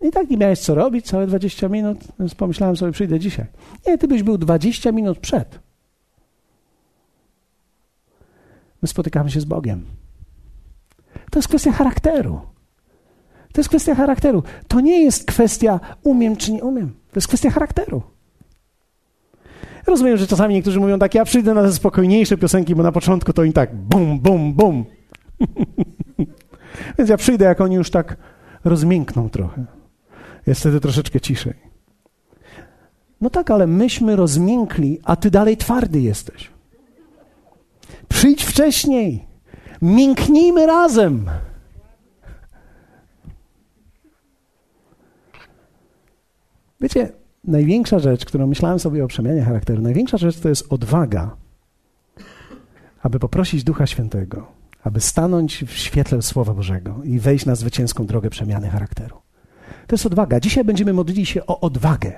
i 0.00 0.10
tak 0.10 0.30
nie 0.30 0.36
miałeś 0.36 0.58
co 0.58 0.74
robić 0.74 1.06
całe 1.06 1.26
20 1.26 1.68
minut, 1.68 1.98
więc 2.18 2.34
pomyślałem 2.34 2.76
sobie, 2.76 2.92
przyjdę 2.92 3.18
dzisiaj. 3.18 3.46
Nie, 3.86 3.98
ty 3.98 4.08
byś 4.08 4.22
był 4.22 4.38
20 4.38 4.92
minut 4.92 5.18
przed. 5.18 5.58
My 8.82 8.88
spotykamy 8.88 9.30
się 9.30 9.40
z 9.40 9.44
Bogiem. 9.44 9.84
To 11.30 11.38
jest 11.38 11.48
kwestia 11.48 11.72
charakteru. 11.72 12.40
To 13.52 13.60
jest 13.60 13.68
kwestia 13.68 13.94
charakteru. 13.94 14.42
To 14.68 14.80
nie 14.80 15.02
jest 15.04 15.24
kwestia 15.24 15.80
umiem 16.02 16.36
czy 16.36 16.52
nie 16.52 16.64
umiem. 16.64 16.88
To 16.88 17.16
jest 17.16 17.28
kwestia 17.28 17.50
charakteru. 17.50 18.02
Rozumiem, 19.86 20.16
że 20.16 20.26
czasami 20.26 20.54
niektórzy 20.54 20.80
mówią 20.80 20.98
tak, 20.98 21.14
ja 21.14 21.24
przyjdę 21.24 21.54
na 21.54 21.62
te 21.62 21.72
spokojniejsze 21.72 22.36
piosenki, 22.36 22.74
bo 22.74 22.82
na 22.82 22.92
początku 22.92 23.32
to 23.32 23.44
im 23.44 23.52
tak 23.52 23.74
bum, 23.74 24.20
bum, 24.20 24.54
bum. 24.54 24.84
Więc 26.98 27.10
ja 27.10 27.16
przyjdę, 27.16 27.44
jak 27.44 27.60
oni 27.60 27.74
już 27.74 27.90
tak 27.90 28.16
rozmiękną 28.64 29.30
trochę. 29.30 29.64
Jest 30.46 30.60
wtedy 30.60 30.80
troszeczkę 30.80 31.20
ciszej. 31.20 31.54
No 33.20 33.30
tak, 33.30 33.50
ale 33.50 33.66
myśmy 33.66 34.16
rozmiękli, 34.16 35.00
a 35.04 35.16
ty 35.16 35.30
dalej 35.30 35.56
twardy 35.56 36.00
jesteś. 36.00 36.50
Przyjdź 38.08 38.44
wcześniej. 38.44 39.26
Mięknijmy 39.82 40.66
razem. 40.66 41.30
Wiecie, 46.80 47.12
największa 47.44 47.98
rzecz, 47.98 48.24
którą 48.24 48.46
myślałem 48.46 48.78
sobie 48.78 49.04
o 49.04 49.08
przemianie 49.08 49.42
charakteru, 49.42 49.82
największa 49.82 50.18
rzecz 50.18 50.40
to 50.40 50.48
jest 50.48 50.72
odwaga, 50.72 51.36
aby 53.02 53.18
poprosić 53.18 53.64
Ducha 53.64 53.86
Świętego 53.86 54.55
aby 54.86 55.00
stanąć 55.00 55.64
w 55.64 55.72
świetle 55.72 56.22
Słowa 56.22 56.54
Bożego 56.54 57.00
i 57.04 57.18
wejść 57.18 57.46
na 57.46 57.54
zwycięską 57.54 58.06
drogę 58.06 58.30
przemiany 58.30 58.68
charakteru. 58.68 59.16
To 59.86 59.94
jest 59.94 60.06
odwaga. 60.06 60.40
Dzisiaj 60.40 60.64
będziemy 60.64 60.92
modlili 60.92 61.26
się 61.26 61.46
o 61.46 61.60
odwagę. 61.60 62.12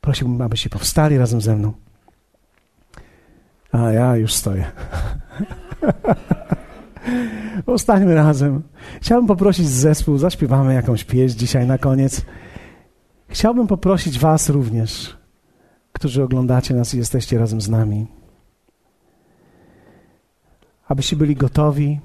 Prosiłbym, 0.00 0.42
abyście 0.42 0.70
powstali 0.70 1.18
razem 1.18 1.40
ze 1.40 1.56
mną. 1.56 1.72
A 3.72 3.92
ja 3.92 4.16
już 4.16 4.34
stoję. 4.34 4.64
Powstańmy 7.66 8.14
razem. 8.14 8.62
Chciałbym 9.00 9.26
poprosić 9.26 9.68
zespół, 9.68 10.18
zaśpiewamy 10.18 10.74
jakąś 10.74 11.04
pieśń 11.04 11.38
dzisiaj 11.38 11.66
na 11.66 11.78
koniec. 11.78 12.22
Chciałbym 13.28 13.66
poprosić 13.66 14.18
Was 14.18 14.48
również, 14.48 15.16
którzy 15.92 16.22
oglądacie 16.22 16.74
nas 16.74 16.94
i 16.94 16.98
jesteście 16.98 17.38
razem 17.38 17.60
z 17.60 17.68
nami 17.68 18.15
abyście 20.88 21.16
byli 21.16 21.34
gotowi. 21.36 22.00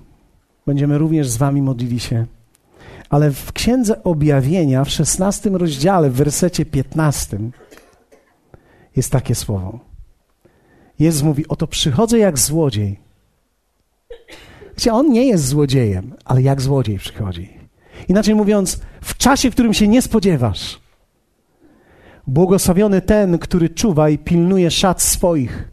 Będziemy 0.68 0.98
również 0.98 1.28
z 1.28 1.38
wami 1.38 1.62
modlili 1.62 2.00
się. 2.00 2.26
Ale 3.10 3.32
w 3.32 3.54
Księdze 3.54 4.04
Objawienia, 4.04 4.84
w 4.84 4.90
szesnastym 4.90 5.56
rozdziale, 5.56 6.10
w 6.10 6.14
wersecie 6.14 6.66
piętnastym 6.66 7.52
jest 8.96 9.12
takie 9.12 9.36
słowo. 9.36 9.80
Jezus 11.00 11.24
mówi, 11.24 11.48
oto 11.48 11.68
przychodzę 11.68 12.20
jak 12.20 12.40
złodziej. 12.40 13.00
Wiecie, 14.70 14.94
on 14.94 15.12
nie 15.12 15.28
jest 15.28 15.48
złodziejem, 15.48 16.14
ale 16.26 16.42
jak 16.42 16.62
złodziej 16.62 16.98
przychodzi. 16.98 17.50
Inaczej 18.08 18.36
mówiąc, 18.36 18.82
w 19.02 19.18
czasie, 19.18 19.52
w 19.52 19.54
którym 19.54 19.74
się 19.74 19.88
nie 19.88 20.02
spodziewasz. 20.02 20.82
Błogosławiony 22.28 23.02
ten, 23.02 23.38
który 23.38 23.70
czuwa 23.70 24.10
i 24.10 24.18
pilnuje 24.18 24.72
szat 24.72 25.02
swoich, 25.02 25.72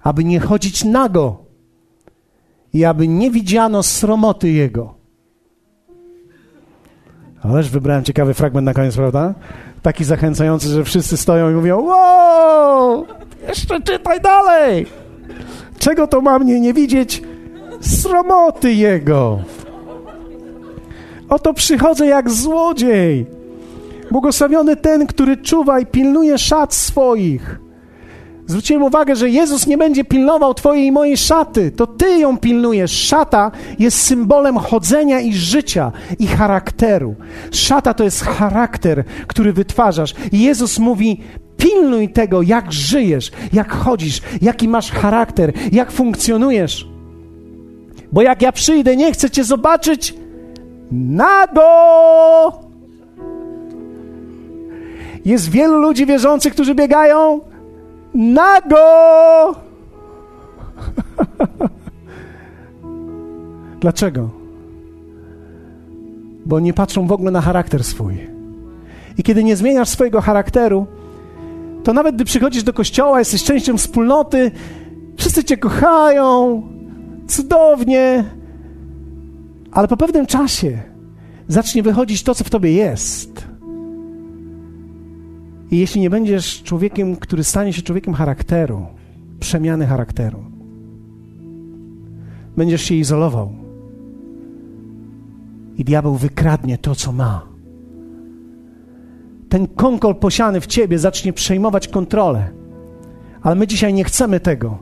aby 0.00 0.24
nie 0.24 0.40
chodzić 0.40 0.84
nago 0.84 1.43
i 2.74 2.84
aby 2.84 3.08
nie 3.08 3.30
widziano 3.30 3.82
sromoty 3.82 4.50
Jego. 4.50 4.94
Ależ 7.42 7.70
wybrałem 7.70 8.04
ciekawy 8.04 8.34
fragment 8.34 8.64
na 8.64 8.74
koniec, 8.74 8.96
prawda? 8.96 9.34
Taki 9.82 10.04
zachęcający, 10.04 10.68
że 10.68 10.84
wszyscy 10.84 11.16
stoją 11.16 11.50
i 11.50 11.54
mówią: 11.54 11.80
Wow! 11.80 13.06
Jeszcze 13.48 13.80
czytaj 13.80 14.20
dalej! 14.20 14.86
Czego 15.78 16.06
to 16.06 16.20
ma 16.20 16.38
mnie 16.38 16.60
nie 16.60 16.74
widzieć? 16.74 17.22
Sromoty 17.80 18.72
Jego. 18.72 19.38
Oto 21.28 21.54
przychodzę 21.54 22.06
jak 22.06 22.30
złodziej. 22.30 23.26
Błogosławiony 24.10 24.76
ten, 24.76 25.06
który 25.06 25.36
czuwa 25.36 25.80
i 25.80 25.86
pilnuje 25.86 26.38
szat 26.38 26.74
swoich. 26.74 27.63
Zwróciłem 28.46 28.82
uwagę, 28.82 29.16
że 29.16 29.30
Jezus 29.30 29.66
nie 29.66 29.78
będzie 29.78 30.04
pilnował 30.04 30.54
Twojej 30.54 30.86
i 30.86 30.92
mojej 30.92 31.16
szaty. 31.16 31.70
To 31.70 31.86
Ty 31.86 32.18
ją 32.18 32.38
pilnujesz. 32.38 32.92
Szata 32.92 33.50
jest 33.78 34.02
symbolem 34.02 34.58
chodzenia 34.58 35.20
i 35.20 35.32
życia 35.32 35.92
i 36.18 36.26
charakteru. 36.26 37.14
Szata 37.50 37.94
to 37.94 38.04
jest 38.04 38.22
charakter, 38.22 39.04
który 39.26 39.52
wytwarzasz. 39.52 40.14
I 40.32 40.42
Jezus 40.42 40.78
mówi: 40.78 41.20
pilnuj 41.56 42.08
tego, 42.08 42.42
jak 42.42 42.72
żyjesz, 42.72 43.30
jak 43.52 43.72
chodzisz, 43.72 44.20
jaki 44.42 44.68
masz 44.68 44.90
charakter, 44.90 45.52
jak 45.72 45.92
funkcjonujesz. 45.92 46.88
Bo 48.12 48.22
jak 48.22 48.42
ja 48.42 48.52
przyjdę, 48.52 48.96
nie 48.96 49.12
chcę 49.12 49.30
Cię 49.30 49.44
zobaczyć 49.44 50.14
nago. 50.90 51.62
Jest 55.24 55.50
wielu 55.50 55.78
ludzi 55.78 56.06
wierzących, 56.06 56.52
którzy 56.52 56.74
biegają 56.74 57.40
nago! 58.14 59.54
Dlaczego? 63.80 64.30
Bo 66.46 66.60
nie 66.60 66.72
patrzą 66.72 67.06
w 67.06 67.12
ogóle 67.12 67.30
na 67.30 67.40
charakter 67.40 67.84
swój. 67.84 68.34
I 69.18 69.22
kiedy 69.22 69.44
nie 69.44 69.56
zmieniasz 69.56 69.88
swojego 69.88 70.20
charakteru, 70.20 70.86
to 71.84 71.92
nawet 71.92 72.14
gdy 72.14 72.24
przychodzisz 72.24 72.62
do 72.62 72.72
kościoła, 72.72 73.18
jesteś 73.18 73.44
częścią 73.44 73.76
wspólnoty, 73.76 74.50
wszyscy 75.16 75.44
cię 75.44 75.56
kochają, 75.56 76.62
cudownie, 77.28 78.24
ale 79.72 79.88
po 79.88 79.96
pewnym 79.96 80.26
czasie 80.26 80.82
zacznie 81.48 81.82
wychodzić 81.82 82.22
to, 82.22 82.34
co 82.34 82.44
w 82.44 82.50
tobie 82.50 82.72
jest. 82.72 83.53
I 85.74 85.78
jeśli 85.78 86.00
nie 86.00 86.10
będziesz 86.10 86.62
człowiekiem, 86.62 87.16
który 87.16 87.44
stanie 87.44 87.72
się 87.72 87.82
człowiekiem 87.82 88.14
charakteru, 88.14 88.86
przemiany 89.40 89.86
charakteru, 89.86 90.44
będziesz 92.56 92.82
się 92.82 92.94
izolował. 92.94 93.52
I 95.76 95.84
diabeł 95.84 96.14
wykradnie 96.14 96.78
to, 96.78 96.94
co 96.94 97.12
ma. 97.12 97.46
Ten 99.48 99.66
konkol 99.66 100.14
posiany 100.14 100.60
w 100.60 100.66
ciebie 100.66 100.98
zacznie 100.98 101.32
przejmować 101.32 101.88
kontrolę. 101.88 102.48
Ale 103.42 103.54
my 103.54 103.66
dzisiaj 103.66 103.94
nie 103.94 104.04
chcemy 104.04 104.40
tego, 104.40 104.78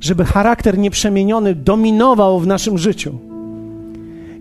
żeby 0.00 0.24
charakter 0.24 0.78
nieprzemieniony 0.78 1.54
dominował 1.54 2.40
w 2.40 2.46
naszym 2.46 2.78
życiu. 2.78 3.18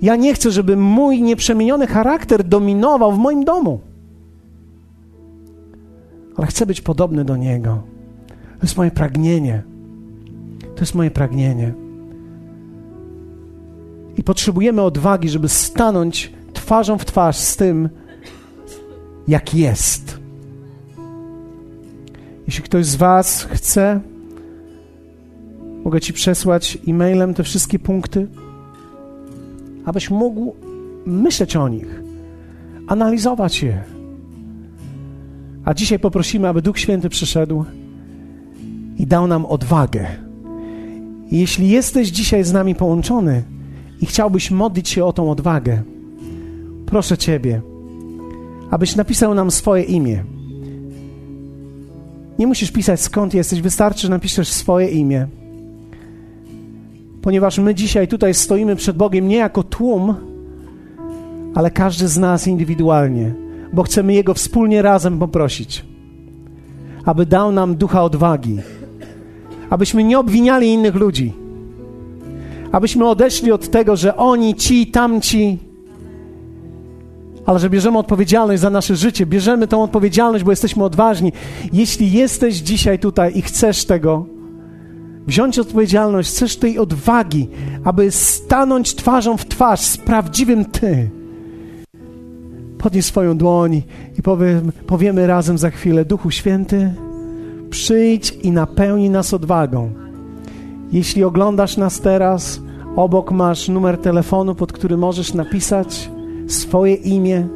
Ja 0.01 0.15
nie 0.15 0.33
chcę, 0.33 0.51
żeby 0.51 0.75
mój 0.75 1.21
nieprzemieniony 1.21 1.87
charakter 1.87 2.43
dominował 2.43 3.11
w 3.11 3.17
moim 3.17 3.43
domu 3.43 3.86
ale 6.37 6.47
chcę 6.47 6.65
być 6.65 6.81
podobny 6.81 7.25
do 7.25 7.37
Niego. 7.37 7.83
To 8.27 8.63
jest 8.63 8.77
moje 8.77 8.91
pragnienie. 8.91 9.63
To 10.75 10.81
jest 10.81 10.95
moje 10.95 11.11
pragnienie. 11.11 11.73
I 14.17 14.23
potrzebujemy 14.23 14.81
odwagi, 14.81 15.29
żeby 15.29 15.49
stanąć 15.49 16.33
twarzą 16.53 16.97
w 16.97 17.05
twarz 17.05 17.37
z 17.37 17.57
tym, 17.57 17.89
jak 19.27 19.53
jest. 19.55 20.19
Jeśli 22.47 22.63
ktoś 22.63 22.85
z 22.85 22.95
Was 22.95 23.43
chce, 23.43 23.99
mogę 25.83 26.01
Ci 26.01 26.13
przesłać 26.13 26.77
e-mailem 26.87 27.33
te 27.33 27.43
wszystkie 27.43 27.79
punkty, 27.79 28.27
abyś 29.85 30.09
mógł 30.09 30.55
myśleć 31.05 31.55
o 31.55 31.67
nich, 31.67 32.01
analizować 32.87 33.63
je. 33.63 33.96
A 35.67 35.73
dzisiaj 35.73 35.99
poprosimy, 35.99 36.47
aby 36.47 36.61
Duch 36.61 36.79
Święty 36.79 37.09
przyszedł 37.09 37.65
i 38.97 39.07
dał 39.07 39.27
nam 39.27 39.45
odwagę. 39.45 40.07
Jeśli 41.31 41.69
jesteś 41.69 42.09
dzisiaj 42.09 42.43
z 42.43 42.53
nami 42.53 42.75
połączony 42.75 43.43
i 44.01 44.05
chciałbyś 44.05 44.51
modlić 44.51 44.89
się 44.89 45.05
o 45.05 45.13
tą 45.13 45.31
odwagę, 45.31 45.81
proszę 46.85 47.17
Ciebie, 47.17 47.61
abyś 48.71 48.95
napisał 48.95 49.33
nam 49.33 49.51
swoje 49.51 49.83
imię. 49.83 50.23
Nie 52.39 52.47
musisz 52.47 52.71
pisać 52.71 53.01
skąd 53.01 53.33
jesteś, 53.33 53.61
wystarczy, 53.61 54.01
że 54.01 54.09
napiszesz 54.09 54.47
swoje 54.47 54.89
imię. 54.89 55.27
Ponieważ 57.21 57.59
my 57.59 57.75
dzisiaj 57.75 58.07
tutaj 58.07 58.33
stoimy 58.33 58.75
przed 58.75 58.97
Bogiem 58.97 59.27
nie 59.27 59.37
jako 59.37 59.63
tłum, 59.63 60.15
ale 61.55 61.71
każdy 61.71 62.07
z 62.07 62.17
nas 62.17 62.47
indywidualnie, 62.47 63.46
bo 63.73 63.83
chcemy 63.83 64.13
Jego 64.13 64.33
wspólnie 64.33 64.81
razem 64.81 65.19
poprosić, 65.19 65.85
aby 67.05 67.25
dał 67.25 67.51
nam 67.51 67.75
ducha 67.75 68.03
odwagi, 68.03 68.57
abyśmy 69.69 70.03
nie 70.03 70.19
obwiniali 70.19 70.67
innych 70.67 70.95
ludzi, 70.95 71.33
abyśmy 72.71 73.07
odeszli 73.07 73.51
od 73.51 73.69
tego, 73.69 73.95
że 73.95 74.17
oni, 74.17 74.55
ci, 74.55 74.87
tamci, 74.87 75.57
ale 77.45 77.59
że 77.59 77.69
bierzemy 77.69 77.97
odpowiedzialność 77.97 78.61
za 78.61 78.69
nasze 78.69 78.95
życie, 78.95 79.25
bierzemy 79.25 79.67
tą 79.67 79.83
odpowiedzialność, 79.83 80.43
bo 80.43 80.51
jesteśmy 80.51 80.83
odważni. 80.83 81.33
Jeśli 81.73 82.11
jesteś 82.11 82.55
dzisiaj 82.55 82.99
tutaj 82.99 83.31
i 83.37 83.41
chcesz 83.41 83.85
tego, 83.85 84.25
wziąć 85.27 85.59
odpowiedzialność, 85.59 86.29
chcesz 86.29 86.57
tej 86.57 86.79
odwagi, 86.79 87.47
aby 87.83 88.11
stanąć 88.11 88.95
twarzą 88.95 89.37
w 89.37 89.45
twarz 89.45 89.81
z 89.81 89.97
prawdziwym 89.97 90.65
Ty, 90.65 91.09
podnieś 92.87 93.05
swoją 93.05 93.37
dłoń 93.37 93.81
i 94.19 94.21
powiem, 94.21 94.71
powiemy 94.85 95.27
razem 95.27 95.57
za 95.57 95.69
chwilę: 95.69 96.05
Duchu 96.05 96.31
Święty, 96.31 96.93
przyjdź 97.69 98.31
i 98.31 98.51
napełnij 98.51 99.09
nas 99.09 99.33
odwagą. 99.33 99.91
Jeśli 100.91 101.23
oglądasz 101.23 101.77
nas 101.77 101.99
teraz, 101.99 102.61
obok 102.95 103.31
masz 103.31 103.69
numer 103.69 103.97
telefonu, 103.97 104.55
pod 104.55 104.73
który 104.73 104.97
możesz 104.97 105.33
napisać 105.33 106.11
swoje 106.47 106.93
imię 106.93 107.47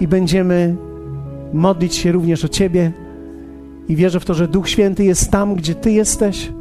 i 0.00 0.08
będziemy 0.08 0.76
modlić 1.52 1.94
się 1.94 2.12
również 2.12 2.44
o 2.44 2.48
Ciebie. 2.48 2.92
I 3.88 3.96
wierzę 3.96 4.20
w 4.20 4.24
to, 4.24 4.34
że 4.34 4.48
Duch 4.48 4.68
Święty 4.68 5.04
jest 5.04 5.30
tam, 5.30 5.54
gdzie 5.54 5.74
Ty 5.74 5.90
jesteś. 5.90 6.52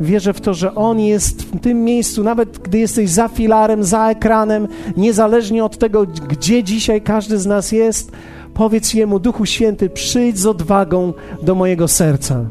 Wierzę 0.00 0.32
w 0.32 0.40
to, 0.40 0.54
że 0.54 0.74
On 0.74 1.00
jest 1.00 1.42
w 1.42 1.60
tym 1.60 1.84
miejscu, 1.84 2.24
nawet 2.24 2.58
gdy 2.58 2.78
jesteś 2.78 3.10
za 3.10 3.28
filarem, 3.28 3.84
za 3.84 4.10
ekranem, 4.10 4.68
niezależnie 4.96 5.64
od 5.64 5.78
tego, 5.78 6.06
gdzie 6.28 6.64
dzisiaj 6.64 7.02
każdy 7.02 7.38
z 7.38 7.46
nas 7.46 7.72
jest. 7.72 8.12
Powiedz 8.54 8.94
Jemu, 8.94 9.18
Duchu 9.18 9.46
Święty, 9.46 9.90
przyjdź 9.90 10.38
z 10.38 10.46
odwagą 10.46 11.12
do 11.42 11.54
mojego 11.54 11.88
serca, 11.88 12.44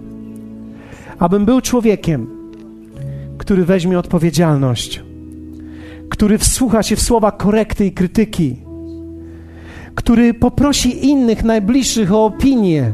abym 1.20 1.46
był 1.46 1.62
człowiekiem, 1.62 2.28
który 3.38 3.66
weźmie 3.66 4.00
odpowiedzialność 4.00 5.06
który 6.10 6.38
wsłucha 6.38 6.84
się 6.84 6.96
w 6.96 7.02
słowa 7.02 7.32
korekty 7.32 7.86
i 7.86 7.91
krytyki, 7.91 8.56
który 9.96 10.34
poprosi 10.34 11.10
innych 11.10 11.43
najbliższych 11.43 12.14
o 12.14 12.26
opinię 12.26 12.93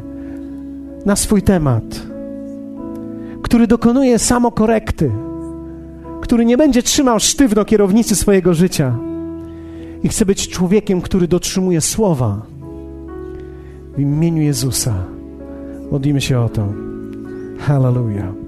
na 1.06 1.16
swój 1.16 1.42
temat, 1.42 1.84
który 3.52 3.68
dokonuje 3.68 4.20
samokorekty, 4.20 5.12
który 6.22 6.46
nie 6.46 6.58
będzie 6.58 6.84
trzymał 6.84 7.20
sztywno 7.20 7.66
kierownicy 7.66 8.16
swojego 8.16 8.54
życia 8.54 8.96
i 10.04 10.10
chce 10.10 10.26
być 10.26 10.50
człowiekiem, 10.50 11.02
który 11.02 11.28
dotrzymuje 11.28 11.82
słowa. 11.82 12.42
W 13.98 14.00
imieniu 14.00 14.42
Jezusa 14.42 14.94
modlimy 15.92 16.22
się 16.22 16.40
o 16.40 16.50
to. 16.50 16.68
Hallelujah. 17.60 18.41